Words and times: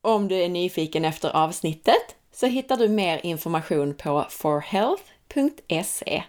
Om 0.00 0.28
du 0.28 0.36
är 0.36 0.48
nyfiken 0.48 1.04
efter 1.04 1.36
avsnittet 1.36 2.15
så 2.36 2.46
hittar 2.46 2.76
du 2.76 2.88
mer 2.88 3.20
information 3.26 3.94
på 3.94 4.26
forhealth.se. 4.30 6.22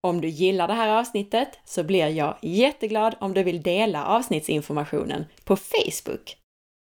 Om 0.00 0.20
du 0.20 0.28
gillar 0.28 0.68
det 0.68 0.74
här 0.74 0.88
avsnittet 0.88 1.58
så 1.64 1.84
blir 1.84 2.08
jag 2.08 2.38
jätteglad 2.42 3.16
om 3.20 3.34
du 3.34 3.42
vill 3.42 3.62
dela 3.62 4.06
avsnittsinformationen 4.06 5.24
på 5.44 5.56
Facebook 5.56 6.36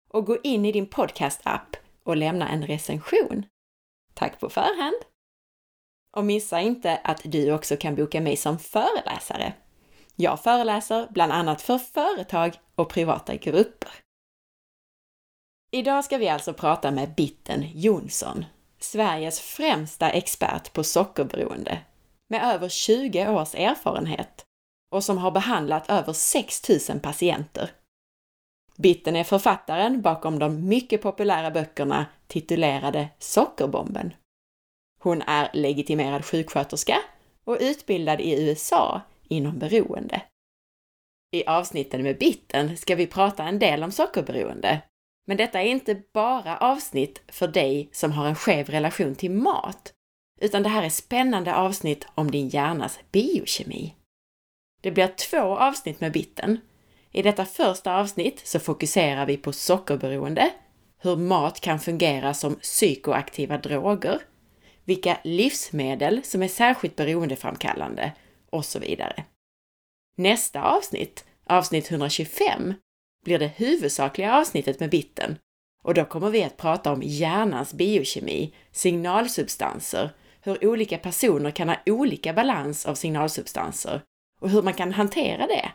och 0.09 0.25
gå 0.25 0.37
in 0.43 0.65
i 0.65 0.71
din 0.71 0.87
podcast-app 0.87 1.75
och 2.03 2.17
lämna 2.17 2.49
en 2.49 2.67
recension. 2.67 3.45
Tack 4.13 4.39
på 4.39 4.49
förhand! 4.49 4.97
Och 6.11 6.25
missa 6.25 6.61
inte 6.61 6.97
att 7.03 7.21
du 7.23 7.53
också 7.53 7.77
kan 7.77 7.95
boka 7.95 8.21
mig 8.21 8.37
som 8.37 8.59
föreläsare. 8.59 9.53
Jag 10.15 10.43
föreläser 10.43 11.07
bland 11.09 11.31
annat 11.31 11.61
för 11.61 11.77
företag 11.77 12.53
och 12.75 12.89
privata 12.89 13.35
grupper. 13.35 14.04
Idag 15.75 16.05
ska 16.05 16.17
vi 16.17 16.29
alltså 16.29 16.53
prata 16.53 16.91
med 16.91 17.15
Bitten 17.15 17.65
Jonsson, 17.73 18.45
Sveriges 18.79 19.39
främsta 19.39 20.09
expert 20.09 20.73
på 20.73 20.83
sockerberoende, 20.83 21.79
med 22.29 22.43
över 22.43 22.69
20 22.69 23.27
års 23.27 23.55
erfarenhet 23.55 24.45
och 24.91 25.03
som 25.03 25.17
har 25.17 25.31
behandlat 25.31 25.89
över 25.89 26.13
6 26.13 26.69
000 26.89 26.99
patienter. 26.99 27.71
Bitten 28.77 29.15
är 29.15 29.23
författaren 29.23 30.01
bakom 30.01 30.39
de 30.39 30.67
mycket 30.67 31.01
populära 31.01 31.51
böckerna 31.51 32.05
titulerade 32.27 33.09
Sockerbomben. 33.19 34.13
Hon 34.99 35.21
är 35.21 35.49
legitimerad 35.53 36.25
sjuksköterska 36.25 36.97
och 37.43 37.57
utbildad 37.59 38.21
i 38.21 38.49
USA 38.49 39.01
inom 39.23 39.59
beroende. 39.59 40.21
I 41.31 41.45
avsnitten 41.45 42.03
med 42.03 42.17
Bitten 42.17 42.77
ska 42.77 42.95
vi 42.95 43.07
prata 43.07 43.43
en 43.43 43.59
del 43.59 43.83
om 43.83 43.91
sockerberoende 43.91 44.81
men 45.25 45.37
detta 45.37 45.61
är 45.61 45.67
inte 45.67 46.01
bara 46.13 46.57
avsnitt 46.57 47.21
för 47.27 47.47
dig 47.47 47.89
som 47.91 48.11
har 48.11 48.27
en 48.27 48.35
skev 48.35 48.69
relation 48.69 49.15
till 49.15 49.31
mat, 49.31 49.93
utan 50.41 50.63
det 50.63 50.69
här 50.69 50.83
är 50.83 50.89
spännande 50.89 51.55
avsnitt 51.55 52.07
om 52.15 52.31
din 52.31 52.49
hjärnas 52.49 52.99
biokemi. 53.11 53.95
Det 54.81 54.91
blir 54.91 55.07
två 55.07 55.57
avsnitt 55.57 56.01
med 56.01 56.11
bitten. 56.11 56.59
I 57.11 57.21
detta 57.21 57.45
första 57.45 57.95
avsnitt 57.95 58.47
så 58.47 58.59
fokuserar 58.59 59.25
vi 59.25 59.37
på 59.37 59.53
sockerberoende, 59.53 60.51
hur 60.97 61.15
mat 61.15 61.61
kan 61.61 61.79
fungera 61.79 62.33
som 62.33 62.55
psykoaktiva 62.55 63.57
droger, 63.57 64.21
vilka 64.83 65.17
livsmedel 65.23 66.23
som 66.23 66.43
är 66.43 66.47
särskilt 66.47 66.95
beroendeframkallande 66.95 68.11
och 68.49 68.65
så 68.65 68.79
vidare. 68.79 69.23
Nästa 70.17 70.61
avsnitt, 70.61 71.25
avsnitt 71.45 71.91
125, 71.91 72.73
blir 73.25 73.39
det 73.39 73.51
huvudsakliga 73.55 74.33
avsnittet 74.33 74.79
med 74.79 74.89
bitten 74.89 75.37
och 75.83 75.93
då 75.93 76.05
kommer 76.05 76.29
vi 76.29 76.43
att 76.43 76.57
prata 76.57 76.91
om 76.91 77.01
hjärnans 77.03 77.73
biokemi, 77.73 78.53
signalsubstanser, 78.71 80.09
hur 80.41 80.67
olika 80.67 80.97
personer 80.97 81.51
kan 81.51 81.69
ha 81.69 81.77
olika 81.85 82.33
balans 82.33 82.85
av 82.85 82.95
signalsubstanser 82.95 84.01
och 84.41 84.49
hur 84.49 84.61
man 84.61 84.73
kan 84.73 84.93
hantera 84.93 85.47
det. 85.47 85.71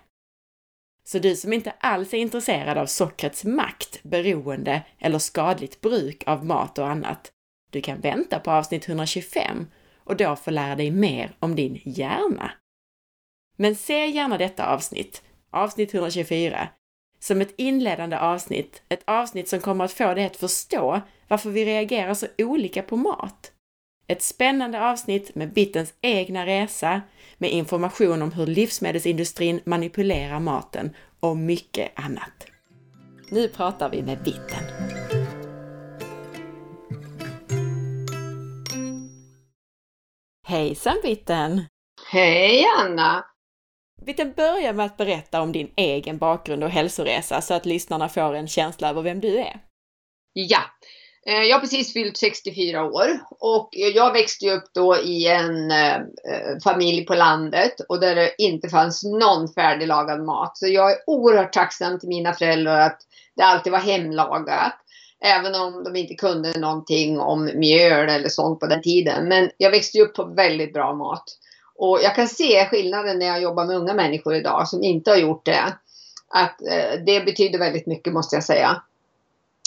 Så 1.04 1.18
du 1.18 1.36
som 1.36 1.52
inte 1.52 1.70
alls 1.70 2.14
är 2.14 2.18
intresserad 2.18 2.78
av 2.78 2.86
sockrets 2.86 3.44
makt, 3.44 4.02
beroende 4.02 4.82
eller 4.98 5.18
skadligt 5.18 5.80
bruk 5.80 6.22
av 6.26 6.44
mat 6.44 6.78
och 6.78 6.88
annat, 6.88 7.32
du 7.70 7.80
kan 7.80 8.00
vänta 8.00 8.38
på 8.38 8.50
avsnitt 8.50 8.88
125 8.88 9.66
och 9.96 10.16
då 10.16 10.36
få 10.36 10.50
lära 10.50 10.76
dig 10.76 10.90
mer 10.90 11.36
om 11.38 11.54
din 11.56 11.80
hjärna. 11.84 12.52
Men 13.56 13.76
se 13.76 14.06
gärna 14.06 14.38
detta 14.38 14.66
avsnitt, 14.66 15.22
avsnitt 15.50 15.94
124, 15.94 16.68
som 17.20 17.40
ett 17.40 17.54
inledande 17.56 18.18
avsnitt, 18.18 18.82
ett 18.88 19.02
avsnitt 19.04 19.48
som 19.48 19.60
kommer 19.60 19.84
att 19.84 19.92
få 19.92 20.14
dig 20.14 20.24
att 20.24 20.36
förstå 20.36 21.00
varför 21.28 21.50
vi 21.50 21.64
reagerar 21.64 22.14
så 22.14 22.26
olika 22.38 22.82
på 22.82 22.96
mat. 22.96 23.52
Ett 24.06 24.22
spännande 24.22 24.90
avsnitt 24.90 25.34
med 25.34 25.52
Bittens 25.52 25.94
egna 26.00 26.46
resa, 26.46 27.00
med 27.38 27.50
information 27.50 28.22
om 28.22 28.32
hur 28.32 28.46
livsmedelsindustrin 28.46 29.60
manipulerar 29.64 30.40
maten 30.40 30.96
och 31.20 31.36
mycket 31.36 31.92
annat. 31.94 32.46
Nu 33.30 33.48
pratar 33.48 33.90
vi 33.90 34.02
med 34.02 34.22
Bitten. 34.22 34.64
Hejsan 40.46 40.96
Bitten! 41.02 41.64
Hej 42.12 42.64
Anna! 42.78 43.29
Vi 44.06 44.12
kan 44.12 44.32
börja 44.32 44.72
med 44.72 44.86
att 44.86 44.96
berätta 44.96 45.40
om 45.40 45.52
din 45.52 45.70
egen 45.76 46.18
bakgrund 46.18 46.64
och 46.64 46.70
hälsoresa 46.70 47.40
så 47.40 47.54
att 47.54 47.66
lyssnarna 47.66 48.08
får 48.08 48.34
en 48.34 48.48
känsla 48.48 48.88
över 48.88 49.02
vem 49.02 49.20
du 49.20 49.38
är. 49.38 49.60
Ja, 50.32 50.60
eh, 51.26 51.42
jag 51.42 51.56
har 51.56 51.60
precis 51.60 51.92
fyllt 51.92 52.16
64 52.16 52.84
år 52.84 53.08
och 53.40 53.68
jag 53.72 54.12
växte 54.12 54.50
upp 54.50 54.64
då 54.74 54.96
i 54.96 55.26
en 55.26 55.70
eh, 55.70 55.94
eh, 55.94 56.58
familj 56.64 57.06
på 57.06 57.14
landet 57.14 57.80
och 57.88 58.00
där 58.00 58.14
det 58.14 58.34
inte 58.38 58.68
fanns 58.68 59.04
någon 59.04 59.48
färdiglagad 59.48 60.24
mat. 60.24 60.58
Så 60.58 60.66
jag 60.66 60.92
är 60.92 60.98
oerhört 61.06 61.52
tacksam 61.52 61.98
till 61.98 62.08
mina 62.08 62.32
föräldrar 62.32 62.80
att 62.80 63.00
det 63.36 63.42
alltid 63.42 63.72
var 63.72 63.78
hemlagat. 63.78 64.76
Även 65.24 65.54
om 65.54 65.84
de 65.84 65.96
inte 65.96 66.14
kunde 66.14 66.58
någonting 66.58 67.20
om 67.20 67.44
mjöl 67.54 68.08
eller 68.08 68.28
sånt 68.28 68.60
på 68.60 68.66
den 68.66 68.82
tiden. 68.82 69.28
Men 69.28 69.50
jag 69.56 69.70
växte 69.70 70.00
upp 70.00 70.14
på 70.14 70.24
väldigt 70.24 70.72
bra 70.72 70.94
mat. 70.94 71.24
Och 71.80 72.00
jag 72.02 72.14
kan 72.14 72.28
se 72.28 72.66
skillnaden 72.66 73.18
när 73.18 73.26
jag 73.26 73.42
jobbar 73.42 73.64
med 73.64 73.76
unga 73.76 73.94
människor 73.94 74.34
idag 74.34 74.68
som 74.68 74.82
inte 74.82 75.10
har 75.10 75.16
gjort 75.16 75.44
det. 75.44 75.76
Att 76.28 76.62
eh, 76.62 77.00
det 77.06 77.24
betyder 77.24 77.58
väldigt 77.58 77.86
mycket 77.86 78.12
måste 78.12 78.36
jag 78.36 78.44
säga. 78.44 78.82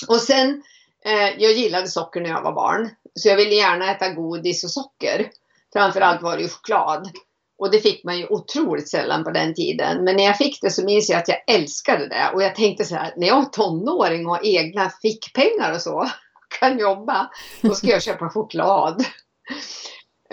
Och 0.08 0.22
sen, 0.22 0.64
eh, 1.06 1.30
jag 1.38 1.52
gillade 1.52 1.88
socker 1.88 2.22
när 2.22 2.30
jag 2.30 2.42
var 2.42 2.54
barn. 2.54 2.90
Så 3.16 3.30
jag 3.30 3.36
ville 3.36 3.56
gärna 3.56 3.92
äta 3.92 4.10
godis 4.10 4.64
och 4.64 4.72
socker. 4.72 5.30
Framförallt 5.74 6.22
var 6.22 6.36
det 6.38 6.44
ju 6.44 6.50
choklad. 6.50 7.12
Och 7.58 7.72
det 7.72 7.80
fick 7.80 8.04
man 8.04 8.18
ju 8.18 8.28
otroligt 8.28 8.90
sällan 8.90 9.24
på 9.24 9.32
den 9.32 9.54
tiden. 9.54 10.04
Men 10.04 10.16
när 10.16 10.24
jag 10.24 10.38
fick 10.38 10.62
det 10.62 10.72
så 10.72 10.84
minns 10.84 11.10
jag 11.10 11.20
att 11.20 11.28
jag 11.28 11.44
älskade 11.48 12.08
det. 12.08 12.32
Och 12.34 12.44
jag 12.44 12.56
tänkte 12.56 12.86
så 12.86 12.96
här, 12.96 13.14
när 13.18 13.28
jag 13.28 13.42
är 13.42 13.46
tonåring 13.46 14.26
och 14.26 14.36
har 14.36 14.46
egna 14.46 14.92
fickpengar 15.02 15.74
och 15.74 15.82
så, 15.82 16.10
kan 16.60 16.80
jobba, 16.80 17.30
då 17.62 17.76
ska 17.76 17.88
jag 17.88 18.04
köpa 18.04 18.30
choklad. 18.30 19.06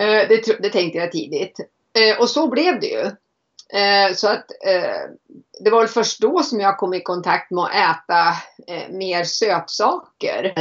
Eh, 0.01 0.29
det, 0.29 0.63
det, 0.63 0.71
tänkte 0.71 0.99
jag 0.99 1.13
tidigt. 1.13 1.61
Eh, 1.99 2.21
och 2.21 2.29
så 2.29 2.49
blev 2.49 2.81
det 2.81 2.87
ju. 2.87 3.07
Eh, 3.81 4.15
så 4.15 4.29
att 4.29 4.45
eh, 4.67 5.01
det 5.65 5.71
var 5.71 5.79
väl 5.79 5.89
först 5.89 6.21
då 6.21 6.43
som 6.43 6.61
jag 6.61 6.79
kom 6.79 6.95
i 6.95 7.01
kontakt 7.01 7.51
med 7.51 7.65
att 7.65 7.71
äta 7.71 8.29
eh, 8.75 8.91
mer 8.91 9.25
sötsaker. 9.25 10.55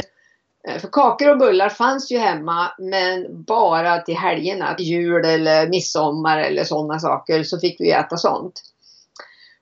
Eh, 0.68 0.78
för 0.78 0.88
kakor 0.88 1.30
och 1.30 1.38
bullar 1.38 1.68
fanns 1.68 2.10
ju 2.10 2.18
hemma 2.18 2.72
men 2.78 3.44
bara 3.44 3.98
till 3.98 4.16
helgerna, 4.16 4.76
jul 4.78 5.24
eller 5.24 5.68
midsommar 5.68 6.38
eller 6.38 6.64
sådana 6.64 6.98
saker 6.98 7.42
så 7.42 7.60
fick 7.60 7.80
vi 7.80 7.90
äta 7.90 8.16
sånt. 8.16 8.62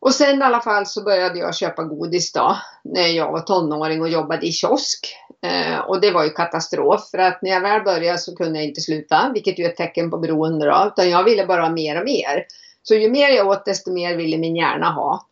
Och 0.00 0.15
sen 0.15 0.41
i 0.41 0.45
alla 0.45 0.61
fall 0.61 0.87
så 0.87 1.03
började 1.03 1.39
jag 1.39 1.55
köpa 1.55 1.85
godis 1.85 2.33
då 2.33 2.56
när 2.85 3.06
jag 3.06 3.33
var 3.33 3.41
tonåring 3.41 4.03
och 4.03 4.09
jobbade 4.09 4.47
i 4.47 4.53
kiosk. 4.53 5.17
Eh, 5.43 5.79
och 5.79 6.00
det 6.00 6.11
var 6.11 6.25
ju 6.25 6.31
katastrof 6.31 7.11
för 7.11 7.19
att 7.19 7.43
när 7.43 7.50
jag 7.50 7.61
väl 7.61 7.83
började 7.83 8.19
så 8.19 8.37
kunde 8.37 8.59
jag 8.59 8.69
inte 8.69 8.81
sluta, 8.81 9.31
vilket 9.35 9.59
ju 9.59 9.65
är 9.65 9.69
ett 9.69 9.77
tecken 9.77 10.11
på 10.11 10.19
beroende 10.19 10.67
då, 10.67 10.93
utan 10.93 11.11
jag 11.11 11.25
ville 11.25 11.47
bara 11.47 11.62
ha 11.62 11.71
mer 11.71 12.00
och 12.00 12.05
mer. 12.05 12.47
Så 12.83 12.95
ju 12.95 13.11
mer 13.11 13.29
jag 13.29 13.49
åt 13.49 13.65
desto 13.65 13.93
mer 13.93 14.17
ville 14.17 14.39
min 14.39 14.56
hjärna 14.56 14.91
ha. 14.91 15.27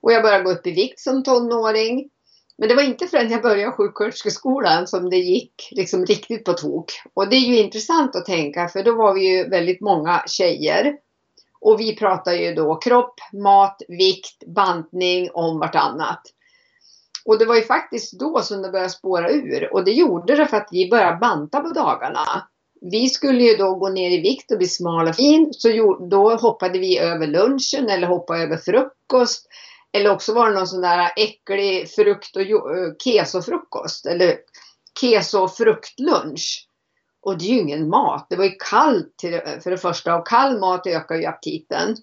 Och 0.00 0.12
jag 0.12 0.22
började 0.22 0.44
gå 0.44 0.50
upp 0.50 0.66
i 0.66 0.70
vikt 0.70 1.00
som 1.00 1.22
tonåring. 1.22 2.10
Men 2.58 2.68
det 2.68 2.74
var 2.74 2.82
inte 2.82 3.06
förrän 3.06 3.30
jag 3.30 3.42
började 3.42 3.72
sjuksköterskeskolan 3.72 4.86
som 4.86 5.10
det 5.10 5.16
gick 5.16 5.68
liksom 5.70 6.06
riktigt 6.06 6.44
på 6.44 6.52
tok. 6.52 6.92
Och 7.14 7.28
det 7.28 7.36
är 7.36 7.40
ju 7.40 7.58
intressant 7.58 8.16
att 8.16 8.24
tänka 8.26 8.68
för 8.68 8.82
då 8.82 8.94
var 8.94 9.14
vi 9.14 9.36
ju 9.36 9.48
väldigt 9.48 9.80
många 9.80 10.22
tjejer. 10.26 10.96
Och 11.66 11.80
vi 11.80 11.96
pratar 11.96 12.32
ju 12.32 12.54
då 12.54 12.74
kropp, 12.74 13.14
mat, 13.32 13.82
vikt, 13.88 14.54
bantning 14.54 15.30
om 15.34 15.58
vartannat. 15.58 16.22
Och 17.24 17.38
det 17.38 17.44
var 17.44 17.56
ju 17.56 17.62
faktiskt 17.62 18.20
då 18.20 18.42
som 18.42 18.62
det 18.62 18.70
började 18.70 18.90
spåra 18.90 19.30
ur. 19.30 19.72
Och 19.72 19.84
det 19.84 19.90
gjorde 19.90 20.36
det 20.36 20.46
för 20.46 20.56
att 20.56 20.68
vi 20.70 20.90
började 20.90 21.16
banta 21.16 21.60
på 21.60 21.68
dagarna. 21.68 22.24
Vi 22.80 23.08
skulle 23.08 23.44
ju 23.44 23.56
då 23.56 23.74
gå 23.74 23.88
ner 23.88 24.10
i 24.10 24.20
vikt 24.20 24.52
och 24.52 24.58
bli 24.58 24.66
smal 24.66 25.08
och 25.08 25.16
fin. 25.16 25.48
Så 25.52 25.68
då 26.10 26.36
hoppade 26.36 26.78
vi 26.78 26.98
över 26.98 27.26
lunchen 27.26 27.88
eller 27.88 28.06
hoppade 28.06 28.42
över 28.42 28.56
frukost. 28.56 29.46
Eller 29.92 30.10
också 30.10 30.34
var 30.34 30.48
det 30.48 30.54
någon 30.54 30.66
sån 30.66 30.80
där 30.80 31.12
äcklig 31.16 31.90
frukt 31.90 32.36
och 32.36 32.42
eh, 32.42 32.92
kesofrukost. 33.04 34.06
Eller 34.06 34.36
keso 35.00 35.48
och 37.26 37.38
det 37.38 37.44
är 37.44 37.54
ju 37.54 37.60
ingen 37.60 37.88
mat. 37.88 38.26
Det 38.30 38.36
var 38.36 38.44
ju 38.44 38.56
kallt 38.70 39.24
för 39.62 39.70
det 39.70 39.78
första 39.78 40.16
och 40.16 40.26
kall 40.26 40.58
mat 40.58 40.86
ökar 40.86 41.14
ju 41.14 41.26
aptiten. 41.26 41.96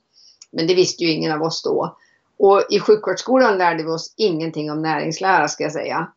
Men 0.51 0.67
det 0.67 0.75
visste 0.75 1.03
ju 1.03 1.11
ingen 1.11 1.31
av 1.31 1.41
oss 1.41 1.63
då. 1.63 1.97
Och 2.37 2.63
i 2.69 2.79
sjuksköterskeskolan 2.79 3.57
lärde 3.57 3.83
vi 3.83 3.89
oss 3.89 4.13
ingenting 4.17 4.71
om 4.71 4.81
näringslära 4.81 5.47
ska 5.47 5.63
jag 5.63 5.71
säga. 5.71 6.07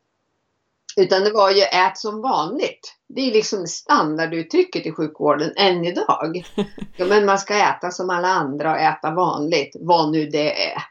Utan 0.97 1.25
det 1.25 1.31
var 1.31 1.51
ju 1.51 1.63
ät 1.63 1.99
som 1.99 2.23
vanligt. 2.23 2.97
Det 3.09 3.21
är 3.21 3.33
liksom 3.33 3.67
standarduttrycket 3.67 4.87
i 4.87 4.93
sjukvården 4.93 5.53
än 5.57 5.85
idag. 5.85 6.47
Ja, 6.97 7.07
men 7.07 7.27
man 7.27 7.39
ska 7.39 7.55
äta 7.55 7.91
som 7.91 8.11
alla 8.11 8.29
andra 8.29 8.73
och 8.73 8.79
äta 8.79 9.11
vanligt, 9.11 9.77
vad 9.81 10.13
nu 10.13 10.27
det 10.27 10.73
är. 10.73 10.83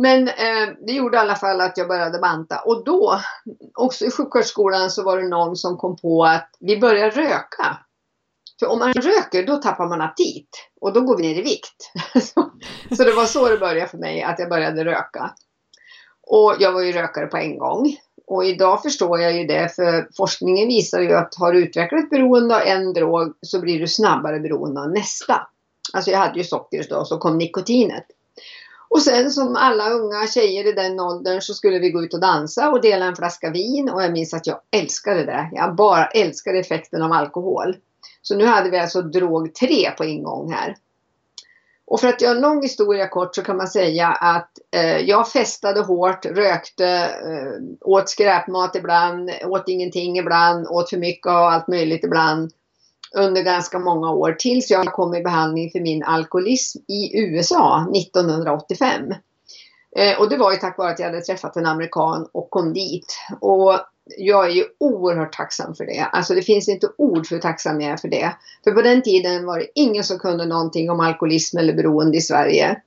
Men 0.00 0.28
eh, 0.28 0.68
det 0.86 0.92
gjorde 0.92 1.16
i 1.16 1.20
alla 1.20 1.34
fall 1.34 1.60
att 1.60 1.78
jag 1.78 1.88
började 1.88 2.18
banta. 2.18 2.58
Och 2.58 2.84
då, 2.84 3.20
också 3.74 4.04
i 4.04 4.10
sjuksköterskeskolan, 4.10 4.90
så 4.90 5.02
var 5.02 5.18
det 5.18 5.28
någon 5.28 5.56
som 5.56 5.76
kom 5.76 5.96
på 5.96 6.24
att 6.24 6.50
vi 6.60 6.78
börjar 6.78 7.10
röka. 7.10 7.78
För 8.60 8.66
om 8.66 8.78
man 8.78 8.92
röker 8.92 9.46
då 9.46 9.56
tappar 9.56 9.88
man 9.88 10.00
aptit 10.00 10.48
och 10.80 10.92
då 10.92 11.00
går 11.00 11.16
vi 11.16 11.22
ner 11.22 11.38
i 11.38 11.42
vikt. 11.42 11.92
så 12.96 13.04
det 13.04 13.12
var 13.12 13.24
så 13.24 13.48
det 13.48 13.58
började 13.58 13.88
för 13.88 13.98
mig, 13.98 14.22
att 14.22 14.38
jag 14.38 14.48
började 14.48 14.84
röka. 14.84 15.34
Och 16.22 16.54
jag 16.58 16.72
var 16.72 16.82
ju 16.82 16.92
rökare 16.92 17.26
på 17.26 17.36
en 17.36 17.58
gång. 17.58 17.96
Och 18.26 18.44
idag 18.44 18.82
förstår 18.82 19.20
jag 19.20 19.36
ju 19.36 19.46
det 19.46 19.74
för 19.74 20.08
forskningen 20.16 20.68
visar 20.68 21.00
ju 21.00 21.12
att 21.12 21.34
har 21.34 21.52
du 21.52 21.58
utvecklat 21.58 22.10
beroende 22.10 22.56
av 22.56 22.62
en 22.62 22.92
drog 22.92 23.34
så 23.42 23.60
blir 23.60 23.78
du 23.78 23.88
snabbare 23.88 24.40
beroende 24.40 24.80
av 24.80 24.90
nästa. 24.90 25.46
Alltså 25.92 26.10
jag 26.10 26.18
hade 26.18 26.38
ju 26.38 26.44
socker 26.44 26.86
då, 26.90 27.04
så 27.04 27.18
kom 27.18 27.38
nikotinet. 27.38 28.06
Och 28.88 29.02
sen 29.02 29.30
som 29.30 29.56
alla 29.56 29.90
unga 29.90 30.26
tjejer 30.26 30.66
i 30.66 30.72
den 30.72 31.00
åldern 31.00 31.40
så 31.40 31.54
skulle 31.54 31.78
vi 31.78 31.90
gå 31.90 32.02
ut 32.02 32.14
och 32.14 32.20
dansa 32.20 32.70
och 32.70 32.80
dela 32.80 33.04
en 33.04 33.16
flaska 33.16 33.50
vin 33.50 33.90
och 33.90 34.02
jag 34.02 34.12
minns 34.12 34.34
att 34.34 34.46
jag 34.46 34.60
älskade 34.70 35.24
det. 35.24 35.50
Jag 35.52 35.74
bara 35.74 36.06
älskade 36.06 36.58
effekten 36.58 37.02
av 37.02 37.12
alkohol. 37.12 37.76
Så 38.22 38.36
nu 38.36 38.46
hade 38.46 38.70
vi 38.70 38.78
alltså 38.78 39.02
drog 39.02 39.54
tre 39.54 39.90
på 39.90 40.04
ingång 40.04 40.52
här. 40.52 40.76
Och 41.86 42.00
för 42.00 42.08
att 42.08 42.22
göra 42.22 42.34
en 42.34 42.40
lång 42.40 42.62
historia 42.62 43.08
kort 43.08 43.34
så 43.34 43.42
kan 43.42 43.56
man 43.56 43.68
säga 43.68 44.06
att 44.08 44.50
eh, 44.74 44.98
jag 44.98 45.32
festade 45.32 45.80
hårt, 45.80 46.26
rökte, 46.26 46.86
eh, 46.86 47.62
åt 47.80 48.08
skräpmat 48.08 48.76
ibland, 48.76 49.30
åt 49.44 49.68
ingenting 49.68 50.18
ibland, 50.18 50.66
åt 50.66 50.90
för 50.90 50.96
mycket 50.96 51.26
och 51.26 51.52
allt 51.52 51.68
möjligt 51.68 52.04
ibland 52.04 52.52
under 53.14 53.42
ganska 53.42 53.78
många 53.78 54.10
år 54.10 54.32
tills 54.32 54.70
jag 54.70 54.86
kom 54.86 55.14
i 55.14 55.22
behandling 55.22 55.70
för 55.70 55.80
min 55.80 56.02
alkoholism 56.02 56.78
i 56.88 57.20
USA 57.20 57.86
1985. 57.94 59.14
Eh, 59.96 60.20
och 60.20 60.30
det 60.30 60.36
var 60.36 60.52
ju 60.52 60.56
tack 60.56 60.78
vare 60.78 60.90
att 60.90 60.98
jag 60.98 61.06
hade 61.06 61.20
träffat 61.20 61.56
en 61.56 61.66
amerikan 61.66 62.28
och 62.32 62.50
kom 62.50 62.72
dit. 62.72 63.18
Och 63.40 63.80
jag 64.16 64.46
är 64.46 64.50
ju 64.50 64.64
oerhört 64.80 65.32
tacksam 65.32 65.74
för 65.74 65.86
det. 65.86 66.08
Alltså 66.12 66.34
det 66.34 66.42
finns 66.42 66.68
inte 66.68 66.88
ord 66.98 67.26
för 67.26 67.34
hur 67.34 67.42
tacksam 67.42 67.80
jag 67.80 67.92
är 67.92 67.96
för 67.96 68.08
det. 68.08 68.36
För 68.64 68.72
på 68.72 68.82
den 68.82 69.02
tiden 69.02 69.46
var 69.46 69.58
det 69.58 69.66
ingen 69.74 70.04
som 70.04 70.18
kunde 70.18 70.46
någonting 70.46 70.90
om 70.90 71.00
alkoholism 71.00 71.58
eller 71.58 71.74
beroende 71.74 72.18
i 72.18 72.20
Sverige. 72.20 72.82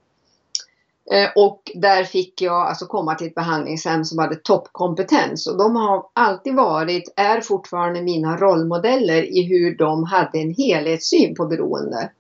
Eh, 1.11 1.29
och 1.35 1.71
där 1.75 2.03
fick 2.03 2.41
jag 2.41 2.67
alltså 2.67 2.85
komma 2.85 3.15
till 3.15 3.27
ett 3.27 3.35
behandlingshem 3.35 4.05
som 4.05 4.19
hade 4.19 4.35
toppkompetens. 4.35 5.47
Och 5.47 5.57
de 5.57 5.75
har 5.75 6.05
alltid 6.13 6.55
varit, 6.55 7.13
är 7.15 7.41
fortfarande 7.41 8.01
mina 8.01 8.37
rollmodeller 8.37 9.23
i 9.23 9.41
hur 9.41 9.77
de 9.77 10.03
hade 10.03 10.39
en 10.39 10.53
helhetssyn 10.53 11.35
på 11.35 11.45
beroende. 11.45 12.11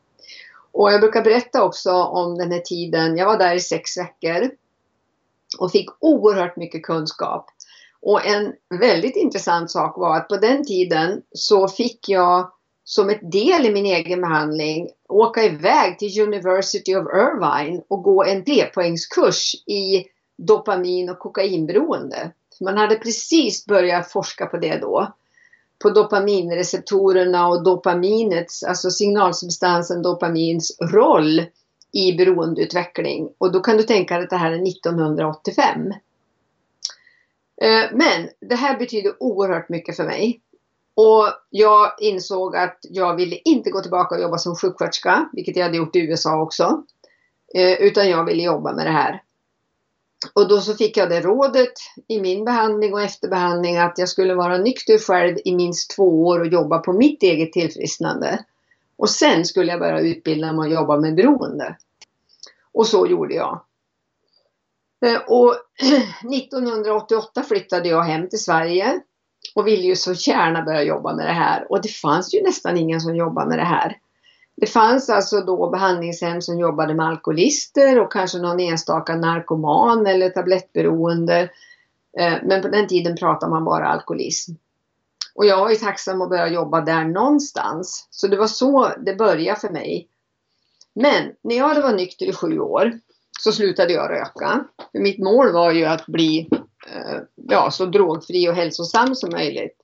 Och 0.71 0.91
jag 0.91 1.01
brukar 1.01 1.23
berätta 1.23 1.63
också 1.63 1.91
om 1.91 2.37
den 2.37 2.51
här 2.51 2.59
tiden, 2.59 3.17
jag 3.17 3.25
var 3.25 3.37
där 3.37 3.55
i 3.55 3.59
sex 3.59 3.97
veckor 3.97 4.51
och 5.59 5.71
fick 5.71 5.89
oerhört 5.99 6.55
mycket 6.55 6.83
kunskap. 6.83 7.45
Och 8.01 8.25
en 8.25 8.53
väldigt 8.79 9.15
intressant 9.15 9.71
sak 9.71 9.97
var 9.97 10.17
att 10.17 10.27
på 10.27 10.37
den 10.37 10.65
tiden 10.65 11.21
så 11.31 11.67
fick 11.67 12.09
jag 12.09 12.51
som 12.93 13.09
ett 13.09 13.31
del 13.31 13.65
i 13.65 13.73
min 13.73 13.85
egen 13.85 14.21
behandling 14.21 14.89
åka 15.09 15.43
iväg 15.43 15.99
till 15.99 16.21
University 16.21 16.95
of 16.95 17.07
Irvine 17.07 17.81
och 17.87 18.03
gå 18.03 18.23
en 18.23 18.45
trepoängskurs 18.45 19.55
i 19.55 20.05
dopamin 20.37 21.09
och 21.09 21.19
kokainberoende. 21.19 22.31
Man 22.61 22.77
hade 22.77 22.95
precis 22.95 23.65
börjat 23.65 24.11
forska 24.11 24.45
på 24.45 24.57
det 24.57 24.77
då. 24.77 25.13
På 25.83 25.89
dopaminreceptorerna 25.89 27.47
och 27.47 27.63
dopaminets, 27.63 28.63
alltså 28.63 28.89
signalsubstansen 28.89 30.01
dopamins 30.01 30.77
roll 30.93 31.45
i 31.91 32.13
beroendeutveckling. 32.13 33.29
Och 33.37 33.51
då 33.51 33.59
kan 33.59 33.77
du 33.77 33.83
tänka 33.83 34.15
dig 34.15 34.23
att 34.23 34.29
det 34.29 34.37
här 34.37 34.51
är 34.51 34.67
1985. 34.69 35.93
Eh, 37.61 37.85
men 37.91 38.29
det 38.39 38.55
här 38.55 38.77
betyder 38.77 39.13
oerhört 39.19 39.69
mycket 39.69 39.95
för 39.95 40.03
mig. 40.03 40.41
Och 41.01 41.27
jag 41.49 41.91
insåg 41.99 42.55
att 42.55 42.77
jag 42.81 43.15
ville 43.15 43.35
inte 43.35 43.69
gå 43.69 43.81
tillbaka 43.81 44.15
och 44.15 44.21
jobba 44.21 44.37
som 44.37 44.55
sjuksköterska, 44.55 45.29
vilket 45.33 45.55
jag 45.55 45.63
hade 45.63 45.77
gjort 45.77 45.95
i 45.95 45.99
USA 45.99 46.41
också. 46.41 46.83
Eh, 47.53 47.81
utan 47.81 48.09
jag 48.09 48.25
ville 48.25 48.43
jobba 48.43 48.73
med 48.73 48.85
det 48.85 48.91
här. 48.91 49.23
Och 50.33 50.47
då 50.47 50.61
så 50.61 50.73
fick 50.73 50.97
jag 50.97 51.09
det 51.09 51.21
rådet 51.21 51.73
i 52.07 52.21
min 52.21 52.45
behandling 52.45 52.93
och 52.93 53.01
efterbehandling 53.01 53.77
att 53.77 53.97
jag 53.97 54.09
skulle 54.09 54.35
vara 54.35 54.57
nykter 54.57 54.97
själv 54.97 55.37
i 55.45 55.55
minst 55.55 55.95
två 55.95 56.25
år 56.25 56.39
och 56.39 56.47
jobba 56.47 56.79
på 56.79 56.93
mitt 56.93 57.23
eget 57.23 57.53
tillfrisknande. 57.53 58.45
Och 58.97 59.09
sen 59.09 59.45
skulle 59.45 59.71
jag 59.71 59.79
börja 59.79 59.99
utbilda 59.99 60.53
mig 60.53 60.67
och 60.67 60.73
jobba 60.73 60.97
med 60.97 61.15
beroende. 61.15 61.77
Och 62.73 62.87
så 62.87 63.07
gjorde 63.07 63.33
jag. 63.33 63.61
Eh, 65.05 65.21
och 65.27 65.55
1988 66.33 67.43
flyttade 67.43 67.89
jag 67.89 68.03
hem 68.03 68.29
till 68.29 68.43
Sverige 68.43 69.01
och 69.55 69.67
ville 69.67 69.83
ju 69.83 69.95
så 69.95 70.13
gärna 70.13 70.61
börja 70.61 70.83
jobba 70.83 71.15
med 71.15 71.25
det 71.25 71.33
här. 71.33 71.71
Och 71.71 71.81
det 71.81 71.89
fanns 71.89 72.33
ju 72.33 72.43
nästan 72.43 72.77
ingen 72.77 73.01
som 73.01 73.15
jobbade 73.15 73.49
med 73.49 73.59
det 73.59 73.63
här. 73.63 73.97
Det 74.57 74.67
fanns 74.67 75.09
alltså 75.09 75.41
då 75.41 75.69
behandlingshem 75.69 76.41
som 76.41 76.59
jobbade 76.59 76.93
med 76.93 77.05
alkoholister 77.05 77.99
och 77.99 78.11
kanske 78.11 78.37
någon 78.37 78.59
enstaka 78.59 79.15
narkoman 79.15 80.07
eller 80.07 80.29
tablettberoende. 80.29 81.49
Eh, 82.17 82.33
men 82.43 82.61
på 82.61 82.67
den 82.67 82.87
tiden 82.87 83.15
pratade 83.15 83.49
man 83.49 83.65
bara 83.65 83.87
alkoholism. 83.87 84.51
Och 85.35 85.45
jag 85.45 85.57
var 85.57 85.69
ju 85.69 85.75
tacksam 85.75 86.21
att 86.21 86.29
börja 86.29 86.47
jobba 86.47 86.81
där 86.81 87.05
någonstans. 87.05 88.07
Så 88.09 88.27
det 88.27 88.37
var 88.37 88.47
så 88.47 88.91
det 89.05 89.15
började 89.15 89.59
för 89.59 89.69
mig. 89.69 90.07
Men 90.93 91.31
när 91.41 91.57
jag 91.57 91.67
hade 91.67 91.81
varit 91.81 91.95
nykter 91.95 92.25
i 92.25 92.33
sju 92.33 92.59
år 92.59 92.99
så 93.39 93.51
slutade 93.51 93.93
jag 93.93 94.09
röka. 94.09 94.65
För 94.91 94.99
mitt 94.99 95.19
mål 95.19 95.53
var 95.53 95.71
ju 95.71 95.85
att 95.85 96.05
bli 96.05 96.49
Eh, 96.95 97.19
ja, 97.35 97.71
så 97.71 97.85
drogfri 97.85 98.49
och 98.49 98.55
hälsosam 98.55 99.15
som 99.15 99.29
möjligt. 99.29 99.77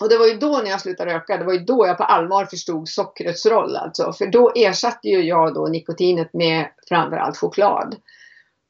Och 0.00 0.08
det 0.08 0.18
var 0.18 0.26
ju 0.26 0.34
då 0.34 0.60
när 0.64 0.70
jag 0.70 0.80
slutade 0.80 1.14
röka, 1.14 1.36
det 1.36 1.44
var 1.44 1.52
ju 1.52 1.58
då 1.58 1.86
jag 1.86 1.96
på 1.96 2.04
allvar 2.04 2.44
förstod 2.44 2.88
sockrets 2.88 3.46
roll 3.46 3.76
alltså. 3.76 4.12
För 4.12 4.26
då 4.26 4.52
ersatte 4.54 5.08
ju 5.08 5.22
jag 5.22 5.54
då 5.54 5.66
nikotinet 5.66 6.34
med 6.34 6.66
framförallt 6.88 7.36
choklad. 7.36 7.96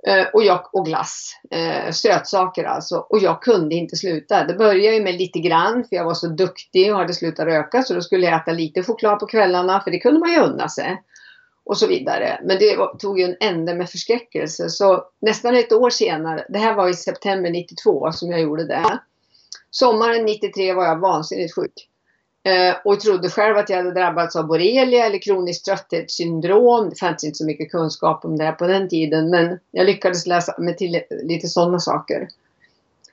Eh, 0.07 0.27
och, 0.33 0.45
jag, 0.45 0.75
och 0.75 0.87
glass. 0.87 1.33
Eh, 1.51 1.91
sötsaker 1.93 2.65
alltså. 2.65 2.97
Och 2.97 3.19
jag 3.19 3.43
kunde 3.43 3.75
inte 3.75 3.97
sluta. 3.97 4.45
Det 4.45 4.55
började 4.55 4.97
ju 4.97 5.03
med 5.03 5.15
lite 5.15 5.39
grann 5.39 5.85
för 5.89 5.97
jag 5.97 6.05
var 6.05 6.15
så 6.15 6.27
duktig 6.27 6.93
och 6.93 6.99
hade 6.99 7.15
slutat 7.15 7.47
röka. 7.47 7.83
Så 7.83 7.95
då 7.95 8.01
skulle 8.01 8.27
jag 8.27 8.43
äta 8.43 8.53
lite 8.53 8.83
choklad 8.83 9.19
på 9.19 9.27
kvällarna 9.27 9.81
för 9.81 9.91
det 9.91 9.99
kunde 9.99 10.21
man 10.21 10.33
ju 10.33 10.41
unna 10.41 10.69
sig 10.69 11.03
och 11.67 11.79
så 11.79 11.87
vidare. 11.87 12.41
Men 12.45 12.59
det 12.59 12.99
tog 12.99 13.19
ju 13.21 13.25
en 13.25 13.37
ände 13.41 13.75
med 13.75 13.91
förskräckelse. 13.91 14.69
Så 14.69 15.05
nästan 15.21 15.57
ett 15.57 15.73
år 15.73 15.91
senare, 15.91 16.47
det 16.49 16.59
här 16.59 16.75
var 16.75 16.89
i 16.89 16.95
september 16.95 17.51
92 17.51 18.13
som 18.13 18.31
jag 18.31 18.41
gjorde 18.41 18.67
det. 18.67 18.99
Sommaren 19.71 20.25
93 20.25 20.73
var 20.73 20.85
jag 20.85 21.01
vansinnigt 21.01 21.55
sjuk. 21.55 21.89
Eh, 22.45 22.77
och 22.85 23.01
trodde 23.01 23.31
själv 23.31 23.57
att 23.57 23.71
jag 23.71 23.77
hade 23.77 23.93
drabbats 23.93 24.37
av 24.37 24.47
borrelia 24.47 25.07
eller 25.07 25.19
kroniskt 25.19 25.65
trötthetssyndrom. 25.65 26.91
Det 26.91 26.97
fanns 26.97 27.25
inte 27.25 27.37
så 27.37 27.47
mycket 27.47 27.71
kunskap 27.71 28.25
om 28.25 28.39
det 28.39 28.53
på 28.53 28.67
den 28.67 28.89
tiden 28.89 29.31
men 29.31 29.59
jag 29.71 29.87
lyckades 29.87 30.27
läsa 30.27 30.55
mig 30.59 30.77
till 30.77 31.03
lite 31.11 31.49
sådana 31.49 31.79
saker. 31.81 32.29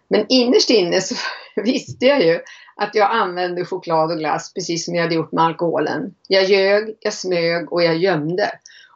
Men 0.07 0.25
innerst 0.29 0.69
inne 0.69 1.01
så 1.01 1.15
visste 1.61 2.05
jag 2.05 2.23
ju 2.23 2.39
att 2.75 2.95
jag 2.95 3.11
använde 3.11 3.65
choklad 3.65 4.11
och 4.11 4.17
glass 4.17 4.53
precis 4.53 4.85
som 4.85 4.95
jag 4.95 5.03
hade 5.03 5.15
gjort 5.15 5.31
med 5.31 5.43
alkoholen. 5.43 6.15
Jag 6.27 6.43
ljög, 6.43 6.97
jag 6.99 7.13
smög 7.13 7.73
och 7.73 7.83
jag 7.83 7.97
gömde. 7.97 8.51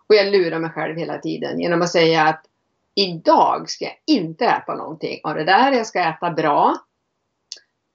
Och 0.10 0.16
jag 0.16 0.28
lurade 0.28 0.60
mig 0.60 0.70
själv 0.70 0.98
hela 0.98 1.18
tiden 1.18 1.60
genom 1.60 1.82
att 1.82 1.92
säga 1.92 2.24
att 2.24 2.44
idag 2.96 3.70
ska 3.70 3.86
jag 3.86 3.98
inte 4.06 4.46
äta 4.46 4.76
någonting 4.76 5.20
av 5.24 5.36
det 5.36 5.44
där. 5.44 5.72
Jag 5.72 5.88
ska 5.88 6.00
äta 6.00 6.32
bra. 6.32 6.78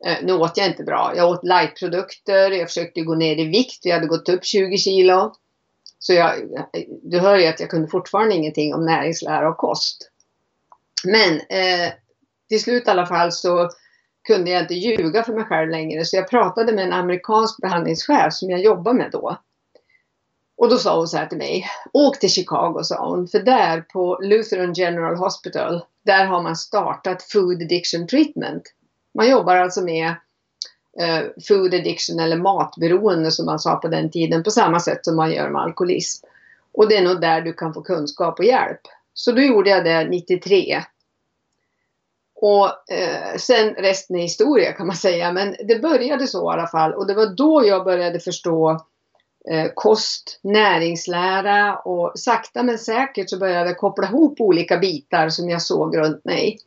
Eh, 0.06 0.16
nu 0.22 0.32
åt 0.32 0.56
jag 0.56 0.66
inte 0.66 0.84
bra. 0.84 1.12
Jag 1.16 1.30
åt 1.30 1.44
lightprodukter, 1.44 2.50
jag 2.50 2.68
försökte 2.68 3.00
gå 3.00 3.14
ner 3.14 3.36
i 3.36 3.44
vikt. 3.44 3.84
Jag 3.84 3.94
hade 3.94 4.06
gått 4.06 4.28
upp 4.28 4.44
20 4.44 4.78
kilo. 4.78 5.34
Så 5.98 6.12
jag, 6.12 6.34
du 7.02 7.18
hör 7.18 7.36
ju 7.36 7.46
att 7.46 7.60
jag 7.60 7.70
kunde 7.70 7.88
fortfarande 7.88 8.34
ingenting 8.34 8.74
om 8.74 8.84
näringslära 8.84 9.48
och 9.48 9.56
kost. 9.56 10.10
Men 11.04 11.32
eh, 11.34 11.92
till 12.48 12.62
slut 12.62 12.86
i 12.86 12.90
alla 12.90 13.06
fall 13.06 13.32
så 13.32 13.70
kunde 14.24 14.50
jag 14.50 14.62
inte 14.62 14.74
ljuga 14.74 15.22
för 15.22 15.32
mig 15.32 15.44
själv 15.44 15.70
längre. 15.70 16.04
Så 16.04 16.16
jag 16.16 16.30
pratade 16.30 16.72
med 16.72 16.84
en 16.84 16.92
amerikansk 16.92 17.60
behandlingschef 17.60 18.32
som 18.32 18.50
jag 18.50 18.60
jobbade 18.60 18.98
med 18.98 19.10
då. 19.10 19.38
Och 20.56 20.68
då 20.68 20.76
sa 20.76 20.96
hon 20.96 21.08
så 21.08 21.16
här 21.16 21.26
till 21.26 21.38
mig. 21.38 21.64
Åk 21.92 22.18
till 22.18 22.30
Chicago 22.30 22.80
sa 22.82 23.08
hon. 23.08 23.28
För 23.28 23.38
där 23.38 23.80
på 23.80 24.18
Lutheran 24.22 24.72
General 24.72 25.16
Hospital. 25.16 25.84
Där 26.04 26.26
har 26.26 26.42
man 26.42 26.56
startat 26.56 27.22
Food 27.22 27.62
Addiction 27.62 28.06
Treatment. 28.06 28.62
Man 29.14 29.30
jobbar 29.30 29.56
alltså 29.56 29.82
med 29.82 30.14
eh, 31.00 31.22
food 31.48 31.74
addiction 31.74 32.20
eller 32.20 32.36
matberoende 32.36 33.30
som 33.30 33.46
man 33.46 33.58
sa 33.58 33.76
på 33.76 33.88
den 33.88 34.10
tiden. 34.10 34.42
På 34.42 34.50
samma 34.50 34.80
sätt 34.80 35.04
som 35.04 35.16
man 35.16 35.32
gör 35.32 35.50
med 35.50 35.62
alkoholism. 35.62 36.26
Och 36.72 36.88
det 36.88 36.96
är 36.96 37.02
nog 37.02 37.20
där 37.20 37.40
du 37.40 37.52
kan 37.52 37.74
få 37.74 37.82
kunskap 37.82 38.38
och 38.38 38.44
hjälp. 38.44 38.80
Så 39.14 39.32
då 39.32 39.40
gjorde 39.40 39.70
jag 39.70 39.84
det 39.84 40.08
93. 40.08 40.82
Och 42.44 42.92
eh, 42.92 43.36
sen 43.38 43.74
resten 43.74 44.16
är 44.16 44.22
historia 44.22 44.72
kan 44.72 44.86
man 44.86 44.96
säga. 44.96 45.32
Men 45.32 45.56
det 45.68 45.82
började 45.82 46.26
så 46.26 46.50
i 46.50 46.54
alla 46.54 46.66
fall. 46.66 46.94
Och 46.94 47.06
det 47.06 47.14
var 47.14 47.26
då 47.26 47.66
jag 47.66 47.84
började 47.84 48.20
förstå 48.20 48.70
eh, 49.50 49.70
kost, 49.74 50.40
näringslära 50.42 51.76
och 51.76 52.12
sakta 52.14 52.62
men 52.62 52.78
säkert 52.78 53.30
så 53.30 53.38
började 53.38 53.68
jag 53.68 53.78
koppla 53.78 54.06
ihop 54.06 54.40
olika 54.40 54.78
bitar 54.78 55.28
som 55.28 55.50
jag 55.50 55.62
såg 55.62 55.96
runt 55.96 56.24
mig. 56.24 56.58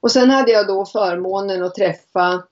Och 0.00 0.12
sen 0.12 0.30
hade 0.30 0.52
jag 0.52 0.66
då 0.66 0.86
förmånen 0.86 1.62
att 1.62 1.74
träffa 1.74 2.42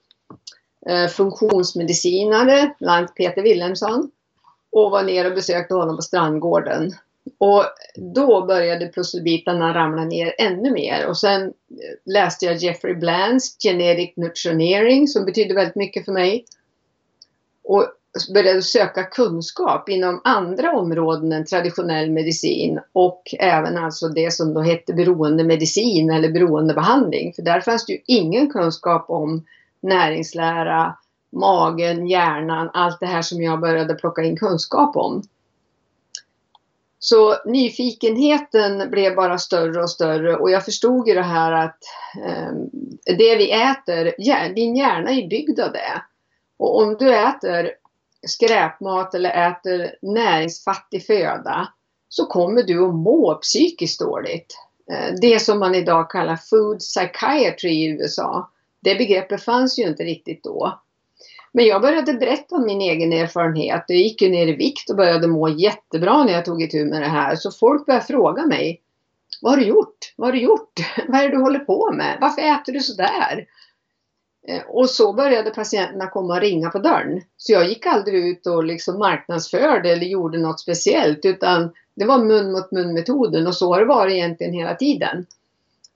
eh, 0.89 1.07
funktionsmedicinare, 1.07 2.75
bland 2.79 2.97
annat 2.97 3.15
Peter 3.15 3.41
Wilhelmsson. 3.41 4.11
Och 4.71 4.91
var 4.91 5.03
ner 5.03 5.25
och 5.27 5.35
besökte 5.35 5.73
honom 5.73 5.95
på 5.95 6.01
Strandgården. 6.01 6.93
Och 7.37 7.63
då 7.95 8.45
började 8.45 8.91
pusselbitarna 8.91 9.73
ramla 9.73 10.05
ner 10.05 10.33
ännu 10.37 10.71
mer. 10.71 11.07
Och 11.07 11.17
sen 11.17 11.41
eh, 11.43 12.13
läste 12.13 12.45
jag 12.45 12.55
Jeffrey 12.55 12.95
Blands 12.95 13.55
Genetic 13.63 14.13
Nutritionering 14.15 15.07
som 15.07 15.25
betyder 15.25 15.55
väldigt 15.55 15.75
mycket 15.75 16.05
för 16.05 16.11
mig. 16.11 16.45
Och 17.63 17.87
började 18.33 18.61
söka 18.61 19.03
kunskap 19.03 19.89
inom 19.89 20.21
andra 20.23 20.71
områden 20.77 21.31
än 21.31 21.45
traditionell 21.45 22.11
medicin 22.11 22.79
och 22.93 23.23
även 23.39 23.77
alltså 23.77 24.07
det 24.07 24.33
som 24.33 24.53
då 24.53 24.61
hette 24.61 24.93
beroendemedicin 24.93 26.09
eller 26.09 26.31
beroendebehandling. 26.31 27.33
För 27.33 27.41
där 27.41 27.61
fanns 27.61 27.85
det 27.85 27.93
ju 27.93 27.99
ingen 28.05 28.49
kunskap 28.49 29.09
om 29.09 29.45
näringslära, 29.81 30.95
magen, 31.31 32.07
hjärnan, 32.07 32.69
allt 32.73 32.99
det 32.99 33.05
här 33.05 33.21
som 33.21 33.41
jag 33.41 33.59
började 33.59 33.93
plocka 33.93 34.23
in 34.23 34.37
kunskap 34.37 34.95
om. 34.95 35.23
Så 36.99 37.35
nyfikenheten 37.45 38.89
blev 38.89 39.15
bara 39.15 39.37
större 39.37 39.81
och 39.81 39.89
större 39.89 40.35
och 40.35 40.51
jag 40.51 40.65
förstod 40.65 41.07
ju 41.07 41.13
det 41.13 41.21
här 41.21 41.51
att 41.51 41.79
eh, 42.25 42.51
det 43.17 43.35
vi 43.35 43.51
äter, 43.51 44.13
din 44.53 44.75
hjärna 44.75 45.11
är 45.11 45.27
byggd 45.27 45.59
av 45.59 45.71
det. 45.71 46.01
Och 46.57 46.81
om 46.81 46.95
du 46.99 47.15
äter 47.15 47.71
skräpmat 48.27 49.13
eller 49.13 49.49
äter 49.49 49.95
näringsfattig 50.01 51.05
föda 51.05 51.67
så 52.09 52.25
kommer 52.25 52.63
du 52.63 52.85
att 52.85 52.95
må 52.95 53.35
psykiskt 53.35 53.99
dåligt. 53.99 54.57
Eh, 54.91 55.13
det 55.21 55.39
som 55.39 55.59
man 55.59 55.75
idag 55.75 56.09
kallar 56.09 56.35
food 56.35 56.79
psychiatry 56.79 57.71
i 57.71 57.89
USA. 57.89 58.51
Det 58.79 58.95
begreppet 58.95 59.43
fanns 59.43 59.79
ju 59.79 59.83
inte 59.83 60.03
riktigt 60.03 60.43
då. 60.43 60.79
Men 61.57 61.65
jag 61.65 61.81
började 61.81 62.13
berätta 62.13 62.55
om 62.55 62.65
min 62.65 62.81
egen 62.81 63.13
erfarenhet. 63.13 63.83
Jag 63.87 63.97
gick 63.97 64.21
ju 64.21 64.29
ner 64.29 64.47
i 64.47 64.55
vikt 64.55 64.89
och 64.89 64.95
började 64.95 65.27
må 65.27 65.49
jättebra 65.49 66.23
när 66.23 66.33
jag 66.33 66.45
tog 66.45 66.61
itu 66.61 66.85
med 66.85 67.01
det 67.01 67.07
här. 67.07 67.35
Så 67.35 67.51
folk 67.51 67.85
började 67.85 68.05
fråga 68.05 68.45
mig. 68.45 68.81
Vad 69.41 69.51
har 69.51 69.57
du 69.57 69.65
gjort? 69.65 70.13
Vad 70.15 70.27
har 70.27 70.33
du 70.33 70.39
gjort? 70.39 70.73
Vad 71.07 71.21
är 71.21 71.23
det 71.23 71.35
du 71.35 71.41
håller 71.41 71.59
på 71.59 71.91
med? 71.91 72.17
Varför 72.21 72.41
äter 72.41 72.73
du 72.73 72.79
sådär? 72.79 73.45
Eh, 74.47 74.61
och 74.67 74.89
så 74.89 75.13
började 75.13 75.49
patienterna 75.49 76.07
komma 76.07 76.33
och 76.33 76.41
ringa 76.41 76.69
på 76.69 76.79
dörren. 76.79 77.21
Så 77.37 77.53
jag 77.53 77.69
gick 77.69 77.85
aldrig 77.85 78.27
ut 78.27 78.47
och 78.47 78.63
liksom 78.63 78.99
marknadsförde 78.99 79.91
eller 79.91 80.05
gjorde 80.05 80.37
något 80.37 80.59
speciellt 80.59 81.25
utan 81.25 81.71
det 81.95 82.05
var 82.05 82.17
mun 82.17 82.51
mot 82.51 82.71
mun 82.71 82.93
metoden 82.93 83.47
och 83.47 83.55
så 83.55 83.73
har 83.73 83.79
det 83.79 83.85
varit 83.85 84.13
egentligen 84.13 84.53
hela 84.53 84.75
tiden. 84.75 85.25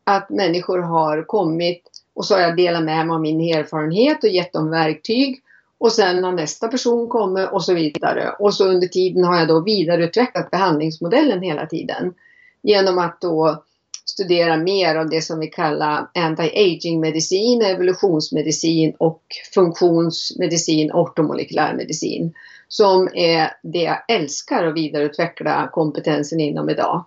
Att 0.04 0.30
människor 0.30 0.80
har 0.80 1.24
kommit 1.24 1.84
och 2.14 2.26
så 2.26 2.34
har 2.34 2.42
jag 2.42 2.58
delat 2.58 2.84
med 2.84 3.08
mig 3.08 3.14
av 3.14 3.22
min 3.22 3.56
erfarenhet 3.58 4.24
och 4.24 4.30
gett 4.30 4.54
dem 4.54 4.70
verktyg 4.70 5.44
och 5.82 5.92
sen 5.92 6.24
har 6.24 6.32
nästa 6.32 6.68
person 6.68 7.10
kommit 7.10 7.50
och 7.52 7.64
så 7.64 7.74
vidare. 7.74 8.32
Och 8.40 8.54
så 8.54 8.68
under 8.68 8.88
tiden 8.88 9.24
har 9.24 9.38
jag 9.38 9.48
då 9.48 9.60
vidareutvecklat 9.60 10.52
behandlingsmodellen 10.52 11.42
hela 11.42 11.66
tiden. 11.66 12.14
Genom 12.62 12.98
att 12.98 13.22
då 13.22 13.64
studera 14.06 14.58
mer 14.58 14.96
av 14.96 15.10
det 15.10 15.22
som 15.22 15.40
vi 15.40 15.48
kallar 15.48 16.08
anti-aging 16.14 17.00
medicin, 17.00 17.62
evolutionsmedicin 17.62 18.96
och 18.98 19.24
funktionsmedicin, 19.54 20.92
ortomolekylär 20.92 21.74
medicin. 21.74 22.34
Som 22.68 23.10
är 23.14 23.52
det 23.64 23.82
jag 23.82 23.98
älskar 24.08 24.68
att 24.68 24.76
vidareutveckla 24.76 25.70
kompetensen 25.74 26.40
inom 26.40 26.70
idag. 26.70 27.06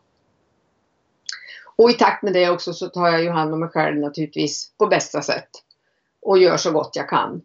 Och 1.77 1.91
i 1.91 1.95
takt 1.95 2.23
med 2.23 2.33
det 2.33 2.51
också 2.51 2.73
så 2.73 2.89
tar 2.89 3.09
jag 3.09 3.23
ju 3.23 3.31
hand 3.31 3.53
om 3.55 3.61
mig 3.61 3.69
själv 3.69 4.01
naturligtvis 4.01 4.73
på 4.79 4.87
bästa 4.87 5.23
sätt. 5.23 5.51
Och 6.23 6.39
gör 6.39 6.57
så 6.57 6.73
gott 6.73 6.97
jag 6.97 7.09
kan. 7.09 7.43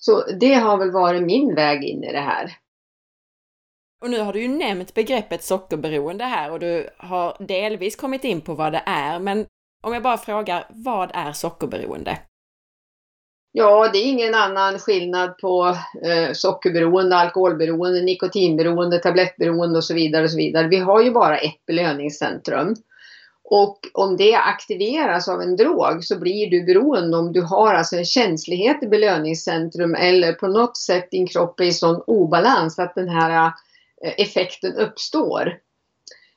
Så 0.00 0.24
det 0.40 0.54
har 0.54 0.78
väl 0.78 0.90
varit 0.90 1.22
min 1.22 1.54
väg 1.54 1.84
in 1.84 2.04
i 2.04 2.12
det 2.12 2.20
här. 2.20 2.56
Och 4.02 4.10
nu 4.10 4.20
har 4.20 4.32
du 4.32 4.42
ju 4.42 4.48
nämnt 4.48 4.94
begreppet 4.94 5.42
sockerberoende 5.42 6.24
här 6.24 6.52
och 6.52 6.60
du 6.60 6.90
har 6.98 7.36
delvis 7.38 7.96
kommit 7.96 8.24
in 8.24 8.40
på 8.40 8.54
vad 8.54 8.72
det 8.72 8.82
är, 8.86 9.18
men 9.18 9.46
om 9.82 9.92
jag 9.92 10.02
bara 10.02 10.18
frågar, 10.18 10.66
vad 10.68 11.10
är 11.14 11.32
sockerberoende? 11.32 12.18
Ja, 13.52 13.90
det 13.92 13.98
är 13.98 14.06
ingen 14.06 14.34
annan 14.34 14.78
skillnad 14.78 15.38
på 15.38 15.76
eh, 16.04 16.32
sockerberoende, 16.32 17.16
alkoholberoende, 17.16 18.02
nikotinberoende, 18.02 18.98
tablettberoende 18.98 19.76
och 19.76 19.84
så 19.84 19.94
vidare. 19.94 20.24
och 20.24 20.30
så 20.30 20.36
vidare. 20.36 20.68
Vi 20.68 20.76
har 20.76 21.02
ju 21.02 21.10
bara 21.10 21.38
ett 21.38 21.66
belöningscentrum. 21.66 22.74
Och 23.52 23.78
om 23.92 24.16
det 24.16 24.34
aktiveras 24.34 25.28
av 25.28 25.42
en 25.42 25.56
drog 25.56 26.04
så 26.04 26.18
blir 26.18 26.50
du 26.50 26.64
beroende 26.64 27.16
om 27.16 27.32
du 27.32 27.42
har 27.42 27.74
alltså 27.74 27.96
en 27.96 28.04
känslighet 28.04 28.82
i 28.82 28.86
belöningscentrum 28.86 29.94
eller 29.94 30.32
på 30.32 30.46
något 30.46 30.76
sätt 30.76 31.10
din 31.10 31.26
kropp 31.26 31.60
är 31.60 31.64
i 31.64 31.72
sån 31.72 32.02
obalans 32.06 32.78
att 32.78 32.94
den 32.94 33.08
här 33.08 33.52
eh, 34.04 34.12
effekten 34.18 34.76
uppstår. 34.76 35.58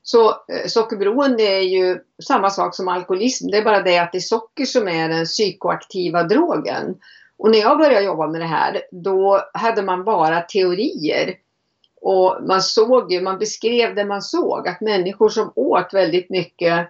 Så 0.03 0.29
eh, 0.29 0.67
sockerberoende 0.67 1.43
är 1.43 1.61
ju 1.61 1.99
samma 2.23 2.49
sak 2.49 2.75
som 2.75 2.87
alkoholism. 2.87 3.47
Det 3.47 3.57
är 3.57 3.63
bara 3.63 3.81
det 3.81 3.97
att 3.97 4.11
det 4.11 4.17
är 4.17 4.19
socker 4.19 4.65
som 4.65 4.87
är 4.87 5.09
den 5.09 5.25
psykoaktiva 5.25 6.23
drogen. 6.23 6.95
Och 7.37 7.51
när 7.51 7.59
jag 7.59 7.77
började 7.77 8.05
jobba 8.05 8.27
med 8.27 8.41
det 8.41 8.47
här 8.47 8.81
då 8.91 9.41
hade 9.53 9.81
man 9.81 10.03
bara 10.03 10.41
teorier. 10.41 11.35
Och 12.01 12.37
man 12.47 12.61
såg 12.61 13.21
man 13.21 13.39
beskrev 13.39 13.95
det 13.95 14.05
man 14.05 14.21
såg. 14.21 14.67
Att 14.67 14.81
människor 14.81 15.29
som 15.29 15.51
åt 15.55 15.93
väldigt 15.93 16.29
mycket 16.29 16.89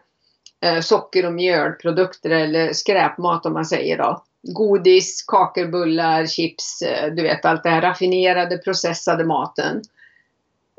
Eh, 0.63 0.82
socker 0.82 1.25
och 1.25 1.34
mjölprodukter 1.34 2.29
eller 2.29 2.74
skräpmat 2.74 3.46
om 3.46 3.53
man 3.53 3.65
säger 3.65 3.98
då. 3.98 4.24
Godis, 4.41 5.24
kakor, 5.27 5.67
bullar, 5.67 6.25
chips, 6.25 6.82
eh, 6.82 7.13
du 7.13 7.24
vet 7.24 7.46
allt 7.46 7.63
det 7.63 7.70
här 7.70 7.82
raffinerade 7.82 8.58
processade 8.58 9.25
maten 9.25 9.82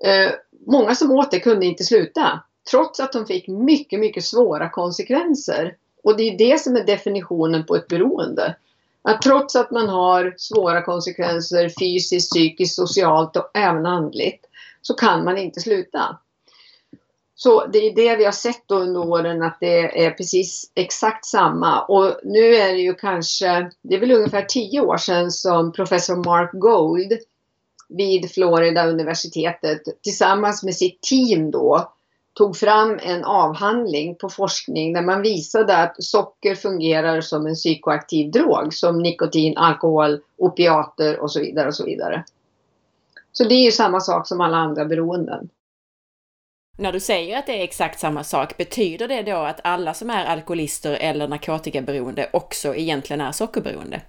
eh, 0.05 0.31
många 0.67 0.95
som 0.95 1.11
åt 1.11 1.31
det 1.31 1.41
kunde 1.41 1.67
inte 1.67 1.85
sluta. 1.85 2.41
Trots 2.71 3.01
att 3.01 3.13
de 3.13 3.27
fick 3.27 3.49
mycket, 3.49 4.01
mycket 4.01 4.25
svåra 4.25 4.71
konsekvenser. 4.71 5.77
Och 6.05 6.17
det 6.17 6.23
är 6.23 6.39
det 6.39 6.61
som 6.61 6.77
är 6.77 6.85
definitionen 6.85 7.67
på 7.67 7.77
ett 7.77 7.89
beroende. 7.89 8.57
Att 9.03 9.23
trots 9.23 9.57
att 9.57 9.71
man 9.71 9.89
har 9.89 10.35
svåra 10.37 10.83
konsekvenser 10.83 11.71
fysiskt, 11.81 12.31
psykiskt, 12.31 12.75
socialt 12.75 13.37
och 13.37 13.51
även 13.55 13.87
andligt 13.87 14.45
så 14.83 14.95
kan 14.95 15.25
man 15.25 15.39
inte 15.39 15.61
sluta. 15.61 16.19
Så 17.37 17.67
det 17.67 17.79
är 17.79 17.95
det 17.95 18.17
vi 18.17 18.25
har 18.25 18.33
sett 18.33 18.71
under 18.71 19.01
åren 19.01 19.43
att 19.43 19.57
det 19.61 20.05
är 20.05 20.11
precis 20.11 20.73
exakt 20.75 21.25
samma. 21.25 21.83
Och 21.83 22.21
nu 22.25 22.55
är 22.55 22.73
det 22.73 22.81
ju 22.81 22.95
kanske, 22.95 23.71
det 23.83 23.95
är 23.95 24.01
väl 24.01 24.13
ungefär 24.13 24.43
tio 24.43 24.81
år 24.81 24.97
sedan 24.97 25.31
som 25.31 25.73
professor 25.73 26.17
Mark 26.17 26.51
Gold 26.53 27.13
vid 27.89 28.31
Florida 28.31 28.87
universitetet 28.87 29.83
tillsammans 30.03 30.63
med 30.63 30.75
sitt 30.75 31.03
team 31.03 31.51
då 31.51 31.93
tog 32.35 32.57
fram 32.57 32.99
en 33.03 33.25
avhandling 33.25 34.15
på 34.15 34.29
forskning 34.29 34.93
där 34.93 35.03
man 35.03 35.23
visade 35.23 35.77
att 35.77 36.05
socker 36.05 36.55
fungerar 36.55 37.21
som 37.21 37.47
en 37.47 37.55
psykoaktiv 37.55 38.31
drog 38.31 38.75
som 38.75 39.03
nikotin, 39.03 39.57
alkohol, 39.57 40.21
opiater 40.39 41.21
och 41.21 41.33
så 41.33 41.41
vidare 41.41 41.67
och 41.67 41.75
så 41.75 41.85
vidare. 41.85 42.25
Så 43.33 43.45
det 43.45 43.55
är 43.55 43.65
ju 43.65 43.71
samma 43.71 44.01
sak 44.01 44.29
som 44.29 44.41
alla 44.41 44.57
andra 44.57 44.85
beroenden. 44.85 45.49
När 46.79 46.93
du 46.93 47.01
säger 47.01 47.39
att 47.39 47.47
det 47.47 47.61
är 47.61 47.65
exakt 47.65 48.01
samma 48.01 48.25
sak, 48.25 48.57
betyder 48.57 49.09
det 49.09 49.23
då 49.23 49.37
att 49.37 49.61
alla 49.65 49.95
som 49.95 50.11
är 50.11 50.25
alkoholister 50.25 50.97
eller 51.01 51.29
narkotikaberoende 51.29 52.31
också 52.33 52.75
egentligen 52.75 53.21
är 53.21 53.33
sockerberoende? 53.33 54.01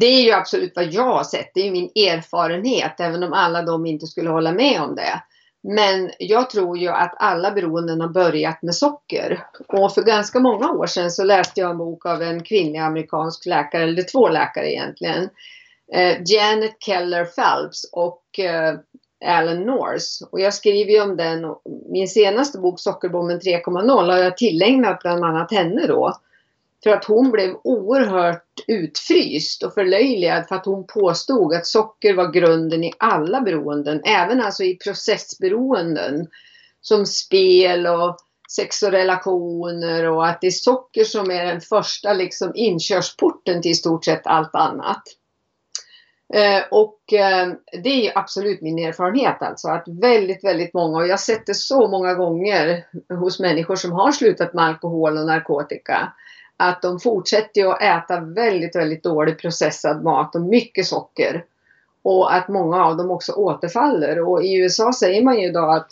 Det 0.00 0.06
är 0.06 0.22
ju 0.22 0.32
absolut 0.32 0.72
vad 0.76 0.92
jag 0.92 1.02
har 1.02 1.24
sett, 1.24 1.50
det 1.54 1.60
är 1.60 1.70
min 1.70 1.90
erfarenhet, 1.94 3.00
även 3.00 3.22
om 3.22 3.32
alla 3.32 3.62
de 3.62 3.86
inte 3.86 4.06
skulle 4.06 4.30
hålla 4.30 4.52
med 4.52 4.82
om 4.82 4.94
det. 4.94 5.22
Men 5.68 6.10
jag 6.18 6.50
tror 6.50 6.78
ju 6.78 6.88
att 6.88 7.14
alla 7.16 7.50
beroenden 7.50 8.00
har 8.00 8.08
börjat 8.08 8.62
med 8.62 8.74
socker. 8.74 9.46
Och 9.68 9.94
för 9.94 10.02
ganska 10.02 10.40
många 10.40 10.70
år 10.70 10.86
sedan 10.86 11.10
så 11.10 11.24
läste 11.24 11.60
jag 11.60 11.70
en 11.70 11.78
bok 11.78 12.06
av 12.06 12.22
en 12.22 12.42
kvinnlig 12.42 12.78
amerikansk 12.78 13.46
läkare, 13.46 13.82
eller 13.82 14.02
två 14.02 14.28
läkare 14.28 14.72
egentligen. 14.72 15.28
Eh, 15.92 16.16
Janet 16.26 16.76
Keller 16.80 17.24
Phelps 17.24 17.90
och 17.92 18.38
eh, 18.38 18.74
Alan 19.24 19.62
Norse. 19.62 20.24
Och 20.30 20.40
jag 20.40 20.54
skriver 20.54 20.92
ju 20.92 21.02
om 21.02 21.16
den. 21.16 21.54
Min 21.88 22.08
senaste 22.08 22.58
bok 22.58 22.80
Sockerbomben 22.80 23.40
3.0 23.40 24.12
har 24.12 24.18
jag 24.18 24.36
tillägnat 24.36 25.00
bland 25.00 25.24
annat 25.24 25.50
henne 25.50 25.86
då. 25.86 26.12
För 26.84 26.90
att 26.90 27.04
hon 27.04 27.30
blev 27.30 27.54
oerhört 27.64 28.64
utfryst 28.66 29.62
och 29.62 29.74
förlöjligad 29.74 30.48
för 30.48 30.54
att 30.54 30.66
hon 30.66 30.86
påstod 30.86 31.54
att 31.54 31.66
socker 31.66 32.14
var 32.14 32.32
grunden 32.32 32.84
i 32.84 32.92
alla 32.98 33.40
beroenden, 33.40 34.02
även 34.04 34.40
alltså 34.40 34.64
i 34.64 34.74
processberoenden 34.74 36.26
som 36.80 37.06
spel 37.06 37.86
och 37.86 38.16
sex 38.56 38.82
och 38.82 38.90
relationer 38.90 40.04
och 40.04 40.26
att 40.26 40.40
det 40.40 40.46
är 40.46 40.50
socker 40.50 41.04
som 41.04 41.30
är 41.30 41.44
den 41.44 41.60
första 41.60 42.12
liksom 42.12 42.52
inkörsporten 42.54 43.62
till 43.62 43.70
i 43.70 43.74
stort 43.74 44.04
sett 44.04 44.26
allt 44.26 44.54
annat. 44.54 45.02
Eh, 46.34 46.62
och 46.70 47.12
eh, 47.12 47.52
det 47.82 48.08
är 48.08 48.18
absolut 48.18 48.60
min 48.60 48.78
erfarenhet 48.78 49.42
alltså 49.42 49.68
att 49.68 49.84
väldigt, 49.88 50.44
väldigt 50.44 50.74
många, 50.74 50.98
och 50.98 51.06
jag 51.06 51.12
har 51.12 51.16
sett 51.16 51.46
det 51.46 51.54
så 51.54 51.88
många 51.88 52.14
gånger 52.14 52.86
hos 53.14 53.40
människor 53.40 53.76
som 53.76 53.92
har 53.92 54.12
slutat 54.12 54.54
med 54.54 54.64
alkohol 54.64 55.18
och 55.18 55.26
narkotika, 55.26 56.12
att 56.56 56.82
de 56.82 57.00
fortsätter 57.00 57.66
att 57.66 57.82
äta 57.82 58.20
väldigt, 58.20 58.76
väldigt 58.76 59.02
dålig 59.02 59.38
processad 59.38 60.04
mat 60.04 60.34
och 60.34 60.40
mycket 60.40 60.86
socker. 60.86 61.44
Och 62.02 62.34
att 62.34 62.48
många 62.48 62.84
av 62.84 62.96
dem 62.96 63.10
också 63.10 63.32
återfaller. 63.32 64.28
Och 64.28 64.44
i 64.44 64.56
USA 64.56 64.92
säger 64.92 65.24
man 65.24 65.40
ju 65.40 65.46
idag 65.46 65.76
att 65.76 65.88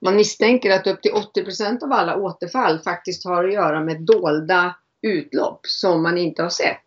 man 0.00 0.16
misstänker 0.16 0.70
att 0.70 0.86
upp 0.86 1.02
till 1.02 1.12
80% 1.12 1.84
av 1.84 1.92
alla 1.92 2.16
återfall 2.16 2.78
faktiskt 2.78 3.24
har 3.24 3.44
att 3.44 3.52
göra 3.52 3.80
med 3.80 4.00
dolda 4.00 4.74
utlopp 5.02 5.60
som 5.62 6.02
man 6.02 6.18
inte 6.18 6.42
har 6.42 6.50
sett. 6.50 6.84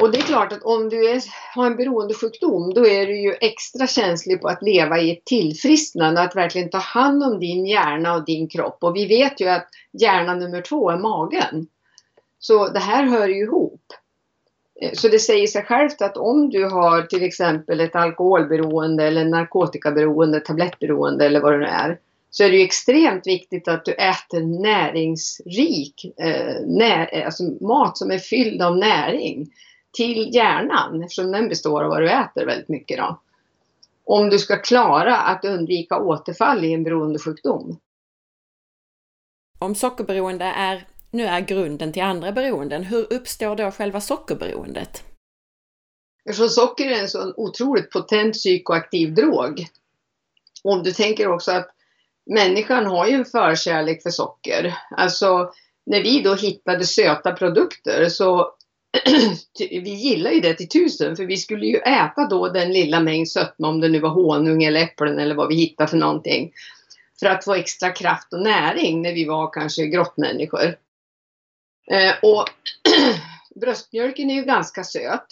Och 0.00 0.12
det 0.12 0.18
är 0.18 0.22
klart 0.22 0.52
att 0.52 0.62
om 0.62 0.88
du 0.88 1.10
är, 1.10 1.22
har 1.54 1.66
en 1.66 1.76
beroendesjukdom 1.76 2.74
då 2.74 2.86
är 2.86 3.06
du 3.06 3.20
ju 3.20 3.34
extra 3.40 3.86
känslig 3.86 4.40
på 4.40 4.48
att 4.48 4.62
leva 4.62 5.00
i 5.00 5.10
ett 5.10 5.24
tillfrisknande, 5.24 6.20
att 6.20 6.36
verkligen 6.36 6.70
ta 6.70 6.78
hand 6.78 7.22
om 7.22 7.40
din 7.40 7.66
hjärna 7.66 8.14
och 8.14 8.24
din 8.24 8.48
kropp. 8.48 8.78
Och 8.80 8.96
vi 8.96 9.06
vet 9.06 9.40
ju 9.40 9.48
att 9.48 9.68
hjärna 9.92 10.34
nummer 10.34 10.60
två 10.60 10.90
är 10.90 10.98
magen. 10.98 11.66
Så 12.38 12.68
det 12.68 12.78
här 12.78 13.04
hör 13.04 13.28
ju 13.28 13.42
ihop. 13.42 13.82
Eh, 14.82 14.92
så 14.92 15.08
det 15.08 15.18
säger 15.18 15.46
sig 15.46 15.62
självt 15.62 16.02
att 16.02 16.16
om 16.16 16.50
du 16.50 16.64
har 16.64 17.02
till 17.02 17.22
exempel 17.22 17.80
ett 17.80 17.96
alkoholberoende 17.96 19.04
eller 19.04 19.24
narkotikaberoende, 19.24 20.40
tablettberoende 20.40 21.26
eller 21.26 21.40
vad 21.40 21.52
det 21.52 21.58
nu 21.58 21.66
är. 21.66 21.98
Så 22.30 22.44
är 22.44 22.50
det 22.50 22.56
ju 22.56 22.64
extremt 22.64 23.26
viktigt 23.26 23.68
att 23.68 23.84
du 23.84 23.92
äter 23.92 24.62
näringsrik 24.62 26.14
eh, 26.20 26.54
när, 26.66 27.24
alltså 27.24 27.42
mat 27.60 27.98
som 27.98 28.10
är 28.10 28.18
fylld 28.18 28.62
av 28.62 28.78
näring 28.78 29.46
till 29.96 30.34
hjärnan 30.34 31.02
eftersom 31.02 31.32
den 31.32 31.48
består 31.48 31.84
av 31.84 31.90
vad 31.90 32.02
du 32.02 32.10
äter 32.10 32.46
väldigt 32.46 32.68
mycket. 32.68 32.98
Då. 32.98 33.20
Om 34.04 34.30
du 34.30 34.38
ska 34.38 34.56
klara 34.56 35.16
att 35.16 35.44
undvika 35.44 35.98
återfall 35.98 36.64
i 36.64 36.72
en 36.72 36.84
beroendesjukdom. 36.84 37.80
Om 39.58 39.74
sockerberoende 39.74 40.44
är, 40.44 40.86
nu 41.10 41.24
är 41.24 41.40
grunden 41.40 41.92
till 41.92 42.02
andra 42.02 42.32
beroenden, 42.32 42.82
hur 42.82 43.12
uppstår 43.12 43.56
då 43.56 43.70
själva 43.70 44.00
sockerberoendet? 44.00 45.04
Eftersom 46.24 46.48
socker 46.48 46.90
är 46.90 47.00
en 47.00 47.08
så 47.08 47.34
otroligt 47.36 47.90
potent 47.90 48.34
psykoaktiv 48.34 49.14
drog. 49.14 49.66
Om 50.62 50.82
du 50.82 50.92
tänker 50.92 51.28
också 51.28 51.52
att 51.52 51.70
människan 52.30 52.86
har 52.86 53.06
ju 53.06 53.14
en 53.14 53.24
förkärlek 53.24 54.02
för 54.02 54.10
socker. 54.10 54.78
Alltså 54.90 55.52
när 55.86 56.02
vi 56.02 56.22
då 56.22 56.34
hittade 56.34 56.84
söta 56.84 57.32
produkter 57.32 58.08
så 58.08 58.56
vi 59.58 59.90
gillar 59.90 60.30
ju 60.30 60.40
det 60.40 60.54
till 60.54 60.68
tusen 60.68 61.16
för 61.16 61.24
vi 61.24 61.36
skulle 61.36 61.66
ju 61.66 61.76
äta 61.76 62.26
då 62.30 62.48
den 62.48 62.72
lilla 62.72 63.00
mängd 63.00 63.28
sötma 63.28 63.68
om 63.68 63.80
det 63.80 63.88
nu 63.88 64.00
var 64.00 64.10
honung 64.10 64.64
eller 64.64 64.82
äpplen 64.82 65.18
eller 65.18 65.34
vad 65.34 65.48
vi 65.48 65.54
hittade 65.54 65.90
för 65.90 65.96
någonting. 65.96 66.52
För 67.20 67.26
att 67.26 67.44
få 67.44 67.54
extra 67.54 67.90
kraft 67.90 68.32
och 68.32 68.42
näring 68.42 69.02
när 69.02 69.12
vi 69.12 69.24
var 69.24 69.50
kanske 69.52 69.86
grottmänniskor. 69.86 70.76
Eh, 71.90 72.14
och 72.22 72.44
bröstmjölken 73.60 74.30
är 74.30 74.34
ju 74.34 74.42
ganska 74.42 74.84
söt. 74.84 75.26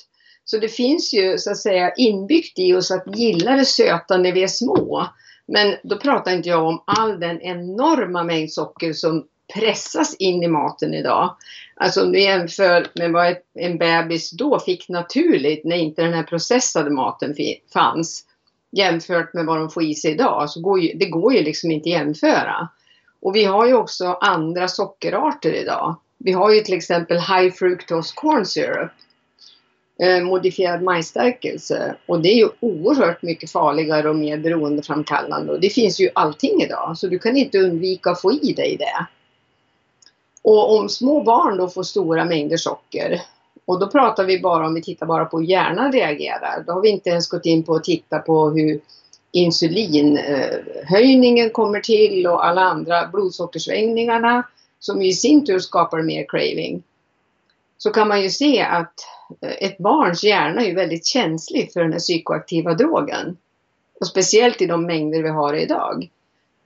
Så 0.45 0.59
det 0.59 0.69
finns 0.69 1.14
ju 1.14 1.38
så 1.38 1.51
att 1.51 1.59
säga 1.59 1.95
inbyggt 1.95 2.59
i 2.59 2.75
oss 2.75 2.90
att 2.90 3.19
gilla 3.19 3.57
det 3.57 3.64
söta 3.64 4.17
när 4.17 4.33
vi 4.33 4.43
är 4.43 4.49
små. 4.49 5.07
Men 5.47 5.77
då 5.83 5.97
pratar 5.97 6.33
inte 6.33 6.49
jag 6.49 6.67
om 6.67 6.83
all 6.87 7.21
den 7.21 7.40
enorma 7.40 8.25
mängd 8.25 8.53
socker 8.53 8.93
som 8.93 9.27
pressas 9.54 10.16
in 10.18 10.42
i 10.42 10.48
maten 10.48 10.94
idag. 10.94 11.37
Alltså 11.76 12.02
om 12.02 12.12
du 12.12 12.20
jämför 12.20 12.87
med 12.94 13.12
vad 13.12 13.37
en 13.54 13.78
bebis 13.78 14.30
då 14.30 14.59
fick 14.59 14.88
naturligt 14.88 15.64
när 15.64 15.76
inte 15.76 16.02
den 16.02 16.12
här 16.12 16.22
processade 16.22 16.90
maten 16.90 17.35
fanns 17.72 18.24
jämfört 18.72 19.35
med 19.35 19.46
vad 19.46 19.59
de 19.59 19.70
får 19.70 19.83
i 19.83 19.94
sig 19.94 20.11
idag. 20.11 20.50
Så 20.50 20.61
går 20.61 20.80
ju, 20.80 20.92
det 20.98 21.07
går 21.07 21.35
ju 21.35 21.42
liksom 21.42 21.70
inte 21.70 21.88
att 21.88 21.92
jämföra. 21.92 22.68
Och 23.20 23.37
vi 23.37 23.44
har 23.44 23.66
ju 23.66 23.74
också 23.74 24.07
andra 24.20 24.68
sockerarter 24.68 25.52
idag. 25.52 25.96
Vi 26.18 26.33
har 26.33 26.52
ju 26.52 26.61
till 26.61 26.74
exempel 26.74 27.16
High 27.16 27.54
Fructose 27.54 28.12
Corn 28.16 28.46
Syrup. 28.46 28.90
Eh, 29.98 30.24
modifierad 30.24 30.83
majsstärkelse. 30.83 31.96
Och 32.07 32.20
det 32.20 32.28
är 32.28 32.37
ju 32.37 32.48
oerhört 32.61 33.22
mycket 33.22 33.50
farligare 33.50 34.09
och 34.09 34.16
mer 34.16 34.38
beroendeframkallande. 34.38 35.52
Och 35.52 35.61
det 35.61 35.70
finns 35.70 36.00
ju 36.00 36.11
allting 36.14 36.62
idag. 36.62 36.98
Så 36.98 37.07
du 37.07 37.18
kan 37.18 37.37
inte 37.37 37.59
undvika 37.59 38.11
att 38.11 38.20
få 38.20 38.33
i 38.33 38.52
dig 38.52 38.76
det. 38.78 39.07
Och 40.44 40.78
om 40.78 40.88
små 40.88 41.22
barn 41.22 41.57
då 41.57 41.68
får 41.68 41.83
stora 41.83 42.24
mängder 42.24 42.57
socker 42.57 43.22
och 43.64 43.80
då 43.80 43.87
pratar 43.87 44.24
vi 44.24 44.40
bara 44.40 44.66
om 44.66 44.74
vi 44.74 44.83
tittar 44.83 45.07
bara 45.07 45.24
på 45.24 45.38
hur 45.38 45.46
hjärnan 45.46 45.92
reagerar. 45.92 46.64
Då 46.66 46.72
har 46.72 46.80
vi 46.80 46.88
inte 46.88 47.11
ens 47.11 47.28
gått 47.28 47.46
in 47.46 47.62
på 47.62 47.74
att 47.74 47.85
titta 47.85 48.18
på 48.18 48.50
hur 48.50 48.80
insulinhöjningen 49.33 51.50
kommer 51.50 51.80
till 51.80 52.26
och 52.26 52.46
alla 52.46 52.61
andra 52.61 53.07
blodsockersvängningarna 53.07 54.48
som 54.78 55.02
i 55.02 55.12
sin 55.12 55.46
tur 55.46 55.59
skapar 55.59 56.02
mer 56.02 56.26
craving. 56.28 56.83
Så 57.78 57.90
kan 57.90 58.09
man 58.09 58.22
ju 58.22 58.30
se 58.30 58.62
att 58.62 58.94
eh, 59.40 59.52
ett 59.59 59.78
barns 59.78 60.24
hjärna 60.24 60.64
är 60.64 60.74
väldigt 60.74 61.07
känslig 61.07 61.72
för 61.72 61.80
den 61.80 61.92
här 61.92 61.98
psykoaktiva 61.98 62.74
drogen. 62.74 63.37
Och 64.00 64.07
speciellt 64.07 64.62
i 64.62 64.66
de 64.66 64.87
mängder 64.87 65.22
vi 65.22 65.28
har 65.28 65.54
idag. 65.54 66.11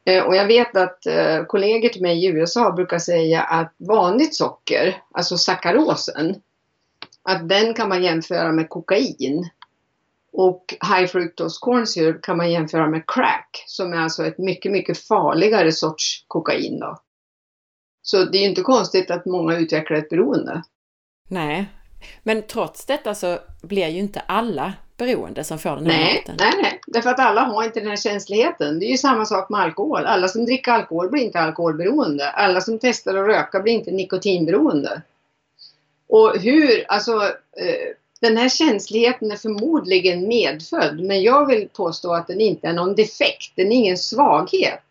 Eh, 0.04 0.24
och 0.24 0.37
jag 0.37 0.46
vet 0.46 0.76
att 0.76 1.06
eh, 1.06 1.44
kollegor 1.44 1.88
till 1.88 2.02
mig 2.02 2.24
i 2.24 2.28
USA 2.28 2.72
brukar 2.72 2.98
säga 2.98 3.42
att 3.42 3.74
vanligt 3.76 4.34
socker, 4.34 5.02
alltså 5.11 5.38
sackarosen, 5.38 6.42
att 7.22 7.48
den 7.48 7.74
kan 7.74 7.88
man 7.88 8.02
jämföra 8.02 8.52
med 8.52 8.68
kokain. 8.68 9.50
Och 10.32 10.74
high 10.80 11.06
fructose 11.06 11.58
corn 11.61 11.87
syrup 11.87 12.22
kan 12.22 12.37
man 12.37 12.52
jämföra 12.52 12.88
med 12.88 13.02
crack, 13.06 13.64
som 13.66 13.92
är 13.92 13.96
alltså 13.96 14.26
ett 14.26 14.38
mycket, 14.38 14.72
mycket 14.72 14.98
farligare 14.98 15.72
sorts 15.72 16.24
kokain. 16.28 16.80
Då. 16.80 16.98
Så 18.02 18.24
det 18.24 18.38
är 18.38 18.48
inte 18.48 18.62
konstigt 18.62 19.11
att 19.11 19.26
många 19.26 19.56
utvecklar 19.56 19.96
ett 19.96 20.08
beroende. 20.08 20.62
Nej, 21.28 21.66
men 22.22 22.42
trots 22.42 22.87
detta 22.87 23.14
så 23.14 23.38
blir 23.62 23.88
ju 23.88 23.98
inte 23.98 24.20
alla 24.20 24.72
beroende 24.96 25.44
som 25.44 25.58
får 25.58 25.76
den 25.76 25.87
här 25.87 26.04
nej, 26.04 26.14
maten. 26.14 26.37
Nej, 26.38 26.62
nej, 26.62 26.77
därför 26.92 27.11
att 27.11 27.20
alla 27.20 27.40
har 27.40 27.64
inte 27.64 27.81
den 27.81 27.88
här 27.88 27.96
känsligheten. 27.96 28.79
Det 28.79 28.87
är 28.87 28.90
ju 28.90 28.96
samma 28.96 29.24
sak 29.27 29.51
med 29.51 29.61
alkohol. 29.61 30.05
Alla 30.07 30.29
som 30.29 30.44
dricker 30.44 30.72
alkohol 30.72 31.11
blir 31.11 31.22
inte 31.22 31.40
alkoholberoende. 31.40 32.31
Alla 32.31 32.61
som 32.61 32.79
testar 32.79 33.14
att 33.14 33.27
röka 33.27 33.61
blir 33.61 33.72
inte 33.72 33.90
nikotinberoende. 33.90 35.03
Och 36.09 36.38
hur, 36.38 36.85
alltså 36.88 37.22
eh, 37.57 37.94
den 38.20 38.37
här 38.37 38.48
känsligheten 38.48 39.31
är 39.31 39.37
förmodligen 39.37 40.29
medfödd 40.29 41.01
men 41.01 41.22
jag 41.22 41.46
vill 41.46 41.68
påstå 41.68 42.14
att 42.14 42.27
den 42.27 42.40
inte 42.40 42.68
är 42.68 42.72
någon 42.72 42.94
defekt, 42.94 43.53
den 43.55 43.72
är 43.72 43.77
ingen 43.77 43.98
svaghet. 43.98 44.83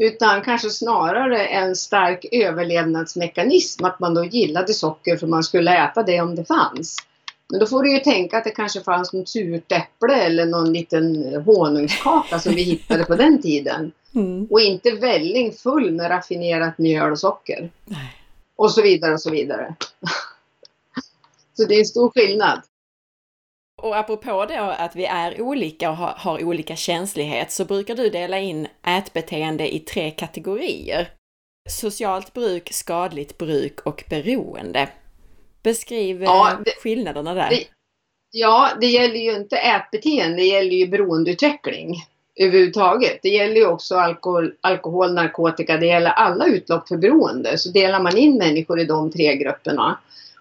Utan 0.00 0.42
kanske 0.42 0.70
snarare 0.70 1.46
en 1.46 1.76
stark 1.76 2.26
överlevnadsmekanism, 2.32 3.84
att 3.84 4.00
man 4.00 4.14
då 4.14 4.24
gillade 4.24 4.74
socker 4.74 5.16
för 5.16 5.26
man 5.26 5.42
skulle 5.42 5.84
äta 5.84 6.02
det 6.02 6.20
om 6.20 6.34
det 6.34 6.44
fanns. 6.44 6.96
Men 7.50 7.60
då 7.60 7.66
får 7.66 7.82
du 7.82 7.92
ju 7.92 7.98
tänka 7.98 8.38
att 8.38 8.44
det 8.44 8.50
kanske 8.50 8.80
fanns 8.80 9.12
något 9.12 9.28
surt 9.28 9.72
äpple 9.72 10.14
eller 10.14 10.46
någon 10.46 10.72
liten 10.72 11.34
honungskaka 11.44 12.38
som 12.38 12.54
vi 12.54 12.62
hittade 12.62 13.04
på 13.04 13.14
den 13.14 13.42
tiden. 13.42 13.92
Mm. 14.14 14.46
Och 14.50 14.60
inte 14.60 14.90
välling 14.90 15.52
full 15.52 15.92
med 15.92 16.10
raffinerat 16.10 16.78
mjöl 16.78 17.12
och 17.12 17.18
socker. 17.18 17.70
Nej. 17.84 18.16
Och 18.56 18.70
så 18.70 18.82
vidare 18.82 19.12
och 19.12 19.20
så 19.20 19.30
vidare. 19.30 19.74
så 21.54 21.64
det 21.64 21.74
är 21.74 21.78
en 21.78 21.84
stor 21.84 22.10
skillnad. 22.10 22.60
Och 23.82 23.96
apropå 23.96 24.46
då 24.48 24.74
att 24.78 24.96
vi 24.96 25.04
är 25.04 25.40
olika 25.40 25.90
och 25.90 25.96
har, 25.96 26.14
har 26.16 26.44
olika 26.44 26.76
känslighet 26.76 27.52
så 27.52 27.64
brukar 27.64 27.94
du 27.94 28.10
dela 28.10 28.38
in 28.38 28.68
ätbeteende 28.86 29.74
i 29.74 29.78
tre 29.78 30.10
kategorier. 30.10 31.10
Socialt 31.68 32.32
bruk, 32.32 32.72
skadligt 32.72 33.38
bruk 33.38 33.80
och 33.80 34.04
beroende. 34.10 34.88
Beskriv 35.62 36.22
ja, 36.22 36.58
det, 36.64 36.70
skillnaderna 36.82 37.34
där. 37.34 37.50
Det, 37.50 37.64
ja, 38.30 38.70
det 38.80 38.86
gäller 38.86 39.20
ju 39.20 39.34
inte 39.36 39.56
ätbeteende, 39.56 40.36
det 40.36 40.44
gäller 40.44 40.76
ju 40.76 40.86
beroendeutveckling 40.86 41.96
överhuvudtaget. 42.36 43.18
Det 43.22 43.28
gäller 43.28 43.56
ju 43.56 43.66
också 43.66 43.96
alkohol, 43.96 44.52
alkohol, 44.60 45.14
narkotika, 45.14 45.76
det 45.76 45.86
gäller 45.86 46.10
alla 46.10 46.46
utlopp 46.46 46.88
för 46.88 46.96
beroende. 46.96 47.58
Så 47.58 47.68
delar 47.68 48.00
man 48.00 48.16
in 48.16 48.38
människor 48.38 48.80
i 48.80 48.84
de 48.84 49.10
tre 49.10 49.36
grupperna. 49.36 49.98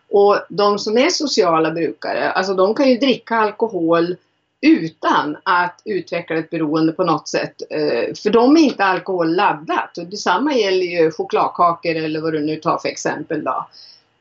Och 0.10 0.38
de 0.50 0.80
som 0.80 0.98
är 0.98 1.10
sociala 1.10 1.72
brukare, 1.72 2.32
alltså 2.32 2.54
de 2.54 2.76
kan 2.76 2.90
ju 2.90 2.98
dricka 2.98 3.36
alkohol 3.36 4.16
utan 4.62 5.38
att 5.44 5.82
utveckla 5.86 6.36
ett 6.36 6.50
beroende 6.50 6.92
på 6.92 7.04
något 7.04 7.28
sätt. 7.28 7.62
Eh, 7.70 8.16
för 8.24 8.30
de 8.30 8.58
är 8.58 8.62
inte 8.62 8.84
alkoholladdat. 8.84 9.98
Och 9.98 10.06
detsamma 10.06 10.54
gäller 10.54 10.86
ju 10.86 11.12
chokladkakor 11.12 11.96
eller 11.96 12.22
vad 12.22 12.34
du 12.34 12.40
nu 12.40 12.56
tar 12.56 12.78
för 12.78 12.90
exempel. 12.90 13.44
Då. 13.44 13.68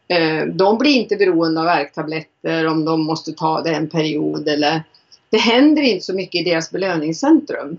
Eh, 0.08 0.46
de 0.46 0.78
blir 0.78 0.96
inte 0.96 1.16
beroende 1.16 1.60
av 1.60 1.66
värktabletter 1.66 2.66
om 2.66 2.84
de 2.84 3.04
måste 3.04 3.32
ta 3.32 3.62
det 3.62 3.74
en 3.74 3.88
period 3.88 4.48
eller 4.48 4.82
det 5.30 5.38
händer 5.38 5.82
inte 5.82 6.04
så 6.04 6.14
mycket 6.14 6.40
i 6.40 6.50
deras 6.50 6.70
belöningscentrum. 6.70 7.78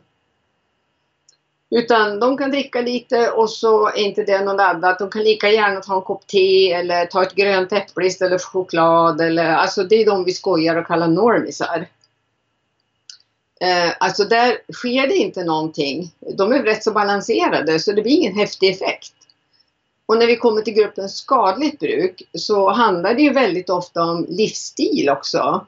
Utan 1.72 2.20
de 2.20 2.38
kan 2.38 2.52
dricka 2.52 2.82
lite 2.82 3.32
och 3.32 3.50
så 3.50 3.88
är 3.88 3.98
inte 3.98 4.24
det 4.24 4.44
något 4.44 4.58
laddat. 4.58 5.00
De 5.00 5.10
kan 5.10 5.24
lika 5.24 5.50
gärna 5.50 5.80
ta 5.80 5.96
en 5.96 6.02
kopp 6.02 6.28
te 6.28 6.72
eller 6.72 7.06
ta 7.06 7.24
ett 7.24 7.36
grönt 7.36 7.74
äpple 7.74 8.06
istället 8.06 8.42
för 8.42 8.50
choklad. 8.50 9.22
Eller, 9.22 9.50
alltså 9.50 9.84
det 9.84 9.96
är 9.96 10.06
de 10.06 10.24
vi 10.24 10.34
skojar 10.34 10.76
och 10.76 10.88
kallar 10.88 11.08
normisar. 11.08 11.88
Eh, 13.62 13.92
alltså 14.00 14.24
där 14.24 14.58
sker 14.74 15.08
det 15.08 15.15
inte 15.15 15.44
någonting. 15.44 16.12
De 16.38 16.52
är 16.52 16.63
rätt 16.63 16.84
så 16.84 16.92
balanserade 16.92 17.80
så 17.80 17.92
det 17.92 18.02
blir 18.02 18.18
ingen 18.18 18.36
häftig 18.36 18.70
effekt. 18.70 19.13
Och 20.10 20.17
när 20.17 20.28
vi 20.28 20.36
kommer 20.36 20.62
till 20.62 20.74
gruppen 20.74 21.10
skadligt 21.10 21.80
bruk 21.80 22.22
så 22.34 22.69
handlar 22.69 23.13
det 23.13 23.22
ju 23.22 23.34
väldigt 23.34 23.69
ofta 23.69 24.04
om 24.04 24.26
livsstil 24.30 25.10
också. 25.10 25.65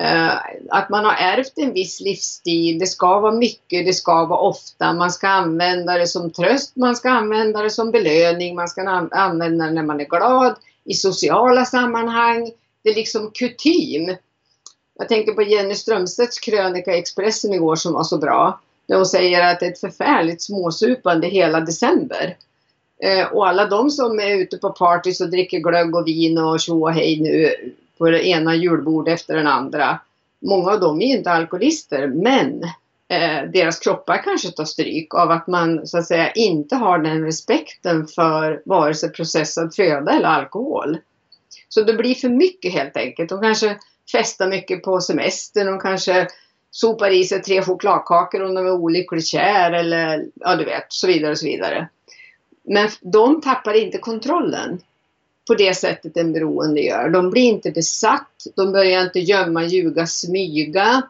Eh, 0.00 0.32
att 0.70 0.88
man 0.90 1.04
har 1.04 1.12
ärvt 1.12 1.52
en 1.56 1.72
viss 1.72 2.00
livsstil. 2.00 2.78
Det 2.78 2.86
ska 2.86 3.20
vara 3.20 3.32
mycket, 3.32 3.86
det 3.86 3.92
ska 3.92 4.24
vara 4.24 4.40
ofta. 4.40 4.92
Man 4.92 5.12
ska 5.12 5.28
använda 5.28 5.98
det 5.98 6.06
som 6.06 6.30
tröst, 6.30 6.76
man 6.76 6.96
ska 6.96 7.10
använda 7.10 7.62
det 7.62 7.70
som 7.70 7.90
belöning, 7.90 8.54
man 8.54 8.68
ska 8.68 9.08
använda 9.10 9.64
det 9.66 9.72
när 9.72 9.82
man 9.82 10.00
är 10.00 10.04
glad, 10.04 10.56
i 10.84 10.94
sociala 10.94 11.64
sammanhang. 11.64 12.50
Det 12.82 12.90
är 12.90 12.94
liksom 12.94 13.30
kutym. 13.30 14.16
Jag 14.98 15.08
tänker 15.08 15.32
på 15.32 15.42
Jenny 15.42 15.74
Strömstedts 15.74 16.38
krönika 16.38 16.94
i 16.94 16.98
Expressen 16.98 17.54
igår 17.54 17.76
som 17.76 17.92
var 17.92 18.04
så 18.04 18.18
bra. 18.18 18.60
Där 18.88 18.96
hon 18.96 19.06
säger 19.06 19.52
att 19.52 19.60
det 19.60 19.66
är 19.66 19.70
ett 19.70 19.80
förfärligt 19.80 20.42
småsupande 20.42 21.26
hela 21.26 21.60
december. 21.60 22.36
Eh, 23.02 23.26
och 23.26 23.48
alla 23.48 23.66
de 23.66 23.90
som 23.90 24.20
är 24.20 24.36
ute 24.36 24.56
på 24.56 24.70
partys 24.70 25.20
och 25.20 25.30
dricker 25.30 25.58
glögg 25.58 25.96
och 25.96 26.06
vin 26.06 26.38
och 26.38 26.60
tjo 26.60 26.82
och 26.82 26.92
hej 26.92 27.20
nu 27.20 27.54
på 27.98 28.10
det 28.10 28.28
ena 28.28 28.54
julbordet 28.54 29.14
efter 29.14 29.36
den 29.36 29.46
andra. 29.46 30.00
Många 30.40 30.70
av 30.70 30.80
dem 30.80 31.00
är 31.00 31.16
inte 31.16 31.30
alkoholister 31.30 32.06
men 32.06 32.62
eh, 33.08 33.50
deras 33.52 33.78
kroppar 33.78 34.22
kanske 34.24 34.50
tar 34.50 34.64
stryk 34.64 35.14
av 35.14 35.30
att 35.30 35.46
man 35.46 35.86
så 35.86 35.98
att 35.98 36.06
säga 36.06 36.30
inte 36.30 36.76
har 36.76 36.98
den 36.98 37.24
respekten 37.24 38.06
för 38.06 38.62
vare 38.64 38.94
sig 38.94 39.12
processad 39.12 39.74
föda 39.74 40.12
eller 40.12 40.28
alkohol. 40.28 40.98
Så 41.68 41.82
det 41.82 41.94
blir 41.94 42.14
för 42.14 42.28
mycket 42.28 42.72
helt 42.72 42.96
enkelt. 42.96 43.28
De 43.28 43.40
kanske 43.40 43.76
festar 44.12 44.48
mycket 44.48 44.82
på 44.82 45.00
semestern, 45.00 45.66
de 45.66 45.80
kanske 45.80 46.28
sopar 46.70 47.10
i 47.10 47.24
sig 47.24 47.42
tre 47.42 47.62
chokladkakor 47.62 48.42
om 48.42 48.54
de 48.54 48.66
är 48.66 48.72
olyckligt 48.72 49.26
kär 49.26 49.72
eller 49.72 50.26
ja 50.34 50.56
du 50.56 50.64
vet, 50.64 50.86
så 50.88 51.06
vidare 51.06 51.30
och 51.30 51.38
så 51.38 51.46
vidare. 51.46 51.88
Men 52.62 52.88
de 53.00 53.40
tappar 53.40 53.74
inte 53.74 53.98
kontrollen 53.98 54.80
på 55.46 55.54
det 55.54 55.74
sättet 55.74 56.16
en 56.16 56.32
beroende 56.32 56.80
gör. 56.80 57.10
De 57.10 57.30
blir 57.30 57.42
inte 57.42 57.70
besatt, 57.70 58.46
de 58.56 58.72
börjar 58.72 59.02
inte 59.02 59.20
gömma, 59.20 59.64
ljuga, 59.64 60.06
smyga. 60.06 61.02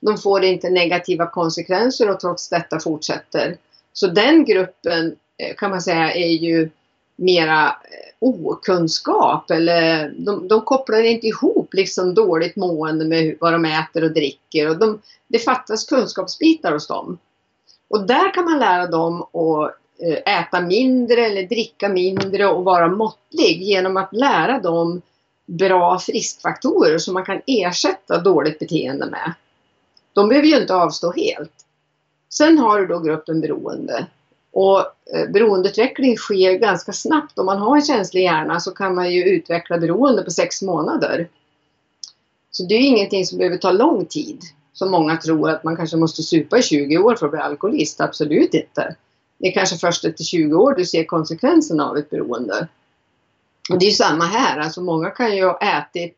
De 0.00 0.18
får 0.18 0.44
inte 0.44 0.70
negativa 0.70 1.26
konsekvenser 1.26 2.10
och 2.10 2.20
trots 2.20 2.48
detta 2.48 2.80
fortsätter. 2.80 3.56
Så 3.92 4.06
den 4.06 4.44
gruppen 4.44 5.16
eh, 5.38 5.54
kan 5.56 5.70
man 5.70 5.82
säga 5.82 6.14
är 6.14 6.30
ju 6.30 6.70
mera 7.16 7.66
eh, 7.68 8.12
okunskap 8.18 9.50
eller 9.50 10.14
de, 10.18 10.48
de 10.48 10.60
kopplar 10.60 11.02
inte 11.02 11.26
ihop 11.26 11.74
liksom 11.74 12.14
dåligt 12.14 12.56
mående 12.56 13.04
med 13.04 13.36
vad 13.40 13.52
de 13.52 13.64
äter 13.64 14.04
och 14.04 14.12
dricker. 14.12 14.68
Och 14.68 14.78
de, 14.78 15.00
det 15.28 15.38
fattas 15.38 15.84
kunskapsbitar 15.84 16.72
hos 16.72 16.86
dem. 16.86 17.18
Och 17.88 18.06
där 18.06 18.34
kan 18.34 18.44
man 18.44 18.58
lära 18.58 18.86
dem 18.86 19.22
att 19.22 19.76
Eh, 19.98 20.40
äta 20.40 20.60
mindre 20.60 21.26
eller 21.26 21.42
dricka 21.42 21.88
mindre 21.88 22.46
och 22.46 22.64
vara 22.64 22.88
måttlig 22.88 23.62
genom 23.62 23.96
att 23.96 24.12
lära 24.12 24.60
dem 24.60 25.02
bra 25.46 25.98
friskfaktorer 25.98 26.98
som 26.98 27.14
man 27.14 27.24
kan 27.24 27.40
ersätta 27.46 28.18
dåligt 28.18 28.58
beteende 28.58 29.06
med. 29.06 29.32
De 30.12 30.28
behöver 30.28 30.48
ju 30.48 30.60
inte 30.60 30.74
avstå 30.74 31.12
helt. 31.12 31.52
Sen 32.28 32.58
har 32.58 32.80
du 32.80 32.86
då 32.86 32.98
gruppen 32.98 33.40
beroende. 33.40 34.06
Och 34.52 34.78
eh, 35.14 35.30
beroendeutveckling 35.32 36.16
sker 36.16 36.52
ganska 36.58 36.92
snabbt. 36.92 37.38
Om 37.38 37.46
man 37.46 37.58
har 37.58 37.76
en 37.76 37.82
känslig 37.82 38.22
hjärna 38.22 38.60
så 38.60 38.70
kan 38.70 38.94
man 38.94 39.12
ju 39.12 39.24
utveckla 39.24 39.78
beroende 39.78 40.22
på 40.22 40.30
sex 40.30 40.62
månader. 40.62 41.28
Så 42.50 42.62
det 42.62 42.74
är 42.74 42.80
ingenting 42.80 43.26
som 43.26 43.38
behöver 43.38 43.56
ta 43.56 43.72
lång 43.72 44.06
tid. 44.06 44.40
Som 44.72 44.90
många 44.90 45.16
tror 45.16 45.50
att 45.50 45.64
man 45.64 45.76
kanske 45.76 45.96
måste 45.96 46.22
supa 46.22 46.58
i 46.58 46.62
20 46.62 46.98
år 46.98 47.14
för 47.14 47.26
att 47.26 47.32
bli 47.32 47.40
alkoholist. 47.40 48.00
Absolut 48.00 48.54
inte 48.54 48.96
det 49.38 49.48
är 49.48 49.52
kanske 49.52 49.76
först 49.76 50.04
efter 50.04 50.24
20 50.24 50.56
år 50.56 50.74
du 50.74 50.84
ser 50.84 51.04
konsekvenserna 51.04 51.90
av 51.90 51.96
ett 51.96 52.10
beroende. 52.10 52.68
Och 53.70 53.78
det 53.78 53.86
är 53.86 53.90
samma 53.90 54.24
här, 54.24 54.58
alltså 54.58 54.80
många 54.80 55.10
kan 55.10 55.36
ju 55.36 55.44
ha 55.44 55.58
ätit 55.58 56.16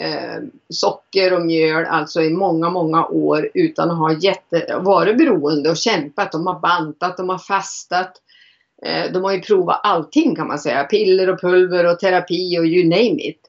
eh, 0.00 0.42
socker 0.68 1.32
och 1.32 1.46
mjöl 1.46 1.84
alltså 1.84 2.22
i 2.22 2.30
många, 2.30 2.70
många 2.70 3.06
år 3.06 3.50
utan 3.54 3.90
att 3.90 3.98
ha 3.98 4.12
jätte, 4.12 4.80
varit 4.80 5.18
beroende 5.18 5.70
och 5.70 5.76
kämpat. 5.76 6.32
De 6.32 6.46
har 6.46 6.60
bantat, 6.60 7.16
de 7.16 7.28
har 7.28 7.38
fastat. 7.38 8.12
Eh, 8.82 9.12
de 9.12 9.24
har 9.24 9.32
ju 9.32 9.40
provat 9.40 9.80
allting 9.82 10.36
kan 10.36 10.48
man 10.48 10.58
säga. 10.58 10.84
Piller 10.84 11.30
och 11.30 11.40
pulver 11.40 11.92
och 11.92 11.98
terapi 11.98 12.58
och 12.58 12.66
you 12.66 12.84
name 12.84 13.22
it. 13.22 13.40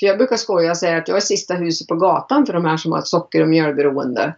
För 0.00 0.06
jag 0.06 0.18
brukar 0.18 0.36
skoja 0.36 0.70
och 0.70 0.76
säga 0.76 0.96
att 0.96 1.08
jag 1.08 1.16
är 1.16 1.20
sista 1.20 1.54
huset 1.54 1.88
på 1.88 1.94
gatan 1.94 2.46
för 2.46 2.52
de 2.52 2.64
här 2.64 2.76
som 2.76 2.92
har 2.92 2.98
ett 2.98 3.06
socker 3.06 3.42
och 3.42 3.48
mjölberoende. 3.48 4.34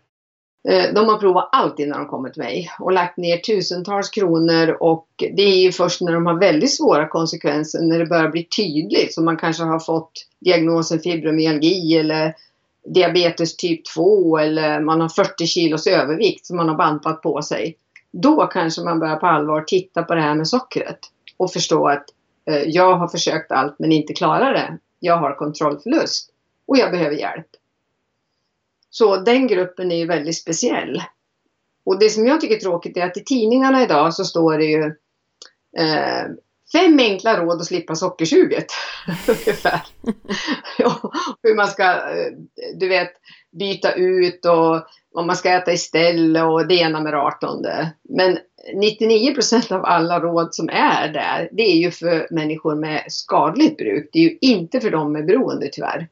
Eh, 0.68 0.94
de 0.94 1.08
har 1.08 1.18
provat 1.18 1.48
allt 1.52 1.78
innan 1.78 1.98
de 1.98 2.06
kommer 2.06 2.30
till 2.30 2.42
mig 2.42 2.70
och 2.80 2.92
lagt 2.92 3.16
ner 3.16 3.36
tusentals 3.36 4.10
kronor 4.10 4.76
och 4.80 5.08
det 5.16 5.42
är 5.42 5.62
ju 5.62 5.72
först 5.72 6.00
när 6.00 6.12
de 6.12 6.26
har 6.26 6.34
väldigt 6.34 6.76
svåra 6.76 7.08
konsekvenser, 7.08 7.82
när 7.82 7.98
det 7.98 8.06
börjar 8.06 8.28
bli 8.28 8.44
tydligt, 8.44 9.14
som 9.14 9.24
man 9.24 9.36
kanske 9.36 9.62
har 9.62 9.78
fått 9.78 10.12
diagnosen 10.40 11.00
fibromyalgi 11.00 11.98
eller 11.98 12.34
diabetes 12.94 13.56
typ 13.56 13.80
2 13.94 14.38
eller 14.38 14.80
man 14.80 15.00
har 15.00 15.08
40 15.08 15.46
kilos 15.46 15.86
övervikt 15.86 16.46
som 16.46 16.56
man 16.56 16.68
har 16.68 16.76
bantat 16.76 17.22
på 17.22 17.42
sig. 17.42 17.76
Då 18.10 18.46
kanske 18.46 18.82
man 18.82 18.98
börjar 18.98 19.16
på 19.16 19.26
allvar 19.26 19.60
titta 19.60 20.02
på 20.02 20.14
det 20.14 20.20
här 20.20 20.34
med 20.34 20.48
sockret 20.48 20.98
och 21.36 21.52
förstå 21.52 21.88
att 21.88 22.04
eh, 22.50 22.62
jag 22.62 22.96
har 22.96 23.08
försökt 23.08 23.52
allt 23.52 23.78
men 23.78 23.92
inte 23.92 24.12
klarar 24.12 24.52
det. 24.52 24.78
Jag 25.00 25.16
har 25.16 25.34
kontrollförlust 25.34 26.30
och 26.66 26.76
jag 26.76 26.90
behöver 26.90 27.16
hjälp. 27.16 27.46
Så 28.90 29.16
den 29.16 29.46
gruppen 29.46 29.92
är 29.92 29.96
ju 29.96 30.06
väldigt 30.06 30.38
speciell. 30.38 31.02
Och 31.84 31.98
det 31.98 32.10
som 32.10 32.26
jag 32.26 32.40
tycker 32.40 32.56
är 32.56 32.60
tråkigt 32.60 32.96
är 32.96 33.06
att 33.06 33.16
i 33.16 33.24
tidningarna 33.24 33.82
idag 33.82 34.14
så 34.14 34.24
står 34.24 34.58
det 34.58 34.64
ju 34.64 34.84
eh, 35.78 36.24
fem 36.72 36.98
enkla 36.98 37.40
råd 37.40 37.60
att 37.60 37.66
slippa 37.66 37.94
sockersuget. 37.94 38.66
Ungefär. 39.28 39.80
hur 41.42 41.56
man 41.56 41.66
ska, 41.66 41.84
eh, 41.84 42.32
du 42.74 42.88
vet, 42.88 43.12
byta 43.58 43.92
ut 43.92 44.46
och 44.46 44.82
vad 45.12 45.26
man 45.26 45.36
ska 45.36 45.50
äta 45.50 45.72
istället 45.72 46.44
och 46.44 46.66
det 46.66 46.74
ena 46.74 47.00
med 47.00 47.12
det 47.12 47.20
artonde. 47.20 47.92
Men 48.08 48.38
99 48.74 49.34
procent 49.34 49.72
av 49.72 49.84
alla 49.84 50.20
råd 50.20 50.54
som 50.54 50.68
är 50.68 51.08
där, 51.08 51.48
det 51.52 51.62
är 51.62 51.76
ju 51.76 51.90
för 51.90 52.26
människor 52.30 52.74
med 52.74 53.04
skadligt 53.08 53.76
bruk. 53.76 54.10
Det 54.12 54.18
är 54.18 54.22
ju 54.22 54.38
inte 54.40 54.80
för 54.80 54.90
dem 54.90 55.12
med 55.12 55.26
beroende 55.26 55.68
tyvärr. 55.72 56.08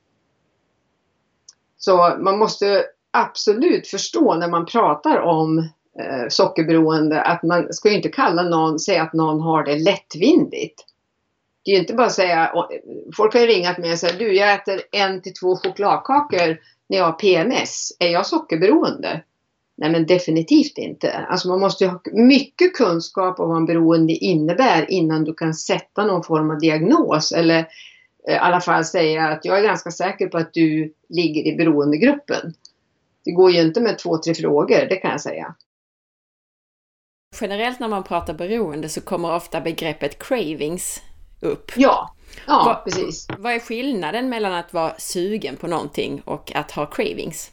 Så 1.79 2.17
man 2.19 2.39
måste 2.39 2.85
absolut 3.11 3.89
förstå 3.89 4.35
när 4.35 4.49
man 4.49 4.67
pratar 4.67 5.21
om 5.21 5.59
eh, 5.99 6.29
sockerberoende 6.29 7.23
att 7.23 7.43
man 7.43 7.73
ska 7.73 7.89
ju 7.89 7.97
inte 7.97 8.09
kalla 8.09 8.43
någon, 8.43 8.79
säga 8.79 9.03
att 9.03 9.12
någon 9.12 9.41
har 9.41 9.65
det 9.65 9.79
lättvindigt. 9.79 10.85
Det 11.65 11.71
är 11.71 11.75
ju 11.75 11.81
inte 11.81 11.95
bara 11.95 12.07
att 12.07 12.12
säga, 12.12 12.53
folk 13.17 13.35
har 13.35 13.41
ju 13.41 13.47
ringat 13.47 13.79
mig 13.79 13.93
och 13.93 13.99
sagt 13.99 14.19
du 14.19 14.35
jag 14.35 14.55
äter 14.55 14.81
en 14.93 15.23
till 15.23 15.35
två 15.35 15.57
chokladkakor 15.57 16.59
när 16.89 16.99
jag 16.99 17.05
har 17.05 17.12
PMS. 17.12 17.93
Är 17.99 18.09
jag 18.09 18.27
sockerberoende? 18.27 19.23
Nej 19.77 19.91
men 19.91 20.07
definitivt 20.07 20.79
inte. 20.79 21.12
Alltså 21.12 21.49
man 21.49 21.61
måste 21.61 21.85
ju 21.85 21.91
ha 21.91 22.01
mycket 22.12 22.75
kunskap 22.75 23.41
om 23.41 23.49
vad 23.49 23.57
en 23.57 23.67
beroende 23.67 24.12
innebär 24.12 24.91
innan 24.91 25.25
du 25.25 25.35
kan 25.35 25.55
sätta 25.55 26.07
någon 26.07 26.23
form 26.23 26.51
av 26.51 26.59
diagnos 26.59 27.33
eller 27.33 27.59
eh, 27.59 27.65
i 28.29 28.35
alla 28.35 28.61
fall 28.61 28.85
säga 28.85 29.29
att 29.29 29.45
jag 29.45 29.59
är 29.59 29.62
ganska 29.62 29.91
säker 29.91 30.29
på 30.29 30.39
att 30.39 30.53
du 30.53 30.93
ligger 31.09 31.47
i 31.47 31.57
beroendegruppen. 31.57 32.55
Det 33.25 33.33
går 33.33 33.51
ju 33.51 33.61
inte 33.61 33.81
med 33.81 33.99
två, 33.99 34.19
tre 34.19 34.35
frågor, 34.35 34.87
det 34.89 34.97
kan 34.97 35.11
jag 35.11 35.21
säga. 35.21 35.55
Generellt 37.41 37.81
när 37.81 37.89
man 37.89 38.03
pratar 38.03 38.35
beroende 38.35 38.89
så 38.89 39.01
kommer 39.01 39.35
ofta 39.35 39.61
begreppet 39.61 40.19
cravings 40.19 41.03
upp. 41.41 41.73
Ja, 41.77 42.15
ja 42.47 42.62
vad, 42.67 42.85
precis. 42.85 43.29
Vad 43.39 43.53
är 43.53 43.59
skillnaden 43.59 44.29
mellan 44.29 44.53
att 44.53 44.73
vara 44.73 44.95
sugen 44.99 45.57
på 45.57 45.67
någonting 45.67 46.23
och 46.25 46.53
att 46.55 46.71
ha 46.71 46.87
cravings? 46.87 47.51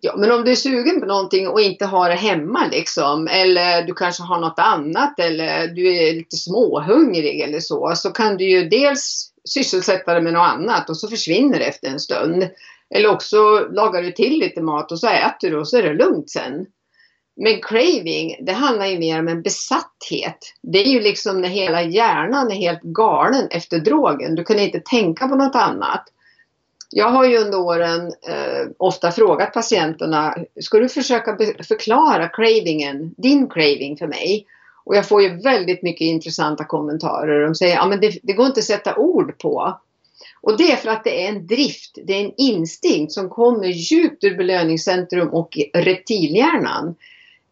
Ja, 0.00 0.16
men 0.16 0.32
om 0.32 0.44
du 0.44 0.50
är 0.50 0.56
sugen 0.56 1.00
på 1.00 1.06
någonting 1.06 1.48
och 1.48 1.60
inte 1.60 1.86
har 1.86 2.08
det 2.08 2.14
hemma 2.14 2.66
liksom, 2.72 3.28
eller 3.28 3.82
du 3.82 3.94
kanske 3.94 4.22
har 4.22 4.40
något 4.40 4.58
annat 4.58 5.18
eller 5.18 5.68
du 5.68 5.96
är 5.96 6.12
lite 6.12 6.36
småhungrig 6.36 7.40
eller 7.40 7.60
så, 7.60 7.92
så 7.96 8.10
kan 8.10 8.36
du 8.36 8.50
ju 8.50 8.68
dels 8.68 9.31
sysselsätta 9.48 10.14
dig 10.14 10.22
med 10.22 10.32
något 10.32 10.48
annat 10.48 10.90
och 10.90 10.96
så 10.96 11.08
försvinner 11.08 11.58
det 11.58 11.64
efter 11.64 11.88
en 11.88 12.00
stund. 12.00 12.48
Eller 12.94 13.08
också 13.08 13.68
lagar 13.70 14.02
du 14.02 14.12
till 14.12 14.38
lite 14.38 14.62
mat 14.62 14.92
och 14.92 14.98
så 14.98 15.08
äter 15.08 15.50
du 15.50 15.58
och 15.58 15.68
så 15.68 15.78
är 15.78 15.82
det 15.82 15.94
lugnt 15.94 16.30
sen. 16.30 16.66
Men 17.36 17.60
craving, 17.62 18.36
det 18.40 18.52
handlar 18.52 18.86
ju 18.86 18.98
mer 18.98 19.18
om 19.18 19.28
en 19.28 19.42
besatthet. 19.42 20.38
Det 20.62 20.78
är 20.78 20.88
ju 20.88 21.00
liksom 21.00 21.40
när 21.40 21.48
hela 21.48 21.82
hjärnan 21.82 22.50
är 22.50 22.56
helt 22.56 22.82
galen 22.82 23.48
efter 23.50 23.78
drogen. 23.78 24.34
Du 24.34 24.44
kan 24.44 24.58
inte 24.58 24.80
tänka 24.80 25.28
på 25.28 25.34
något 25.34 25.56
annat. 25.56 26.04
Jag 26.90 27.08
har 27.08 27.24
ju 27.24 27.38
under 27.38 27.58
åren 27.58 28.12
eh, 28.28 28.66
ofta 28.76 29.10
frågat 29.10 29.52
patienterna, 29.52 30.34
ska 30.60 30.78
du 30.78 30.88
försöka 30.88 31.36
förklara 31.68 32.28
cravingen, 32.28 33.14
din 33.16 33.48
craving 33.48 33.96
för 33.96 34.06
mig? 34.06 34.46
Och 34.84 34.96
jag 34.96 35.08
får 35.08 35.22
ju 35.22 35.40
väldigt 35.40 35.82
mycket 35.82 36.04
intressanta 36.04 36.64
kommentarer. 36.64 37.44
De 37.44 37.54
säger, 37.54 37.74
ja 37.74 37.86
men 37.86 38.00
det, 38.00 38.18
det 38.22 38.32
går 38.32 38.46
inte 38.46 38.60
att 38.60 38.64
sätta 38.64 38.96
ord 38.96 39.38
på. 39.38 39.80
Och 40.40 40.56
det 40.56 40.72
är 40.72 40.76
för 40.76 40.88
att 40.88 41.04
det 41.04 41.24
är 41.24 41.28
en 41.28 41.46
drift, 41.46 41.98
det 42.04 42.12
är 42.12 42.24
en 42.24 42.32
instinkt 42.36 43.12
som 43.12 43.28
kommer 43.30 43.66
djupt 43.66 44.24
ur 44.24 44.36
belöningscentrum 44.36 45.28
och 45.28 45.58
reptilhjärnan. 45.74 46.94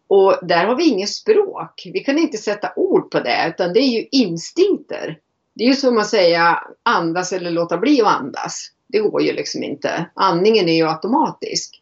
Och 0.07 0.35
där 0.41 0.65
har 0.65 0.75
vi 0.75 0.87
inget 0.87 1.09
språk. 1.09 1.87
Vi 1.93 1.99
kan 1.99 2.17
inte 2.17 2.37
sätta 2.37 2.71
ord 2.75 3.11
på 3.11 3.19
det 3.19 3.47
utan 3.47 3.73
det 3.73 3.79
är 3.79 3.87
ju 3.87 4.07
instinkter. 4.11 5.17
Det 5.55 5.63
är 5.63 5.67
ju 5.67 5.75
som 5.75 5.97
att 5.97 6.07
säga 6.07 6.63
andas 6.83 7.33
eller 7.33 7.51
låta 7.51 7.77
bli 7.77 8.01
att 8.01 8.07
andas. 8.07 8.71
Det 8.87 8.99
går 8.99 9.21
ju 9.21 9.33
liksom 9.33 9.63
inte. 9.63 10.05
Andningen 10.13 10.69
är 10.69 10.73
ju 10.73 10.87
automatisk. 10.87 11.80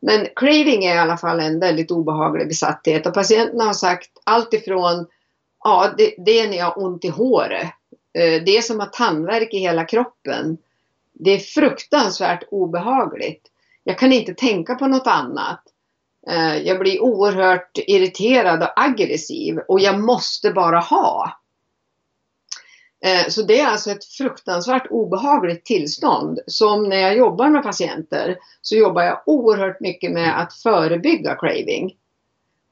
Men 0.00 0.26
craving 0.36 0.84
är 0.84 0.94
i 0.94 0.98
alla 0.98 1.16
fall 1.16 1.40
en 1.40 1.60
väldigt 1.60 1.90
obehaglig 1.90 2.48
besatthet 2.48 3.06
och 3.06 3.14
patienterna 3.14 3.64
har 3.64 3.74
sagt 3.74 4.10
alltifrån, 4.24 5.06
ja, 5.64 5.94
det, 5.98 6.14
det 6.18 6.40
är 6.40 6.48
när 6.48 6.56
jag 6.56 6.64
har 6.64 6.84
ont 6.84 7.04
i 7.04 7.08
håret. 7.08 7.70
Eh, 8.12 8.42
det 8.42 8.56
är 8.56 8.62
som 8.62 8.80
att 8.80 8.92
tandvärk 8.92 9.54
i 9.54 9.58
hela 9.58 9.84
kroppen. 9.84 10.58
Det 11.12 11.30
är 11.30 11.38
fruktansvärt 11.38 12.42
obehagligt. 12.50 13.46
Jag 13.84 13.98
kan 13.98 14.12
inte 14.12 14.34
tänka 14.34 14.74
på 14.74 14.86
något 14.86 15.06
annat. 15.06 15.62
Eh, 16.28 16.56
jag 16.56 16.78
blir 16.78 17.02
oerhört 17.02 17.78
irriterad 17.78 18.62
och 18.62 18.80
aggressiv 18.80 19.58
och 19.58 19.80
jag 19.80 20.00
måste 20.00 20.50
bara 20.50 20.78
ha. 20.78 21.40
Eh, 23.04 23.28
så 23.28 23.42
det 23.42 23.60
är 23.60 23.66
alltså 23.66 23.90
ett 23.90 24.04
fruktansvärt 24.04 24.86
obehagligt 24.90 25.64
tillstånd 25.64 26.38
som 26.46 26.88
när 26.88 26.96
jag 26.96 27.16
jobbar 27.16 27.48
med 27.48 27.62
patienter 27.62 28.38
så 28.62 28.76
jobbar 28.76 29.02
jag 29.02 29.22
oerhört 29.26 29.80
mycket 29.80 30.12
med 30.12 30.40
att 30.40 30.54
förebygga 30.54 31.34
craving. 31.34 31.96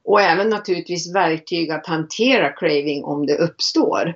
Och 0.05 0.21
även 0.21 0.49
naturligtvis 0.49 1.15
verktyg 1.15 1.71
att 1.71 1.87
hantera 1.87 2.53
craving 2.53 3.05
om 3.05 3.27
det 3.27 3.39
uppstår. 3.39 4.15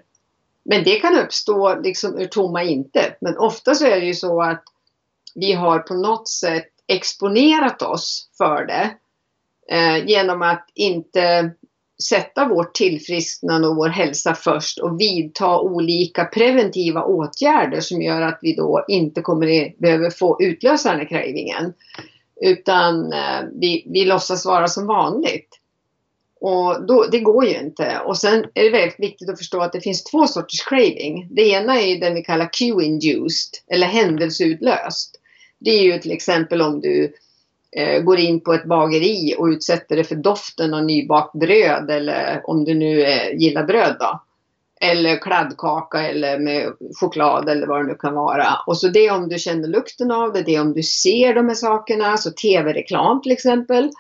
Men 0.65 0.85
det 0.85 1.01
kan 1.01 1.19
uppstå 1.19 1.81
liksom 1.81 2.19
ur 2.19 2.27
tomma 2.27 2.63
intet. 2.63 3.19
Men 3.21 3.39
ofta 3.39 3.75
så 3.75 3.87
är 3.87 4.01
det 4.01 4.07
ju 4.07 4.15
så 4.15 4.43
att 4.43 4.65
vi 5.35 5.53
har 5.53 5.79
på 5.79 5.95
något 5.95 6.29
sätt 6.29 6.69
exponerat 6.87 7.83
oss 7.83 8.31
för 8.39 8.67
det 8.67 8.91
eh, 9.77 10.07
genom 10.07 10.43
att 10.43 10.71
inte 10.75 11.51
sätta 12.03 12.49
vårt 12.49 12.75
tillfrisknande 12.75 13.69
och 13.69 13.77
vår 13.77 13.89
hälsa 13.89 14.35
först 14.35 14.79
och 14.79 15.01
vidta 15.01 15.61
olika 15.61 16.25
preventiva 16.25 17.05
åtgärder 17.05 17.81
som 17.81 18.03
gör 18.03 18.23
att 18.23 18.39
vi 18.43 18.55
då 18.55 18.85
inte 18.89 19.21
kommer 19.21 19.81
behöver 19.81 20.11
få 20.11 20.37
utlösa 20.41 20.91
den 20.91 20.99
här 20.99 21.09
cravingen. 21.09 21.73
Utan 22.41 23.13
eh, 23.13 23.41
vi, 23.61 23.87
vi 23.87 24.05
låtsas 24.05 24.47
vara 24.47 24.69
som 24.69 24.87
vanligt. 24.87 25.49
Och 26.41 26.87
då, 26.87 27.07
det 27.13 27.21
går 27.21 27.47
ju 27.47 27.59
inte. 27.59 28.01
Och 28.07 28.19
sen 28.19 28.45
är 28.55 28.65
det 28.65 28.71
väldigt 28.71 29.01
viktigt 29.01 29.31
att 29.31 29.39
förstå 29.39 29.61
att 29.61 29.73
det 29.73 29.81
finns 29.81 30.05
två 30.05 30.27
sorters 30.27 30.65
craving. 30.65 31.29
Det 31.31 31.49
ena 31.49 31.81
är 31.81 31.87
ju 31.87 31.97
den 31.97 32.15
vi 32.15 32.23
kallar 32.23 32.49
cue-induced 32.53 33.55
eller 33.71 33.87
händelseutlöst. 33.87 35.21
Det 35.59 35.71
är 35.71 35.83
ju 35.83 35.99
till 35.99 36.13
exempel 36.13 36.63
om 36.63 36.81
du 36.81 37.05
eh, 37.05 37.11
går 38.05 38.19
in 38.19 38.41
på 38.41 38.53
ett 38.53 38.65
bageri 38.65 39.35
och 39.39 39.47
utsätter 39.47 39.97
det 39.97 40.05
för 40.05 40.15
doften 40.15 40.75
av 40.75 40.85
nybakt 40.85 41.33
bröd 41.33 41.91
eller 41.91 42.43
om 42.45 42.65
du 42.65 42.75
nu 42.75 43.03
eh, 43.03 43.35
gillar 43.35 43.65
bröd 43.65 43.97
då. 44.01 44.23
Eller 44.81 45.17
kladdkaka 45.17 46.09
eller 46.09 46.39
med 46.39 46.73
choklad 47.01 47.49
eller 47.49 47.67
vad 47.67 47.81
det 47.81 47.87
nu 47.87 47.95
kan 47.95 48.15
vara. 48.15 48.47
Och 48.67 48.79
så 48.79 48.89
det 48.89 49.11
om 49.11 49.29
du 49.29 49.39
känner 49.39 49.69
lukten 49.69 50.11
av 50.11 50.33
det, 50.33 50.43
det 50.43 50.61
om 50.61 50.73
du 50.73 50.83
ser 50.83 51.35
de 51.35 51.49
här 51.49 51.55
sakerna, 51.55 52.17
så 52.17 52.31
tv-reklam 52.31 53.23
till 53.23 53.33
exempel. 53.33 53.91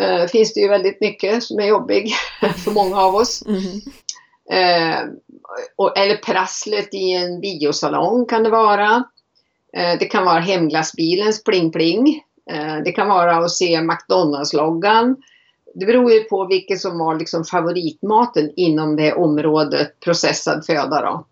Eh, 0.00 0.26
finns 0.26 0.54
det 0.54 0.60
ju 0.60 0.68
väldigt 0.68 1.00
mycket 1.00 1.42
som 1.42 1.58
är 1.58 1.66
jobbig 1.66 2.12
för 2.64 2.70
många 2.70 3.00
av 3.00 3.14
oss. 3.14 3.44
Mm. 3.46 3.80
Eh, 4.50 4.98
och, 5.76 5.98
eller 5.98 6.16
prasslet 6.16 6.94
i 6.94 7.12
en 7.12 7.40
biosalong 7.40 8.26
kan 8.26 8.42
det 8.42 8.50
vara. 8.50 9.04
Eh, 9.76 9.98
det 9.98 10.06
kan 10.06 10.24
vara 10.24 10.40
hemglassbilens 10.40 11.44
pling-pling. 11.44 12.20
Eh, 12.50 12.76
det 12.84 12.92
kan 12.92 13.08
vara 13.08 13.36
att 13.36 13.50
se 13.50 13.80
McDonalds-loggan. 13.80 15.16
Det 15.74 15.86
beror 15.86 16.12
ju 16.12 16.20
på 16.20 16.46
vilken 16.46 16.78
som 16.78 16.98
var 16.98 17.14
liksom 17.14 17.44
favoritmaten 17.44 18.50
inom 18.56 18.96
det 18.96 19.12
området 19.12 20.00
processad 20.00 20.66
föda. 20.66 21.02
Då. 21.02 21.26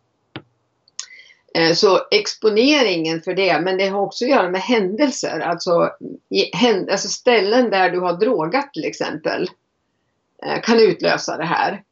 Eh, 1.55 1.75
så 1.75 2.01
exponeringen 2.11 3.23
för 3.23 3.35
det, 3.35 3.61
men 3.61 3.79
det 3.79 3.89
har 3.89 4.01
också 4.01 4.25
att 4.25 4.31
göra 4.31 4.51
med 4.51 4.61
händelser. 4.61 5.41
Alltså, 5.41 5.91
alltså 6.91 7.09
ställen 7.09 7.71
där 7.71 7.91
du 7.91 8.01
har 8.01 8.13
drogat 8.13 8.73
till 8.73 8.85
exempel 8.85 9.51
eh, 10.47 10.61
kan 10.63 10.81
utlösa 10.81 11.37
det 11.37 11.45
här. 11.45 11.83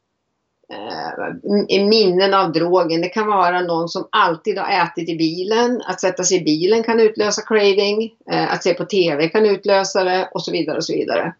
Eh, 0.73 1.85
minnen 1.87 2.33
av 2.33 2.51
drogen. 2.51 3.01
Det 3.01 3.09
kan 3.09 3.27
vara 3.27 3.61
någon 3.61 3.89
som 3.89 4.07
alltid 4.11 4.57
har 4.57 4.83
ätit 4.83 5.09
i 5.09 5.15
bilen. 5.15 5.81
Att 5.85 6.01
sätta 6.01 6.23
sig 6.23 6.37
i 6.37 6.43
bilen 6.43 6.83
kan 6.83 6.99
utlösa 6.99 7.41
craving. 7.41 8.13
Eh, 8.31 8.53
att 8.53 8.63
se 8.63 8.73
på 8.73 8.85
TV 8.85 9.29
kan 9.29 9.45
utlösa 9.45 10.03
det 10.03 10.29
och 10.33 10.43
så 10.43 10.51
vidare 10.51 10.77
och 10.77 10.85
så 10.85 10.93
vidare. 10.93 11.33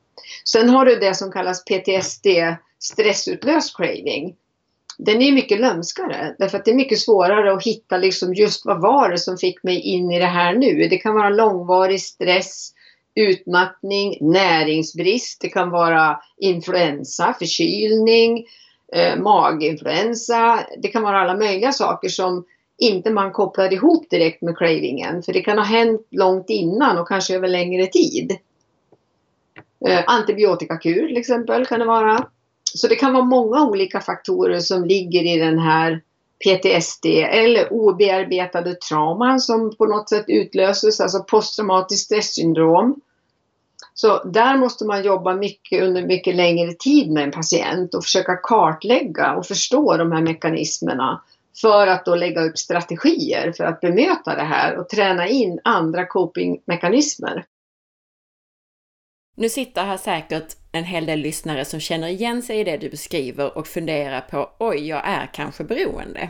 Sen 0.45 0.69
har 0.69 0.85
du 0.85 0.95
det 0.95 1.15
som 1.15 1.31
kallas 1.31 1.65
PTSD, 1.65 2.27
stressutlöst 2.79 3.77
craving. 3.77 4.35
Den 4.97 5.21
är 5.21 5.31
mycket 5.31 5.59
lömskare 5.59 6.35
därför 6.39 6.57
att 6.57 6.65
det 6.65 6.71
är 6.71 6.75
mycket 6.75 6.99
svårare 6.99 7.53
att 7.53 7.63
hitta 7.63 7.97
liksom 7.97 8.33
just 8.33 8.65
vad 8.65 8.81
var 8.81 9.09
det 9.09 9.17
som 9.17 9.37
fick 9.37 9.63
mig 9.63 9.79
in 9.79 10.11
i 10.11 10.19
det 10.19 10.25
här 10.25 10.53
nu. 10.53 10.87
Det 10.87 10.97
kan 10.97 11.15
vara 11.15 11.29
långvarig 11.29 12.01
stress, 12.01 12.71
utmattning, 13.15 14.17
näringsbrist, 14.21 15.41
det 15.41 15.49
kan 15.49 15.69
vara 15.69 16.19
influensa, 16.37 17.35
förkylning, 17.39 18.45
eh, 18.93 19.19
maginfluensa. 19.19 20.59
Det 20.77 20.87
kan 20.87 21.03
vara 21.03 21.19
alla 21.19 21.37
möjliga 21.37 21.71
saker 21.71 22.09
som 22.09 22.45
inte 22.77 23.11
man 23.11 23.31
kopplar 23.31 23.73
ihop 23.73 24.09
direkt 24.09 24.41
med 24.41 24.57
cravingen. 24.57 25.23
För 25.23 25.33
det 25.33 25.41
kan 25.41 25.57
ha 25.57 25.65
hänt 25.65 26.07
långt 26.11 26.49
innan 26.49 26.97
och 26.97 27.07
kanske 27.07 27.35
över 27.35 27.47
längre 27.47 27.85
tid. 27.85 28.37
Eh, 29.87 30.03
antibiotikakur 30.07 31.07
till 31.07 31.17
exempel 31.17 31.65
kan 31.65 31.79
det 31.79 31.85
vara. 31.85 32.27
Så 32.73 32.87
det 32.87 32.95
kan 32.95 33.13
vara 33.13 33.23
många 33.23 33.65
olika 33.65 33.99
faktorer 33.99 34.59
som 34.59 34.85
ligger 34.85 35.23
i 35.35 35.39
den 35.39 35.59
här 35.59 36.01
PTSD 36.45 37.05
eller 37.21 37.73
obearbetade 37.73 38.75
trauman 38.75 39.39
som 39.39 39.75
på 39.75 39.85
något 39.85 40.09
sätt 40.09 40.25
utlöses, 40.27 40.99
alltså 40.99 41.23
posttraumatiskt 41.23 42.05
stresssyndrom. 42.05 43.01
Så 44.01 44.23
där 44.23 44.57
måste 44.57 44.85
man 44.85 45.03
jobba 45.03 45.33
mycket 45.33 45.83
under 45.83 46.05
mycket 46.05 46.35
längre 46.35 46.73
tid 46.73 47.11
med 47.11 47.23
en 47.23 47.31
patient 47.31 47.93
och 47.93 48.03
försöka 48.03 48.35
kartlägga 48.35 49.35
och 49.35 49.45
förstå 49.45 49.97
de 49.97 50.11
här 50.11 50.21
mekanismerna 50.21 51.23
för 51.61 51.87
att 51.87 52.05
då 52.05 52.15
lägga 52.15 52.41
upp 52.41 52.57
strategier 52.57 53.51
för 53.51 53.63
att 53.63 53.81
bemöta 53.81 54.35
det 54.35 54.43
här 54.43 54.77
och 54.77 54.89
träna 54.89 55.27
in 55.27 55.59
andra 55.63 56.05
copingmekanismer. 56.05 57.45
Nu 59.35 59.49
sitter 59.49 59.83
här 59.85 59.97
säkert 59.97 60.55
en 60.71 60.83
hel 60.83 61.05
del 61.05 61.19
lyssnare 61.19 61.65
som 61.65 61.79
känner 61.79 62.07
igen 62.07 62.41
sig 62.41 62.59
i 62.59 62.63
det 62.63 62.77
du 62.77 62.89
beskriver 62.89 63.57
och 63.57 63.67
funderar 63.67 64.21
på 64.21 64.49
oj, 64.59 64.87
jag 64.87 65.01
är 65.07 65.29
kanske 65.33 65.63
beroende. 65.63 66.29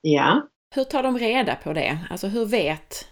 Ja. 0.00 0.48
Hur 0.74 0.84
tar 0.84 1.02
de 1.02 1.18
reda 1.18 1.54
på 1.54 1.72
det? 1.72 1.98
Alltså 2.10 2.26
hur 2.26 2.46
vet, 2.46 3.08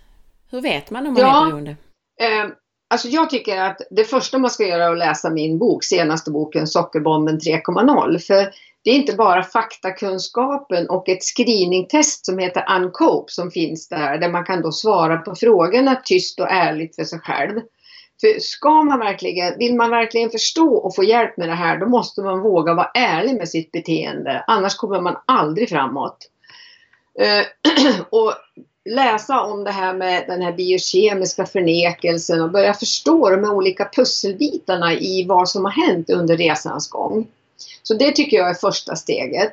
hur 0.51 0.61
vet 0.61 0.91
man 0.91 1.07
om 1.07 1.13
man 1.13 1.23
Ja. 1.23 1.43
är 1.43 1.47
beroende? 1.47 1.77
Eh, 2.21 2.49
alltså 2.89 3.09
jag 3.09 3.31
tycker 3.31 3.61
att 3.61 3.81
det 3.91 4.05
första 4.05 4.39
man 4.39 4.51
ska 4.51 4.67
göra 4.67 4.85
är 4.85 4.93
att 4.93 4.99
läsa 4.99 5.31
min 5.31 5.59
bok, 5.59 5.85
senaste 5.85 6.31
boken 6.31 6.67
Sockerbomben 6.67 7.39
3.0. 7.39 8.19
För 8.19 8.53
det 8.85 8.91
är 8.91 8.95
inte 8.95 9.17
bara 9.17 9.43
faktakunskapen 9.43 10.89
och 10.89 11.09
ett 11.09 11.23
screeningtest 11.23 12.27
som 12.27 12.39
heter 12.39 12.65
Uncope 12.77 13.33
som 13.33 13.51
finns 13.51 13.89
där, 13.89 14.19
där 14.19 14.29
man 14.29 14.45
kan 14.45 14.63
då 14.63 14.73
svara 14.73 15.17
på 15.17 15.35
frågorna 15.35 16.03
tyst 16.05 16.41
och 16.41 16.51
ärligt 16.51 16.97
för 16.97 17.05
sig 17.05 17.19
själv. 17.19 17.61
För 18.21 18.41
ska 18.41 18.83
man 18.83 18.99
verkligen, 18.99 19.59
vill 19.59 19.75
man 19.75 19.91
verkligen 19.91 20.31
förstå 20.31 20.75
och 20.75 20.95
få 20.95 21.05
hjälp 21.05 21.37
med 21.37 21.49
det 21.49 21.55
här, 21.55 21.79
då 21.79 21.87
måste 21.87 22.23
man 22.23 22.41
våga 22.41 22.75
vara 22.75 22.91
ärlig 22.95 23.37
med 23.37 23.49
sitt 23.49 23.73
beteende. 23.73 24.45
Annars 24.47 24.77
kommer 24.77 25.01
man 25.01 25.17
aldrig 25.27 25.69
framåt. 25.69 26.19
Eh, 27.21 27.45
och 28.11 28.35
läsa 28.89 29.41
om 29.41 29.65
det 29.65 29.71
här 29.71 29.95
med 29.95 30.25
den 30.27 30.43
här 30.43 30.53
biokemiska 30.53 31.47
förnekelsen 31.47 32.43
och 32.43 32.51
börja 32.51 32.75
förstå 32.75 33.31
de 33.31 33.45
här 33.45 33.55
olika 33.55 33.91
pusselbitarna 33.97 34.95
i 34.95 35.25
vad 35.29 35.49
som 35.49 35.65
har 35.65 35.73
hänt 35.73 36.11
under 36.11 36.37
resans 36.37 36.89
gång. 36.89 37.27
Så 37.83 37.95
det 37.95 38.13
tycker 38.13 38.37
jag 38.37 38.51
är 38.51 38.55
första 38.55 38.97
steget. 38.97 39.53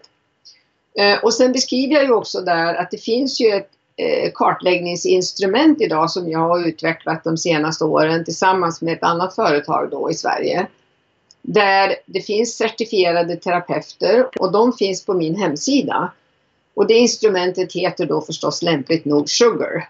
Eh, 0.99 1.23
och 1.23 1.33
sen 1.33 1.51
beskriver 1.51 1.95
jag 1.95 2.03
ju 2.03 2.13
också 2.13 2.41
där 2.41 2.75
att 2.75 2.91
det 2.91 2.97
finns 2.97 3.41
ju 3.41 3.49
ett 3.49 3.69
eh, 3.95 4.31
kartläggningsinstrument 4.33 5.81
idag 5.81 6.11
som 6.11 6.31
jag 6.31 6.39
har 6.39 6.67
utvecklat 6.67 7.23
de 7.23 7.37
senaste 7.37 7.83
åren 7.83 8.25
tillsammans 8.25 8.81
med 8.81 8.93
ett 8.93 9.03
annat 9.03 9.35
företag 9.35 9.87
då 9.91 10.11
i 10.11 10.13
Sverige. 10.13 10.67
Där 11.41 11.95
det 12.05 12.21
finns 12.21 12.57
certifierade 12.57 13.35
terapeuter 13.35 14.27
och 14.39 14.51
de 14.51 14.73
finns 14.73 15.05
på 15.05 15.13
min 15.13 15.35
hemsida. 15.35 16.11
Och 16.75 16.87
det 16.87 16.93
instrumentet 16.93 17.73
heter 17.73 18.05
då 18.05 18.21
förstås 18.21 18.61
lämpligt 18.61 19.05
nog 19.05 19.29
Sugar. 19.29 19.89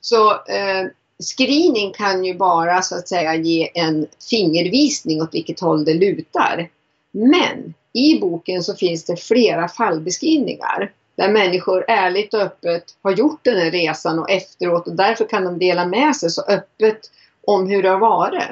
Så 0.00 0.30
eh, 0.30 0.86
screening 1.18 1.92
kan 1.92 2.24
ju 2.24 2.34
bara 2.34 2.82
så 2.82 2.96
att 2.96 3.08
säga 3.08 3.34
ge 3.34 3.70
en 3.74 4.06
fingervisning 4.30 5.22
åt 5.22 5.34
vilket 5.34 5.60
håll 5.60 5.84
det 5.84 5.94
lutar. 5.94 6.68
Men 7.10 7.74
i 7.92 8.20
boken 8.20 8.62
så 8.62 8.74
finns 8.74 9.04
det 9.04 9.16
flera 9.16 9.68
fallbeskrivningar 9.68 10.92
där 11.16 11.32
människor 11.32 11.84
ärligt 11.88 12.34
och 12.34 12.40
öppet 12.40 12.84
har 13.02 13.10
gjort 13.10 13.40
den 13.42 13.58
här 13.58 13.70
resan 13.70 14.18
och 14.18 14.30
efteråt 14.30 14.86
och 14.86 14.96
därför 14.96 15.24
kan 15.24 15.44
de 15.44 15.58
dela 15.58 15.86
med 15.86 16.16
sig 16.16 16.30
så 16.30 16.42
öppet 16.42 17.00
om 17.46 17.66
hur 17.66 17.82
det 17.82 17.88
har 17.88 17.98
varit. 17.98 18.48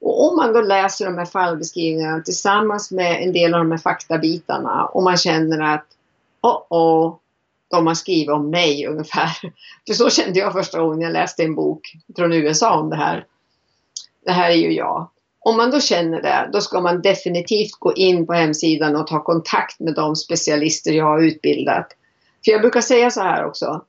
Och 0.00 0.30
om 0.30 0.36
man 0.36 0.52
då 0.52 0.60
läser 0.60 1.04
de 1.04 1.18
här 1.18 1.24
fallbeskrivningarna 1.24 2.22
tillsammans 2.22 2.90
med 2.90 3.22
en 3.22 3.32
del 3.32 3.54
av 3.54 3.60
de 3.60 3.70
här 3.70 3.78
faktabitarna 3.78 4.86
och 4.86 5.02
man 5.02 5.16
känner 5.16 5.74
att 5.74 5.86
oh 6.42 6.66
oh, 6.70 7.16
de 7.70 7.86
har 7.86 7.94
skrivit 7.94 8.30
om 8.30 8.50
mig 8.50 8.86
ungefär. 8.90 9.38
För 9.86 9.94
så 9.94 10.10
kände 10.10 10.38
jag 10.38 10.52
första 10.52 10.80
gången 10.80 11.00
jag 11.00 11.12
läste 11.12 11.42
en 11.42 11.54
bok 11.54 11.92
från 12.16 12.32
USA 12.32 12.80
om 12.80 12.90
det 12.90 12.96
här. 12.96 13.26
Det 14.24 14.32
här 14.32 14.50
är 14.50 14.56
ju 14.56 14.72
jag. 14.72 15.10
Om 15.40 15.56
man 15.56 15.70
då 15.70 15.80
känner 15.80 16.22
det, 16.22 16.50
då 16.52 16.60
ska 16.60 16.80
man 16.80 17.02
definitivt 17.02 17.72
gå 17.78 17.94
in 17.94 18.26
på 18.26 18.32
hemsidan 18.32 18.96
och 18.96 19.06
ta 19.06 19.22
kontakt 19.22 19.80
med 19.80 19.94
de 19.94 20.16
specialister 20.16 20.92
jag 20.92 21.04
har 21.04 21.22
utbildat. 21.22 21.86
För 22.44 22.52
jag 22.52 22.60
brukar 22.60 22.80
säga 22.80 23.10
så 23.10 23.20
här 23.20 23.44
också. 23.44 23.84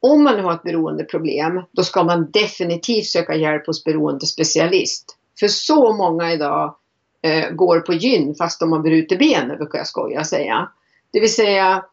Om 0.00 0.22
man 0.22 0.36
nu 0.36 0.42
har 0.42 0.54
ett 0.54 0.62
beroendeproblem, 0.62 1.62
då 1.72 1.82
ska 1.82 2.04
man 2.04 2.30
definitivt 2.30 3.06
söka 3.06 3.34
hjälp 3.34 3.66
hos 3.66 3.84
beroendespecialist. 3.84 5.16
För 5.40 5.48
så 5.48 5.92
många 5.92 6.32
idag 6.32 6.74
eh, 7.22 7.50
går 7.50 7.80
på 7.80 7.92
gyn 7.92 8.34
fast 8.34 8.60
de 8.60 8.72
har 8.72 8.78
brutit 8.78 9.18
benet, 9.18 9.58
brukar 9.58 9.78
jag 9.78 9.86
skoja 9.86 10.24
säga. 10.24 10.68
Det 11.10 11.20
vill 11.20 11.34
säga, 11.34 11.84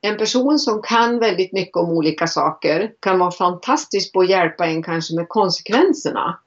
en 0.00 0.16
person 0.16 0.58
som 0.58 0.82
kan 0.82 1.18
väldigt 1.18 1.52
mycket 1.52 1.76
om 1.76 1.90
olika 1.90 2.26
saker 2.26 2.92
kan 3.00 3.18
vara 3.18 3.30
fantastisk 3.30 4.12
på 4.12 4.20
att 4.20 4.30
hjälpa 4.30 4.66
en 4.66 4.82
kanske 4.82 5.14
med 5.14 5.28
konsekvenserna. 5.28 6.38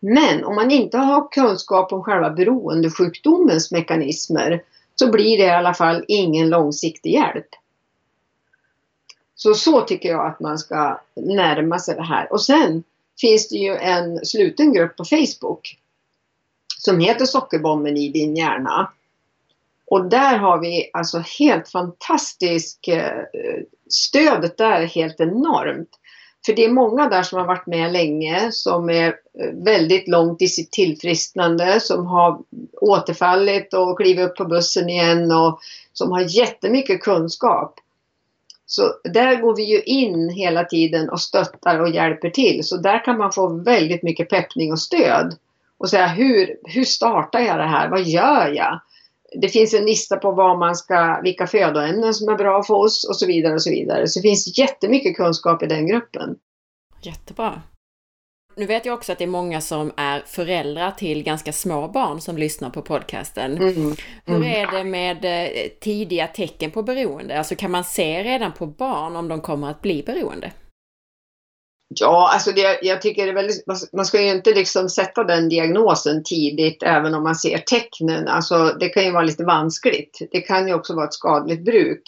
Men 0.00 0.44
om 0.44 0.54
man 0.54 0.70
inte 0.70 0.98
har 0.98 1.32
kunskap 1.32 1.92
om 1.92 2.02
själva 2.02 2.30
beroendesjukdomens 2.30 3.70
mekanismer 3.70 4.62
så 4.94 5.10
blir 5.10 5.38
det 5.38 5.44
i 5.44 5.50
alla 5.50 5.74
fall 5.74 6.04
ingen 6.08 6.48
långsiktig 6.48 7.12
hjälp. 7.12 7.48
Så 9.34 9.54
så 9.54 9.80
tycker 9.80 10.08
jag 10.08 10.26
att 10.26 10.40
man 10.40 10.58
ska 10.58 11.00
närma 11.14 11.78
sig 11.78 11.94
det 11.94 12.02
här. 12.02 12.32
Och 12.32 12.42
sen 12.42 12.82
finns 13.20 13.48
det 13.48 13.56
ju 13.56 13.76
en 13.76 14.26
sluten 14.26 14.72
grupp 14.72 14.96
på 14.96 15.04
Facebook 15.04 15.78
som 16.78 17.00
heter 17.00 17.26
Sockerbomben 17.26 17.96
i 17.96 18.08
din 18.08 18.36
hjärna. 18.36 18.92
Och 19.90 20.04
där 20.04 20.38
har 20.38 20.58
vi 20.58 20.90
alltså 20.92 21.22
helt 21.38 21.68
fantastisk 21.68 22.88
eh, 22.88 23.22
stödet 23.90 24.56
där 24.56 24.80
är 24.80 24.86
helt 24.86 25.20
enormt. 25.20 25.88
För 26.46 26.52
det 26.52 26.64
är 26.64 26.70
många 26.70 27.08
där 27.08 27.22
som 27.22 27.38
har 27.38 27.46
varit 27.46 27.66
med 27.66 27.92
länge 27.92 28.52
som 28.52 28.90
är 28.90 29.06
eh, 29.08 29.50
väldigt 29.52 30.08
långt 30.08 30.42
i 30.42 30.48
sitt 30.48 30.72
tillfrisknande 30.72 31.80
som 31.80 32.06
har 32.06 32.38
återfallit 32.80 33.74
och 33.74 33.98
klivit 33.98 34.28
upp 34.28 34.36
på 34.36 34.44
bussen 34.44 34.88
igen 34.88 35.32
och 35.32 35.60
som 35.92 36.12
har 36.12 36.20
jättemycket 36.20 37.02
kunskap. 37.02 37.74
Så 38.66 38.94
där 39.04 39.36
går 39.36 39.56
vi 39.56 39.62
ju 39.62 39.82
in 39.82 40.28
hela 40.28 40.64
tiden 40.64 41.10
och 41.10 41.20
stöttar 41.20 41.80
och 41.80 41.90
hjälper 41.90 42.30
till. 42.30 42.64
Så 42.64 42.76
där 42.76 43.04
kan 43.04 43.18
man 43.18 43.32
få 43.32 43.48
väldigt 43.48 44.02
mycket 44.02 44.30
peppning 44.30 44.72
och 44.72 44.80
stöd. 44.80 45.36
Och 45.78 45.90
säga 45.90 46.06
hur, 46.06 46.56
hur 46.64 46.84
startar 46.84 47.40
jag 47.40 47.58
det 47.58 47.66
här? 47.66 47.88
Vad 47.88 48.02
gör 48.02 48.48
jag? 48.48 48.80
Det 49.32 49.48
finns 49.48 49.74
en 49.74 49.84
lista 49.84 50.16
på 50.16 50.32
vad 50.32 50.58
man 50.58 50.76
ska, 50.76 51.20
vilka 51.22 51.46
födoämnen 51.46 52.14
som 52.14 52.28
är 52.28 52.36
bra 52.36 52.62
för 52.62 52.74
oss 52.74 53.08
och 53.08 53.16
så 53.16 53.26
vidare 53.26 53.54
och 53.54 53.62
så 53.62 53.70
vidare. 53.70 54.06
Så 54.08 54.18
det 54.18 54.28
finns 54.28 54.58
jättemycket 54.58 55.16
kunskap 55.16 55.62
i 55.62 55.66
den 55.66 55.86
gruppen. 55.86 56.36
Jättebra. 57.02 57.62
Nu 58.56 58.66
vet 58.66 58.86
jag 58.86 58.94
också 58.94 59.12
att 59.12 59.18
det 59.18 59.24
är 59.24 59.28
många 59.28 59.60
som 59.60 59.92
är 59.96 60.22
föräldrar 60.26 60.90
till 60.90 61.22
ganska 61.22 61.52
små 61.52 61.88
barn 61.88 62.20
som 62.20 62.38
lyssnar 62.38 62.70
på 62.70 62.82
podcasten. 62.82 63.56
Mm. 63.56 63.94
Hur 64.24 64.44
är 64.44 64.76
det 64.76 64.84
med 64.84 65.24
eh, 65.24 65.68
tidiga 65.80 66.26
tecken 66.26 66.70
på 66.70 66.82
beroende? 66.82 67.38
Alltså 67.38 67.54
kan 67.54 67.70
man 67.70 67.84
se 67.84 68.22
redan 68.22 68.52
på 68.52 68.66
barn 68.66 69.16
om 69.16 69.28
de 69.28 69.40
kommer 69.40 69.70
att 69.70 69.82
bli 69.82 70.02
beroende? 70.02 70.52
Ja, 71.88 72.30
alltså 72.32 72.52
det, 72.52 72.78
jag 72.82 73.02
tycker 73.02 73.24
det 73.24 73.30
är 73.30 73.34
väldigt, 73.34 73.64
man 73.92 74.04
ska 74.04 74.22
ju 74.22 74.30
inte 74.30 74.54
liksom 74.54 74.88
sätta 74.88 75.24
den 75.24 75.48
diagnosen 75.48 76.24
tidigt 76.24 76.82
även 76.82 77.14
om 77.14 77.22
man 77.22 77.34
ser 77.34 77.58
tecknen. 77.58 78.28
Alltså 78.28 78.76
det 78.80 78.88
kan 78.88 79.04
ju 79.04 79.10
vara 79.10 79.22
lite 79.22 79.44
vanskligt. 79.44 80.18
Det 80.30 80.40
kan 80.40 80.68
ju 80.68 80.74
också 80.74 80.94
vara 80.94 81.06
ett 81.06 81.14
skadligt 81.14 81.64
bruk. 81.64 82.02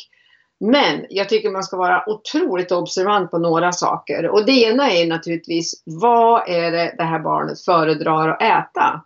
Men 0.61 1.07
jag 1.11 1.29
tycker 1.29 1.51
man 1.51 1.65
ska 1.65 1.77
vara 1.77 2.09
otroligt 2.09 2.73
observant 2.73 3.31
på 3.31 3.39
några 3.39 3.73
saker. 3.73 4.29
Och 4.29 4.47
det 4.47 4.53
ena 4.53 4.91
är 4.91 5.07
naturligtvis, 5.07 5.83
vad 5.85 6.49
är 6.49 6.71
det 6.71 6.95
det 6.99 7.05
här 7.05 7.19
barnet 7.19 7.61
föredrar 7.61 8.29
att 8.29 8.43
äta? 8.43 9.05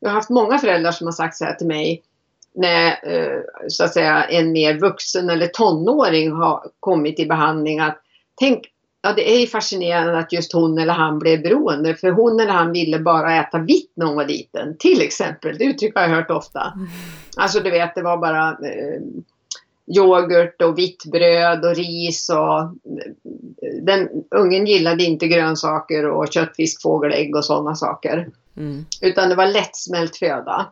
Jag 0.00 0.08
har 0.08 0.14
haft 0.14 0.30
många 0.30 0.58
föräldrar 0.58 0.92
som 0.92 1.06
har 1.06 1.12
sagt 1.12 1.36
så 1.36 1.44
här 1.44 1.54
till 1.54 1.66
mig 1.66 2.02
när 2.54 2.86
eh, 2.88 3.40
så 3.68 3.84
att 3.84 3.92
säga 3.92 4.24
en 4.24 4.52
mer 4.52 4.78
vuxen 4.78 5.30
eller 5.30 5.46
tonåring 5.46 6.32
har 6.32 6.66
kommit 6.80 7.18
i 7.18 7.26
behandling 7.26 7.80
att 7.80 8.00
tänk 8.34 8.66
Ja, 9.06 9.12
det 9.12 9.42
är 9.42 9.46
fascinerande 9.46 10.18
att 10.18 10.32
just 10.32 10.52
hon 10.52 10.78
eller 10.78 10.92
han 10.92 11.18
blev 11.18 11.42
beroende. 11.42 11.94
För 11.94 12.10
hon 12.10 12.40
eller 12.40 12.52
han 12.52 12.72
ville 12.72 12.98
bara 12.98 13.36
äta 13.36 13.58
vitt 13.58 13.92
när 13.94 14.06
hon 14.06 14.16
var 14.16 14.24
liten. 14.24 14.76
Till 14.78 15.02
exempel. 15.02 15.58
Det 15.58 15.64
uttryck 15.64 15.94
har 15.94 16.02
jag 16.02 16.08
hört 16.08 16.30
ofta. 16.30 16.72
Alltså 17.36 17.60
du 17.60 17.70
vet, 17.70 17.94
det 17.94 18.02
var 18.02 18.16
bara 18.16 18.48
eh, 18.48 19.00
yoghurt 19.96 20.62
och 20.62 20.78
vitt 20.78 21.04
bröd 21.04 21.64
och 21.64 21.76
ris 21.76 22.28
och 22.28 22.60
eh, 22.60 23.82
den 23.82 24.08
ungen 24.30 24.66
gillade 24.66 25.04
inte 25.04 25.28
grönsaker 25.28 26.06
och 26.06 26.32
kött, 26.32 26.56
fisk, 26.56 26.82
fågel, 26.82 27.12
ägg 27.12 27.36
och 27.36 27.44
sådana 27.44 27.74
saker. 27.74 28.28
Mm. 28.56 28.86
Utan 29.00 29.28
det 29.28 29.34
var 29.34 29.46
lättsmält 29.46 30.16
föda. 30.16 30.66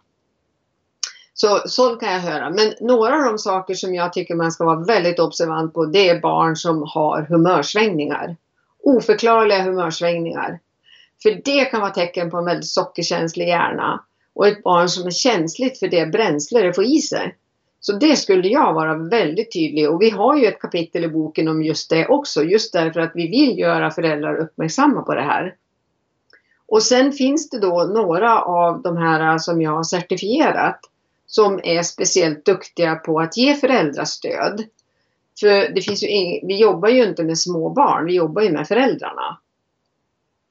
Så 1.34 1.62
sånt 1.66 2.00
kan 2.00 2.12
jag 2.12 2.20
höra. 2.20 2.50
Men 2.50 2.74
några 2.80 3.16
av 3.16 3.24
de 3.24 3.38
saker 3.38 3.74
som 3.74 3.94
jag 3.94 4.12
tycker 4.12 4.34
man 4.34 4.52
ska 4.52 4.64
vara 4.64 4.84
väldigt 4.84 5.18
observant 5.18 5.74
på 5.74 5.84
det 5.86 6.08
är 6.08 6.20
barn 6.20 6.56
som 6.56 6.82
har 6.82 7.22
humörsvängningar. 7.22 8.36
Oförklarliga 8.82 9.62
humörsvängningar. 9.62 10.60
För 11.22 11.40
det 11.44 11.64
kan 11.64 11.80
vara 11.80 11.90
tecken 11.90 12.30
på 12.30 12.38
en 12.38 12.44
väldigt 12.44 12.68
sockerkänslig 12.68 13.48
hjärna. 13.48 14.04
Och 14.34 14.46
ett 14.46 14.62
barn 14.62 14.88
som 14.88 15.06
är 15.06 15.10
känsligt 15.10 15.78
för 15.78 15.88
det 15.88 16.06
bränsle 16.06 16.60
det 16.60 16.74
får 16.74 16.84
i 16.84 16.98
sig. 16.98 17.36
Så 17.80 17.92
det 17.92 18.16
skulle 18.16 18.48
jag 18.48 18.74
vara 18.74 18.94
väldigt 18.94 19.52
tydlig 19.52 19.90
och 19.90 20.02
vi 20.02 20.10
har 20.10 20.36
ju 20.36 20.46
ett 20.46 20.60
kapitel 20.60 21.04
i 21.04 21.08
boken 21.08 21.48
om 21.48 21.62
just 21.62 21.90
det 21.90 22.06
också. 22.06 22.42
Just 22.42 22.72
därför 22.72 23.00
att 23.00 23.12
vi 23.14 23.28
vill 23.28 23.58
göra 23.58 23.90
föräldrar 23.90 24.36
uppmärksamma 24.36 25.02
på 25.02 25.14
det 25.14 25.22
här. 25.22 25.54
Och 26.66 26.82
sen 26.82 27.12
finns 27.12 27.50
det 27.50 27.58
då 27.58 27.90
några 27.94 28.42
av 28.42 28.82
de 28.82 28.96
här 28.96 29.38
som 29.38 29.62
jag 29.62 29.70
har 29.70 29.82
certifierat 29.82 30.80
som 31.34 31.60
är 31.62 31.82
speciellt 31.82 32.44
duktiga 32.44 32.94
på 32.94 33.20
att 33.20 33.36
ge 33.36 33.54
föräldrastöd. 33.54 34.64
För 35.40 35.74
det 35.74 35.82
finns 35.82 36.02
ju 36.02 36.06
ing- 36.06 36.46
vi 36.46 36.56
jobbar 36.56 36.88
ju 36.88 37.04
inte 37.04 37.24
med 37.24 37.38
små 37.38 37.70
barn, 37.70 38.06
vi 38.06 38.14
jobbar 38.14 38.42
ju 38.42 38.52
med 38.52 38.68
föräldrarna. 38.68 39.38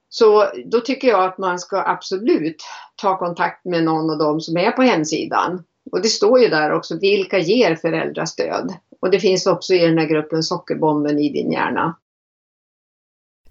Så 0.10 0.48
då 0.66 0.80
tycker 0.80 1.08
jag 1.08 1.24
att 1.24 1.38
man 1.38 1.60
ska 1.60 1.78
absolut 1.82 2.64
ta 2.96 3.18
kontakt 3.18 3.66
med 3.66 3.84
någon 3.84 4.10
av 4.10 4.18
dem 4.18 4.42
som 4.42 4.58
är 4.58 4.72
på 4.72 4.82
hemsidan. 4.82 5.64
Och 5.92 6.02
det 6.02 6.08
står 6.08 6.40
ju 6.40 6.48
där 6.48 6.72
också, 6.72 6.98
vilka 7.00 7.40
ger 7.40 7.76
föräldrastöd? 7.76 8.74
Och 9.00 9.12
det 9.12 9.20
finns 9.20 9.48
också 9.48 9.74
i 9.74 9.88
den 9.88 9.98
här 9.98 10.08
gruppen 10.08 10.44
Sockerbomben 10.44 11.20
i 11.20 11.30
din 11.30 11.52
hjärna. 11.52 11.96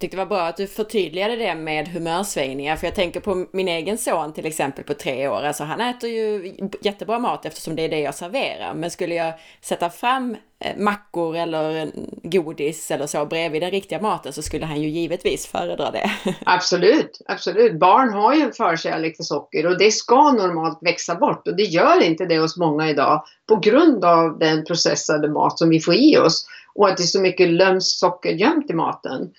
Tyckte 0.00 0.16
det 0.16 0.24
var 0.24 0.36
bra 0.36 0.42
att 0.42 0.56
du 0.56 0.66
förtydligade 0.66 1.36
det 1.36 1.54
med 1.54 1.88
humörsvängningar, 1.88 2.76
för 2.76 2.86
jag 2.86 2.94
tänker 2.94 3.20
på 3.20 3.46
min 3.52 3.68
egen 3.68 3.98
son 3.98 4.32
till 4.32 4.46
exempel 4.46 4.84
på 4.84 4.94
tre 4.94 5.28
år. 5.28 5.42
Alltså 5.42 5.64
han 5.64 5.80
äter 5.80 6.10
ju 6.10 6.54
jättebra 6.80 7.18
mat 7.18 7.46
eftersom 7.46 7.76
det 7.76 7.82
är 7.82 7.88
det 7.88 8.00
jag 8.00 8.14
serverar. 8.14 8.74
Men 8.74 8.90
skulle 8.90 9.14
jag 9.14 9.34
sätta 9.60 9.90
fram 9.90 10.36
eh, 10.58 10.76
mackor 10.76 11.36
eller 11.36 11.90
godis 12.22 12.90
eller 12.90 13.06
så 13.06 13.26
bredvid 13.26 13.62
den 13.62 13.70
riktiga 13.70 14.00
maten 14.00 14.32
så 14.32 14.42
skulle 14.42 14.66
han 14.66 14.80
ju 14.80 14.88
givetvis 14.88 15.46
föredra 15.46 15.90
det. 15.90 16.10
Absolut, 16.46 17.20
absolut. 17.26 17.78
Barn 17.78 18.12
har 18.12 18.34
ju 18.34 18.42
en 18.42 18.52
förkärlek 18.52 19.16
för 19.16 19.24
socker 19.24 19.66
och 19.66 19.78
det 19.78 19.90
ska 19.90 20.32
normalt 20.32 20.78
växa 20.80 21.14
bort 21.14 21.48
och 21.48 21.56
det 21.56 21.62
gör 21.62 22.02
inte 22.02 22.24
det 22.24 22.38
hos 22.38 22.56
många 22.56 22.90
idag 22.90 23.24
på 23.48 23.56
grund 23.56 24.04
av 24.04 24.38
den 24.38 24.64
processade 24.64 25.28
mat 25.28 25.58
som 25.58 25.68
vi 25.68 25.80
får 25.80 25.94
i 25.94 26.18
oss 26.18 26.46
och 26.74 26.88
att 26.88 26.96
det 26.96 27.02
är 27.02 27.06
så 27.06 27.20
mycket 27.20 27.48
lömskt 27.48 27.98
socker 27.98 28.30
gömt 28.30 28.70
i 28.70 28.74
maten. 28.74 29.30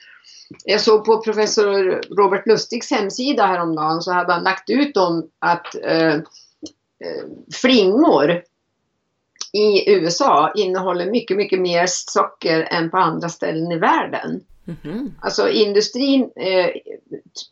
Jag 0.65 0.81
såg 0.81 1.05
på 1.05 1.21
professor 1.21 2.01
Robert 2.15 2.47
Lustigs 2.47 2.91
hemsida 2.91 3.45
häromdagen 3.45 4.01
så 4.01 4.11
hade 4.11 4.33
han 4.33 4.43
lagt 4.43 4.69
ut 4.69 4.97
om 4.97 5.29
att 5.39 5.75
eh, 5.83 6.13
eh 6.13 6.21
flingor 7.53 8.41
i 9.53 9.91
USA 9.91 10.51
innehåller 10.55 11.11
mycket, 11.11 11.37
mycket 11.37 11.61
mer 11.61 11.85
socker 11.87 12.67
än 12.71 12.89
på 12.89 12.97
andra 12.97 13.29
ställen 13.29 13.71
i 13.71 13.77
världen. 13.77 14.43
Mm 14.67 14.77
-hmm. 14.83 15.11
Alltså 15.21 15.49
industrin 15.49 16.31
eh, 16.35 16.69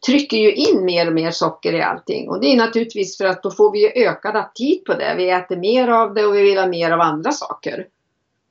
trycker 0.06 0.38
ju 0.38 0.54
in 0.54 0.86
mer 0.86 1.08
och 1.08 1.14
mer 1.14 1.32
socker 1.32 1.74
i 1.74 1.82
allting 1.82 2.30
och 2.30 2.42
det 2.42 2.48
är 2.48 2.58
naturligtvis 2.58 3.18
för 3.18 3.26
att 3.26 3.44
då 3.44 3.52
får 3.52 3.72
vi 3.72 4.06
ökad 4.06 4.36
aptit 4.36 4.86
på 4.86 4.94
det. 4.94 5.16
Vi 5.18 5.30
äter 5.30 5.58
mer 5.58 5.88
av 5.88 6.14
det 6.14 6.26
och 6.26 6.36
vi 6.36 6.42
vill 6.42 6.58
ha 6.58 6.68
mer 6.68 6.92
av 6.92 7.02
andra 7.02 7.32
saker. 7.32 7.88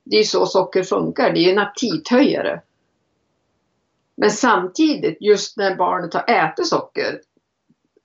Det 0.05 0.17
är 0.17 0.25
så 0.25 0.47
socker 0.47 0.83
funkar, 0.83 1.33
det 1.33 1.41
är 1.41 1.53
en 1.53 1.59
aptithöjare. 1.59 2.61
Men 4.21 4.31
samtidigt, 4.31 5.19
just 5.21 5.57
när 5.57 5.77
barnet 5.77 6.15
har 6.15 6.25
ätit 6.29 6.67
socker, 6.67 7.21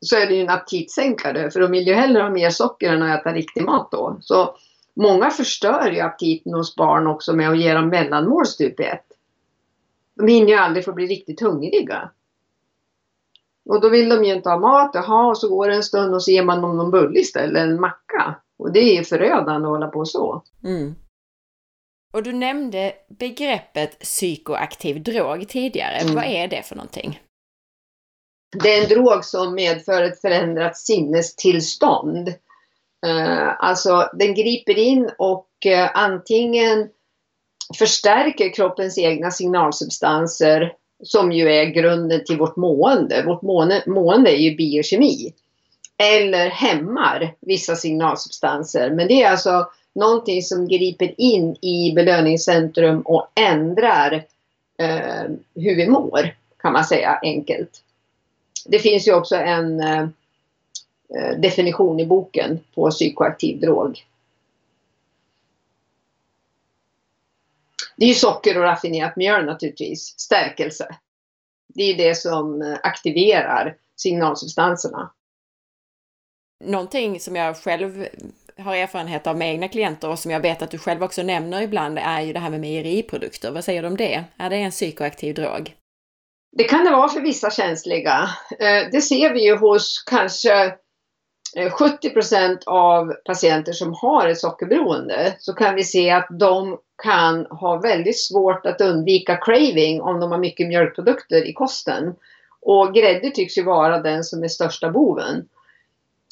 så 0.01 0.15
är 0.15 0.27
det 0.27 0.33
ju 0.33 0.41
en 0.41 0.49
aptitsänkare. 0.49 1.51
För 1.51 1.59
de 1.59 1.71
vill 1.71 1.87
ju 1.87 1.93
hellre 1.93 2.21
ha 2.21 2.29
mer 2.29 2.49
socker 2.49 2.93
än 2.93 3.01
att 3.01 3.19
äta 3.19 3.33
riktig 3.33 3.63
mat 3.63 3.91
då. 3.91 4.17
Så 4.21 4.55
många 4.93 5.29
förstör 5.29 5.91
ju 5.91 5.99
aptiten 5.99 6.53
hos 6.53 6.75
barn 6.75 7.07
också 7.07 7.33
med 7.33 7.49
att 7.49 7.59
ge 7.59 7.73
dem 7.73 7.89
mellanmål 7.89 8.45
stup 8.45 8.79
i 8.79 8.83
ett. 8.83 9.05
De 10.15 10.27
hinner 10.27 10.47
ju 10.47 10.55
aldrig 10.55 10.85
få 10.85 10.93
bli 10.93 11.07
riktigt 11.07 11.41
hungriga. 11.41 12.09
Och 13.65 13.81
då 13.81 13.89
vill 13.89 14.09
de 14.09 14.23
ju 14.23 14.33
inte 14.33 14.49
ha 14.49 14.59
mat, 14.59 14.91
jaha, 14.93 15.27
och 15.27 15.37
så 15.37 15.49
går 15.49 15.67
det 15.67 15.75
en 15.75 15.83
stund 15.83 16.13
och 16.13 16.23
så 16.23 16.31
ger 16.31 16.43
man 16.43 16.61
dem 16.61 16.77
någon 16.77 16.91
bulle 16.91 17.19
istället, 17.19 17.63
en 17.63 17.81
macka. 17.81 18.35
Och 18.57 18.71
det 18.71 18.79
är 18.79 18.97
ju 18.97 19.03
förödande 19.03 19.67
att 19.67 19.71
hålla 19.71 19.87
på 19.87 20.05
så. 20.05 20.43
Mm. 20.63 20.95
Och 22.13 22.23
du 22.23 22.33
nämnde 22.33 22.93
begreppet 23.07 23.99
psykoaktiv 23.99 25.03
drog 25.03 25.47
tidigare. 25.47 25.95
Mm. 25.95 26.15
Vad 26.15 26.25
är 26.25 26.47
det 26.47 26.63
för 26.63 26.75
någonting? 26.75 27.19
Det 28.63 28.73
är 28.73 28.83
en 28.83 28.89
drog 28.89 29.25
som 29.25 29.55
medför 29.55 30.01
ett 30.01 30.21
förändrat 30.21 30.77
sinnestillstånd. 30.77 32.27
Uh, 33.07 33.63
alltså 33.63 34.09
den 34.13 34.35
griper 34.35 34.77
in 34.77 35.09
och 35.17 35.49
uh, 35.65 35.89
antingen 35.93 36.89
förstärker 37.77 38.53
kroppens 38.53 38.97
egna 38.97 39.31
signalsubstanser 39.31 40.73
som 41.03 41.31
ju 41.31 41.49
är 41.49 41.65
grunden 41.65 42.25
till 42.25 42.37
vårt 42.37 42.55
mående. 42.55 43.23
Vårt 43.25 43.41
mående, 43.41 43.83
mående 43.87 44.31
är 44.31 44.39
ju 44.39 44.55
biokemi. 44.55 45.33
Eller 45.97 46.49
hämmar 46.49 47.35
vissa 47.41 47.75
signalsubstanser. 47.75 48.89
Men 48.89 49.07
det 49.07 49.23
är 49.23 49.31
alltså 49.31 49.67
någonting 49.93 50.41
som 50.41 50.67
griper 50.67 51.21
in 51.21 51.55
i 51.61 51.93
belöningscentrum 51.95 53.01
och 53.01 53.27
ändrar 53.35 54.13
eh, 54.77 55.23
hur 55.55 55.75
vi 55.75 55.87
mår, 55.89 56.35
kan 56.57 56.73
man 56.73 56.85
säga 56.85 57.19
enkelt. 57.21 57.83
Det 58.65 58.79
finns 58.79 59.07
ju 59.07 59.13
också 59.13 59.35
en 59.35 59.79
eh, 59.79 60.01
eh 61.15 61.39
definition 61.39 61.99
i 61.99 62.05
boken 62.05 62.59
på 62.75 62.91
psykoaktiv 62.91 63.59
drog. 63.59 64.05
Det 67.95 68.05
är 68.05 68.09
ju 68.09 68.15
socker 68.15 68.57
och 68.57 68.63
raffinerat 68.63 69.15
mjöl 69.15 69.45
naturligtvis, 69.45 70.19
stärkelse. 70.19 70.95
Det 71.67 71.83
är 71.83 71.97
det 71.97 72.15
som 72.15 72.61
eh, 72.61 72.77
aktiverar 72.83 73.75
signalsubstanserna. 73.95 75.11
Någonting 76.59 77.19
som 77.19 77.35
jag 77.35 77.57
själv 77.57 78.07
har 78.63 78.75
erfarenhet 78.75 79.27
av 79.27 79.37
med 79.37 79.49
egna 79.49 79.67
klienter 79.67 80.09
och 80.09 80.19
som 80.19 80.31
jag 80.31 80.39
vet 80.39 80.61
att 80.61 80.71
du 80.71 80.77
själv 80.77 81.03
också 81.03 81.23
nämner 81.23 81.61
ibland 81.61 81.99
är 81.99 82.21
ju 82.21 82.33
det 82.33 82.39
här 82.39 82.49
med 82.49 82.59
mejeriprodukter. 82.59 83.51
Vad 83.51 83.63
säger 83.63 83.81
du 83.81 83.87
om 83.87 83.97
det? 83.97 84.23
Är 84.37 84.49
det 84.49 84.55
en 84.55 84.71
psykoaktiv 84.71 85.35
drog? 85.35 85.75
Det 86.57 86.63
kan 86.63 86.85
det 86.85 86.91
vara 86.91 87.09
för 87.09 87.21
vissa 87.21 87.51
känsliga. 87.51 88.29
Eh, 88.59 88.89
det 88.91 89.01
ser 89.01 89.33
vi 89.33 89.45
ju 89.45 89.55
hos 89.55 90.03
kanske 90.09 90.65
eh, 91.57 91.71
70 91.71 92.09
procent 92.09 92.63
av 92.65 93.13
patienter 93.25 93.73
som 93.73 93.93
har 93.93 94.27
ett 94.27 94.39
sockerberoende 94.39 95.35
så 95.39 95.53
kan 95.53 95.75
vi 95.75 95.83
se 95.83 96.09
att 96.11 96.27
de 96.39 96.77
kan 97.03 97.45
ha 97.45 97.79
väldigt 97.79 98.19
svårt 98.19 98.65
att 98.65 98.81
undvika 98.81 99.37
craving 99.37 100.01
om 100.01 100.19
de 100.19 100.31
har 100.31 100.39
mycket 100.39 100.67
mjölkprodukter 100.67 101.49
i 101.49 101.53
kosten. 101.53 102.15
Och 102.61 102.93
grädde 102.93 103.29
tycks 103.29 103.57
ju 103.57 103.63
vara 103.63 104.01
den 104.01 104.23
som 104.23 104.43
är 104.43 104.47
största 104.47 104.89
boven. 104.89 105.45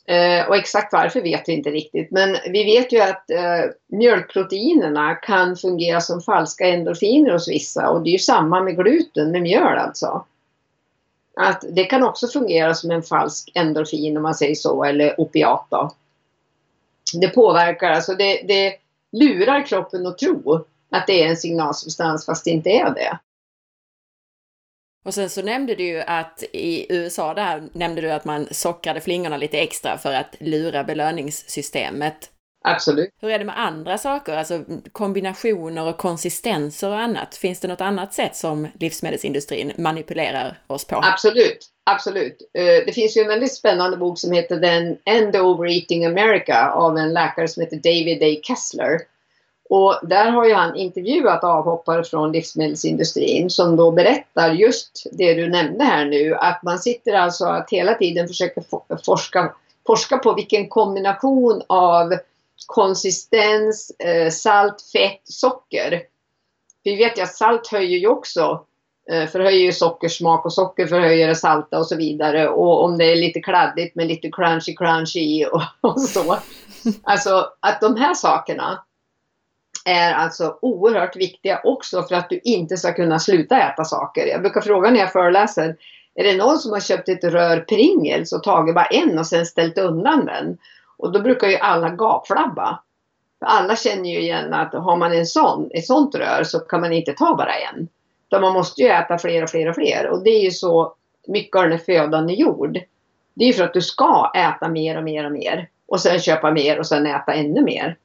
Eh, 0.06 0.47
och 0.47 0.56
exakt 0.56 0.93
varför 0.93 1.22
vet 1.22 1.49
vi 1.49 1.54
inte 1.54 1.70
riktigt. 1.70 2.12
Men 2.12 2.38
vi 2.49 2.64
vet 2.64 2.91
ju 2.91 3.02
att 3.02 3.30
eh, 3.30 3.72
mjölkproteinerna 3.88 5.16
kan 5.16 5.58
fungera 5.58 6.02
som 6.02 6.22
falska 6.22 6.68
endorfiner 6.68 7.32
hos 7.32 7.49
vissa. 7.49 7.89
Och 7.89 8.04
det 8.04 8.10
är 8.10 8.12
ju 8.12 8.20
samma 8.20 8.62
med 8.62 8.78
gluten, 8.78 9.32
med 9.32 9.41
mjöl 9.41 9.78
alltså. 9.78 10.26
Att 11.36 11.64
det 11.70 11.84
kan 11.84 12.04
också 12.04 12.28
fungera 12.28 12.74
som 12.74 12.91
en 12.91 13.04
falsk 13.04 13.52
endorfin 13.54 14.18
om 14.18 14.24
man 14.24 14.36
säger 14.36 14.56
så, 14.56 14.84
eller 14.84 15.22
opiat 15.22 15.68
då. 15.70 15.91
Det 17.14 17.28
påverkar, 17.28 17.91
alltså 17.91 18.14
det, 18.14 18.41
det 18.47 18.74
lurar 19.12 19.66
kroppen 19.66 20.08
att 20.08 20.18
tro 20.18 20.66
att 20.89 21.08
det 21.08 21.24
är 21.24 21.28
en 21.28 21.38
signalsubstans 21.38 22.26
fast 22.26 22.45
det 22.45 22.52
inte 22.52 22.70
är 22.70 22.89
det. 22.89 23.20
Och 25.06 25.14
sen 25.14 25.30
så 25.30 25.41
nämnde 25.41 25.76
du 25.76 25.84
ju 25.84 26.02
att 26.02 26.43
i 26.54 26.93
USA 26.93 27.34
där 27.34 27.64
nämnde 27.74 28.02
du 28.02 28.12
att 28.12 28.26
man 28.26 28.47
sockrade 28.52 29.02
flingorna 29.02 29.38
lite 29.38 29.60
extra 29.60 29.97
för 29.97 30.14
att 30.14 30.36
lura 30.39 30.84
belöningssystemet. 30.84 32.30
Absolut. 32.64 33.10
Hur 33.22 33.30
är 33.30 33.39
det 33.39 33.45
med 33.45 33.60
andra 33.60 33.97
saker, 33.97 34.38
alltså 34.38 34.64
kombinationer 34.91 35.88
och 35.88 35.97
konsistenser 35.97 36.89
och 36.89 36.99
annat? 36.99 37.36
Finns 37.36 37.60
det 37.60 37.68
något 37.68 37.82
annat 37.82 38.14
sätt 38.14 38.36
som 38.36 38.68
livsmedelsindustrin 38.80 39.72
manipulerar 39.78 40.58
oss 40.68 40.86
på? 40.88 41.02
Absolut, 41.04 41.68
absolut. 41.86 42.38
Eh, 42.54 42.86
det 42.86 42.93
finns 42.95 43.18
ju 43.18 43.22
en 43.22 43.28
väldigt 43.28 43.54
spännande 43.54 43.97
bok 43.97 44.20
som 44.20 44.32
heter 44.32 44.60
The 44.60 45.12
End 45.12 45.36
Overeating 45.36 46.06
America 46.06 46.72
av 46.72 46.97
en 46.97 47.14
läkare 47.14 47.47
som 47.47 47.62
heter 47.62 47.78
David 47.78 48.24
A. 48.24 48.41
Kessler. 48.43 48.99
Och 49.74 49.99
där 50.03 50.32
har 50.32 50.45
ju 50.45 50.53
han 50.53 50.76
intervjuat 50.76 51.43
avhoppare 51.43 52.03
från 52.03 52.32
livsmedelsindustrin 52.32 53.49
som 53.49 53.76
då 53.76 53.91
berättar 53.91 54.53
just 54.53 55.05
det 55.11 55.34
du 55.34 55.49
nämnde 55.49 55.84
här 55.84 56.05
nu. 56.05 56.36
Att 56.36 56.63
man 56.63 56.80
sitter 56.80 57.13
alltså 57.13 57.45
att 57.45 57.69
hela 57.69 57.93
tiden 57.93 58.28
försöker 58.28 58.63
forska, 59.05 59.53
forska 59.88 60.17
på 60.17 60.34
vilken 60.34 60.69
kombination 60.69 61.61
av 61.67 62.13
konsistens, 62.65 63.91
eh, 63.99 64.30
salt, 64.30 64.82
fett, 64.93 65.22
socker. 65.24 66.01
Vi 66.84 66.95
vet 66.95 67.17
ju 67.17 67.22
att 67.22 67.36
salt 67.36 67.67
höjer 67.67 67.97
ju 67.97 68.07
också 68.07 68.65
eh, 69.11 69.28
förhöjer 69.28 69.65
ju 69.65 69.72
sockersmak 69.72 70.45
och 70.45 70.53
socker 70.53 70.88
förhöjer 70.88 71.28
det 71.28 71.36
salta 71.36 71.80
och 71.80 71.88
så 71.88 71.95
vidare. 71.95 72.49
Och 72.49 72.84
om 72.84 72.97
det 72.97 73.11
är 73.11 73.15
lite 73.15 73.39
kladdigt 73.39 73.95
med 73.95 74.07
lite 74.07 74.32
crunchy 74.32 74.76
crunchy 74.76 75.45
och, 75.45 75.61
och 75.91 76.01
så. 76.01 76.38
Alltså 77.03 77.49
att 77.59 77.82
de 77.82 77.95
här 77.95 78.13
sakerna 78.13 78.80
är 79.86 80.14
alltså 80.14 80.58
oerhört 80.62 81.16
viktiga 81.16 81.62
också 81.64 82.04
för 82.04 82.16
att 82.16 82.30
du 82.30 82.40
inte 82.44 82.78
ska 82.78 82.94
kunna 82.94 83.20
sluta 83.20 83.62
äta 83.62 83.84
saker. 83.84 84.28
Jag 84.28 84.42
brukar 84.42 84.62
fråga 84.62 84.90
när 84.90 85.00
jag 85.00 85.12
föreläser, 85.12 85.76
är 86.16 86.24
det 86.24 86.38
någon 86.38 86.58
som 86.58 86.72
har 86.72 86.80
köpt 86.80 87.10
ett 87.10 87.24
rör 87.24 87.60
Pringles 87.60 88.34
och 88.34 88.44
tagit 88.44 88.76
bara 88.76 88.86
en 88.86 89.20
och 89.20 89.28
sen 89.28 89.46
ställt 89.46 89.78
undan 89.78 90.26
den? 90.26 90.58
Och 90.98 91.12
då 91.12 91.22
brukar 91.22 91.48
ju 91.48 91.58
alla 91.58 91.90
gapflabba. 91.90 92.80
För 93.40 93.46
alla 93.46 93.76
känner 93.76 94.10
ju 94.10 94.20
igen 94.20 94.54
att 94.54 94.74
har 94.74 94.98
man 94.98 95.14
en 95.14 95.26
sån, 95.26 95.70
ett 95.74 95.86
sånt 95.86 96.16
rör 96.16 96.44
så 96.44 96.60
kan 96.60 96.82
man 96.82 96.94
inte 96.94 97.14
ta 97.14 97.36
bara 97.36 97.54
en. 97.54 97.88
Utan 98.28 98.42
man 98.42 98.54
måste 98.54 98.82
ju 98.82 98.88
äta 98.88 99.18
fler 99.18 99.44
och 99.44 99.50
fler 99.50 99.70
och 99.70 99.76
fler. 99.76 100.08
Och 100.08 100.24
det 100.24 100.30
är 100.30 100.44
ju 100.44 100.52
så 100.52 100.94
mycket 101.28 101.56
av 101.56 101.64
den 101.64 101.72
här 101.72 101.80
födan 101.80 102.30
är 102.30 102.34
gjord. 102.34 102.80
Det 103.34 103.44
är 103.44 103.48
ju 103.48 103.54
för 103.54 103.64
att 103.64 103.74
du 103.74 103.82
ska 103.82 104.32
äta 104.36 104.70
mer 104.70 104.98
och 104.98 105.04
mer 105.04 105.26
och 105.26 105.32
mer. 105.32 105.70
Och 105.88 106.00
sen 106.00 106.20
köpa 106.20 106.52
mer 106.52 106.80
och 106.80 106.88
sen 106.88 107.06
äta 107.06 107.34
ännu 107.34 107.62
mer. 107.62 107.98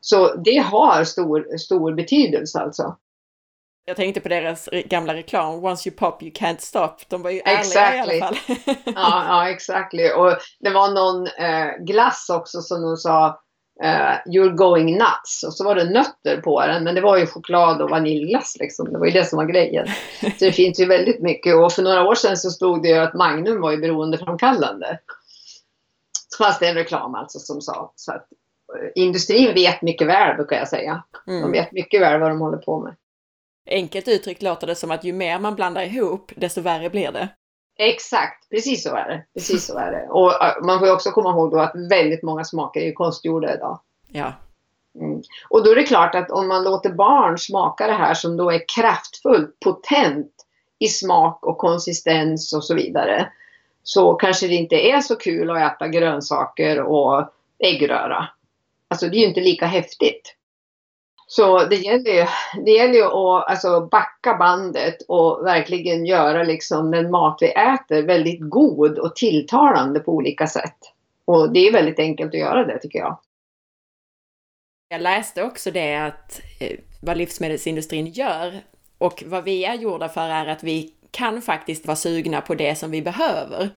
Så 0.00 0.34
det 0.34 0.56
har 0.56 1.04
stor, 1.04 1.56
stor 1.56 1.94
betydelse 1.94 2.58
alltså. 2.58 2.96
Jag 3.84 3.96
tänkte 3.96 4.20
på 4.20 4.28
deras 4.28 4.68
gamla 4.84 5.14
reklam, 5.14 5.64
Once 5.64 5.88
you 5.88 5.96
pop 5.96 6.22
you 6.22 6.32
can't 6.32 6.58
stop. 6.58 6.96
De 7.08 7.22
var 7.22 7.30
ju 7.30 7.40
ärliga 7.44 7.96
i 7.96 8.00
alla 8.00 8.26
fall. 8.26 8.36
ja, 8.84 9.24
ja, 9.28 9.50
exakt. 9.50 9.94
Och 10.16 10.36
det 10.60 10.70
var 10.70 10.94
någon 10.94 11.26
eh, 11.26 11.84
glass 11.84 12.26
också 12.30 12.60
som 12.60 12.82
de 12.82 12.96
sa 12.96 13.40
uh, 13.84 14.32
You're 14.34 14.54
going 14.54 14.92
nuts. 14.92 15.42
Och 15.46 15.54
så 15.54 15.64
var 15.64 15.74
det 15.74 15.84
nötter 15.84 16.40
på 16.40 16.60
den. 16.60 16.84
Men 16.84 16.94
det 16.94 17.00
var 17.00 17.16
ju 17.16 17.26
choklad 17.26 17.82
och 17.82 17.90
vaniljglass 17.90 18.56
liksom. 18.60 18.92
Det 18.92 18.98
var 18.98 19.06
ju 19.06 19.12
det 19.12 19.24
som 19.24 19.36
var 19.36 19.46
grejen. 19.46 19.86
Så 20.20 20.44
det 20.44 20.52
finns 20.52 20.80
ju 20.80 20.86
väldigt 20.86 21.22
mycket. 21.22 21.56
Och 21.56 21.72
för 21.72 21.82
några 21.82 22.08
år 22.08 22.14
sedan 22.14 22.36
så 22.36 22.50
stod 22.50 22.82
det 22.82 22.88
ju 22.88 22.98
att 22.98 23.14
Magnum 23.14 23.60
var 23.60 23.70
ju 23.70 23.78
beroendeframkallande. 23.78 24.98
Så 26.28 26.44
fanns 26.44 26.58
det 26.58 26.68
en 26.68 26.74
reklam 26.74 27.14
alltså 27.14 27.38
som 27.38 27.60
sa. 27.60 27.92
Så 27.96 28.12
att 28.12 28.26
industrin 28.94 29.54
vet 29.54 29.82
mycket 29.82 30.06
väl 30.06 30.36
brukar 30.36 30.56
jag 30.56 30.68
säga. 30.68 31.02
Mm. 31.26 31.42
De 31.42 31.52
vet 31.52 31.72
mycket 31.72 32.00
väl 32.00 32.20
vad 32.20 32.30
de 32.30 32.40
håller 32.40 32.58
på 32.58 32.80
med. 32.80 32.94
Enkelt 33.66 34.08
uttryckt 34.08 34.42
låter 34.42 34.66
det 34.66 34.74
som 34.74 34.90
att 34.90 35.04
ju 35.04 35.12
mer 35.12 35.38
man 35.38 35.54
blandar 35.54 35.82
ihop, 35.82 36.32
desto 36.36 36.60
värre 36.60 36.90
blir 36.90 37.12
det. 37.12 37.28
Exakt, 37.78 38.50
precis 38.50 38.82
så 38.82 38.96
är 38.96 39.08
det. 39.08 39.24
Precis 39.34 39.66
så 39.66 39.78
är 39.78 39.90
det. 39.90 40.06
Och 40.08 40.28
uh, 40.28 40.66
man 40.66 40.78
får 40.78 40.92
också 40.92 41.10
komma 41.10 41.30
ihåg 41.30 41.50
då 41.50 41.58
att 41.60 41.72
väldigt 41.90 42.22
många 42.22 42.44
smaker 42.44 42.80
är 42.80 42.92
konstgjorda 42.92 43.54
idag. 43.54 43.80
Ja. 44.08 44.32
Mm. 44.94 45.22
Och 45.48 45.64
då 45.64 45.70
är 45.70 45.74
det 45.74 45.82
klart 45.82 46.14
att 46.14 46.30
om 46.30 46.48
man 46.48 46.64
låter 46.64 46.90
barn 46.90 47.38
smaka 47.38 47.86
det 47.86 47.92
här 47.92 48.14
som 48.14 48.36
då 48.36 48.50
är 48.50 48.64
kraftfullt, 48.76 49.60
potent 49.60 50.32
i 50.78 50.88
smak 50.88 51.46
och 51.46 51.58
konsistens 51.58 52.52
och 52.52 52.64
så 52.64 52.74
vidare. 52.74 53.32
Så 53.82 54.14
kanske 54.14 54.46
det 54.46 54.54
inte 54.54 54.76
är 54.76 55.00
så 55.00 55.16
kul 55.16 55.50
att 55.50 55.72
äta 55.72 55.88
grönsaker 55.88 56.80
och 56.82 57.28
äggröra. 57.58 58.28
Alltså 58.90 59.08
det 59.08 59.16
är 59.16 59.20
ju 59.20 59.26
inte 59.26 59.40
lika 59.40 59.66
häftigt. 59.66 60.36
Så 61.26 61.64
det 61.64 61.76
gäller 61.76 62.10
ju, 62.10 62.26
det 62.64 62.70
gäller 62.70 62.94
ju 62.94 63.04
att 63.04 63.50
alltså, 63.50 63.88
backa 63.90 64.34
bandet 64.34 64.96
och 65.08 65.46
verkligen 65.46 66.06
göra 66.06 66.42
liksom 66.42 66.90
den 66.90 67.10
mat 67.10 67.38
vi 67.40 67.50
äter 67.50 68.02
väldigt 68.02 68.40
god 68.40 68.98
och 68.98 69.16
tilltalande 69.16 70.00
på 70.00 70.12
olika 70.12 70.46
sätt. 70.46 70.78
Och 71.24 71.52
det 71.52 71.68
är 71.68 71.72
väldigt 71.72 71.98
enkelt 71.98 72.34
att 72.34 72.40
göra 72.40 72.66
det 72.66 72.78
tycker 72.78 72.98
jag. 72.98 73.18
Jag 74.88 75.02
läste 75.02 75.42
också 75.42 75.70
det 75.70 75.96
att 75.96 76.40
eh, 76.60 76.78
vad 77.02 77.16
livsmedelsindustrin 77.16 78.06
gör 78.06 78.60
och 78.98 79.22
vad 79.26 79.44
vi 79.44 79.64
är 79.64 79.74
gjorda 79.74 80.08
för 80.08 80.28
är 80.28 80.46
att 80.46 80.62
vi 80.62 80.94
kan 81.10 81.42
faktiskt 81.42 81.86
vara 81.86 81.96
sugna 81.96 82.40
på 82.40 82.54
det 82.54 82.74
som 82.74 82.90
vi 82.90 83.02
behöver. 83.02 83.70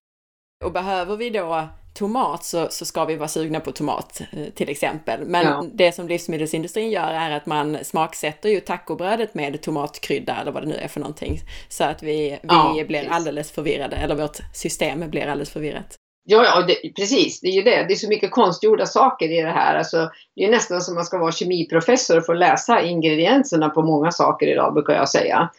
Och 0.65 0.71
behöver 0.71 1.17
vi 1.17 1.29
då 1.29 1.67
tomat 1.93 2.43
så, 2.43 2.67
så 2.69 2.85
ska 2.85 3.05
vi 3.05 3.15
vara 3.15 3.27
sugna 3.27 3.59
på 3.59 3.71
tomat 3.71 4.21
eh, 4.31 4.53
till 4.55 4.69
exempel. 4.69 5.25
Men 5.25 5.45
ja. 5.45 5.65
det 5.73 5.91
som 5.91 6.07
livsmedelsindustrin 6.07 6.91
gör 6.91 7.13
är 7.13 7.31
att 7.31 7.45
man 7.45 7.77
smaksätter 7.83 8.49
ju 8.49 8.59
tacobrödet 8.59 9.33
med 9.33 9.61
tomatkrydda 9.61 10.41
eller 10.41 10.51
vad 10.51 10.63
det 10.63 10.69
nu 10.69 10.75
är 10.75 10.87
för 10.87 10.99
någonting. 10.99 11.39
Så 11.69 11.83
att 11.83 12.03
vi, 12.03 12.29
vi 12.29 12.39
ja, 12.41 12.73
blir 12.73 12.99
precis. 12.99 13.11
alldeles 13.11 13.51
förvirrade, 13.51 13.95
eller 13.95 14.15
vårt 14.15 14.37
system 14.53 15.09
blir 15.09 15.27
alldeles 15.27 15.53
förvirrat. 15.53 15.97
Ja, 16.25 16.43
ja 16.43 16.61
det, 16.61 16.89
precis. 16.95 17.41
Det 17.41 17.47
är 17.47 17.51
ju 17.51 17.61
det. 17.61 17.85
Det 17.87 17.93
är 17.93 17.95
så 17.95 18.09
mycket 18.09 18.31
konstgjorda 18.31 18.85
saker 18.85 19.31
i 19.31 19.41
det 19.41 19.51
här. 19.51 19.75
Alltså, 19.75 20.09
det 20.35 20.43
är 20.43 20.51
nästan 20.51 20.81
som 20.81 20.95
man 20.95 21.05
ska 21.05 21.17
vara 21.17 21.31
kemiprofessor 21.31 22.17
och 22.17 22.25
få 22.25 22.33
läsa 22.33 22.81
ingredienserna 22.81 23.69
på 23.69 23.81
många 23.81 24.11
saker 24.11 24.47
idag, 24.47 24.73
brukar 24.73 24.93
jag 24.93 25.09
säga. 25.09 25.49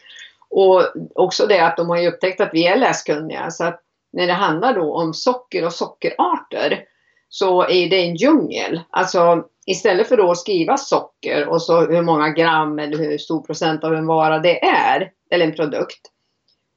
Och 0.49 0.81
också 1.15 1.47
det 1.47 1.59
att 1.59 1.77
de 1.77 1.89
har 1.89 1.97
ju 1.97 2.07
upptäckt 2.07 2.41
att 2.41 2.49
vi 2.53 2.67
är 2.67 2.77
läskunniga. 2.77 3.51
Så 3.51 3.63
att 3.63 3.81
när 4.15 4.27
det 4.27 4.33
handlar 4.33 4.73
då 4.73 4.93
om 4.93 5.13
socker 5.13 5.65
och 5.65 5.73
sockerarter 5.73 6.83
så 7.29 7.61
är 7.61 7.89
det 7.89 8.05
en 8.05 8.15
djungel. 8.15 8.81
Alltså 8.89 9.43
istället 9.65 10.07
för 10.07 10.17
då 10.17 10.31
att 10.31 10.37
skriva 10.37 10.77
socker 10.77 11.47
och 11.47 11.61
så 11.61 11.81
hur 11.81 12.01
många 12.01 12.29
gram 12.29 12.79
eller 12.79 12.97
hur 12.97 13.17
stor 13.17 13.41
procent 13.41 13.83
av 13.83 13.93
en 13.93 14.05
vara 14.05 14.39
det 14.39 14.65
är, 14.65 15.11
eller 15.31 15.45
en 15.45 15.55
produkt, 15.55 16.01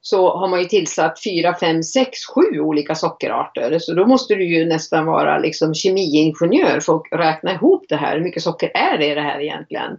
så 0.01 0.37
har 0.37 0.47
man 0.47 0.59
ju 0.59 0.65
tillsatt 0.65 1.23
4, 1.23 1.55
5, 1.55 1.83
6, 1.83 2.17
7 2.51 2.59
olika 2.59 2.95
sockerarter. 2.95 3.79
Så 3.79 3.93
då 3.93 4.05
måste 4.05 4.35
du 4.35 4.45
ju 4.45 4.65
nästan 4.65 5.05
vara 5.05 5.37
liksom 5.37 5.73
kemiingenjör 5.73 6.79
för 6.79 6.95
att 6.95 7.19
räkna 7.19 7.53
ihop 7.53 7.85
det 7.89 7.95
här. 7.95 8.15
Hur 8.15 8.23
mycket 8.23 8.43
socker 8.43 8.71
är 8.73 8.97
det 8.97 9.11
i 9.11 9.15
det 9.15 9.21
här 9.21 9.39
egentligen? 9.39 9.97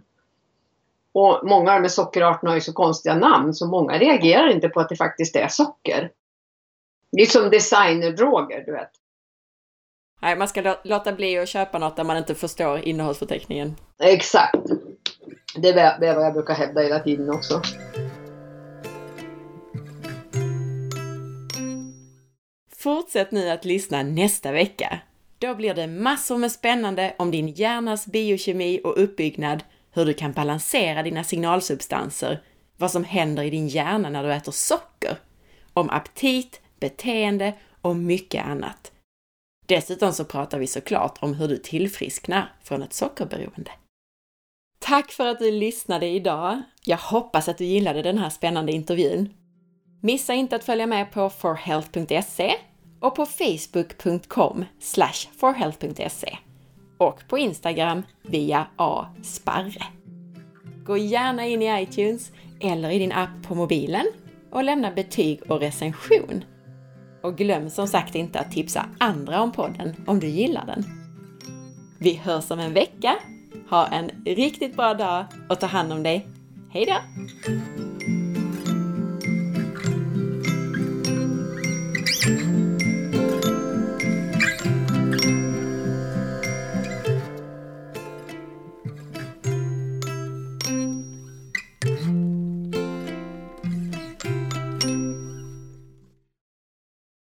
Och 1.13 1.39
många 1.43 1.71
här 1.71 1.87
sockerarterna 1.87 2.51
har 2.51 2.55
ju 2.55 2.61
så 2.61 2.73
konstiga 2.73 3.15
namn 3.15 3.53
så 3.53 3.67
många 3.67 3.97
reagerar 3.97 4.51
inte 4.51 4.69
på 4.69 4.79
att 4.79 4.89
det 4.89 4.95
faktiskt 4.95 5.35
är 5.35 5.47
socker. 5.47 6.09
Det 7.11 7.21
är 7.21 7.25
som 7.25 7.49
designerdroger, 7.49 8.63
du 8.65 8.71
vet. 8.71 8.89
Nej, 10.21 10.35
man 10.35 10.47
ska 10.47 10.75
låta 10.83 11.13
bli 11.13 11.37
att 11.37 11.49
köpa 11.49 11.79
något 11.79 11.95
där 11.95 12.03
man 12.03 12.17
inte 12.17 12.35
förstår 12.35 12.79
innehållsförteckningen. 12.79 13.75
Exakt. 14.03 14.55
Det 15.55 15.69
är 15.69 16.15
vad 16.15 16.25
jag 16.25 16.33
brukar 16.33 16.53
hävda 16.53 16.81
hela 16.81 16.99
tiden 16.99 17.29
också. 17.29 17.61
Fortsätt 22.77 23.31
nu 23.31 23.49
att 23.49 23.65
lyssna 23.65 24.03
nästa 24.03 24.51
vecka. 24.51 24.99
Då 25.39 25.55
blir 25.55 25.73
det 25.73 25.87
massor 25.87 26.37
med 26.37 26.51
spännande 26.51 27.15
om 27.17 27.31
din 27.31 27.47
hjärnas 27.47 28.05
biokemi 28.05 28.81
och 28.83 29.03
uppbyggnad, 29.03 29.63
hur 29.91 30.05
du 30.05 30.13
kan 30.13 30.31
balansera 30.31 31.03
dina 31.03 31.23
signalsubstanser, 31.23 32.43
vad 32.77 32.91
som 32.91 33.03
händer 33.03 33.43
i 33.43 33.49
din 33.49 33.67
hjärna 33.67 34.09
när 34.09 34.23
du 34.23 34.33
äter 34.33 34.51
socker, 34.51 35.17
om 35.73 35.89
aptit, 35.89 36.61
beteende 36.81 37.53
och 37.81 37.95
mycket 37.95 38.45
annat. 38.45 38.91
Dessutom 39.65 40.13
så 40.13 40.25
pratar 40.25 40.59
vi 40.59 40.67
såklart 40.67 41.17
om 41.21 41.33
hur 41.33 41.47
du 41.47 41.57
tillfrisknar 41.57 42.53
från 42.63 42.81
ett 42.81 42.93
sockerberoende. 42.93 43.71
Tack 44.79 45.11
för 45.11 45.27
att 45.27 45.39
du 45.39 45.51
lyssnade 45.51 46.07
idag! 46.07 46.61
Jag 46.83 46.97
hoppas 46.97 47.49
att 47.49 47.57
du 47.57 47.65
gillade 47.65 48.01
den 48.01 48.17
här 48.17 48.29
spännande 48.29 48.71
intervjun. 48.71 49.33
Missa 50.01 50.33
inte 50.33 50.55
att 50.55 50.63
följa 50.63 50.87
med 50.87 51.11
på 51.11 51.29
forhealth.se 51.29 52.53
och 52.99 53.15
på 53.15 53.25
facebook.com 53.25 54.65
forhealth.se 55.39 56.37
och 56.97 57.27
på 57.27 57.37
Instagram 57.37 58.03
via 58.23 58.67
asparre. 58.75 59.83
Gå 60.85 60.97
gärna 60.97 61.45
in 61.45 61.61
i 61.61 61.81
iTunes 61.81 62.31
eller 62.59 62.89
i 62.89 62.99
din 62.99 63.11
app 63.11 63.43
på 63.47 63.55
mobilen 63.55 64.05
och 64.51 64.63
lämna 64.63 64.91
betyg 64.91 65.51
och 65.51 65.59
recension. 65.59 66.43
Och 67.21 67.37
glöm 67.37 67.69
som 67.69 67.87
sagt 67.87 68.15
inte 68.15 68.39
att 68.39 68.51
tipsa 68.51 68.85
andra 68.97 69.41
om 69.41 69.51
podden 69.51 69.95
om 70.07 70.19
du 70.19 70.27
gillar 70.27 70.65
den. 70.65 70.83
Vi 71.99 72.15
hörs 72.15 72.51
om 72.51 72.59
en 72.59 72.73
vecka. 72.73 73.15
Ha 73.69 73.87
en 73.87 74.11
riktigt 74.25 74.75
bra 74.75 74.93
dag 74.93 75.25
och 75.49 75.59
ta 75.59 75.65
hand 75.65 75.93
om 75.93 76.03
dig. 76.03 76.27
Hejdå! 76.69 76.95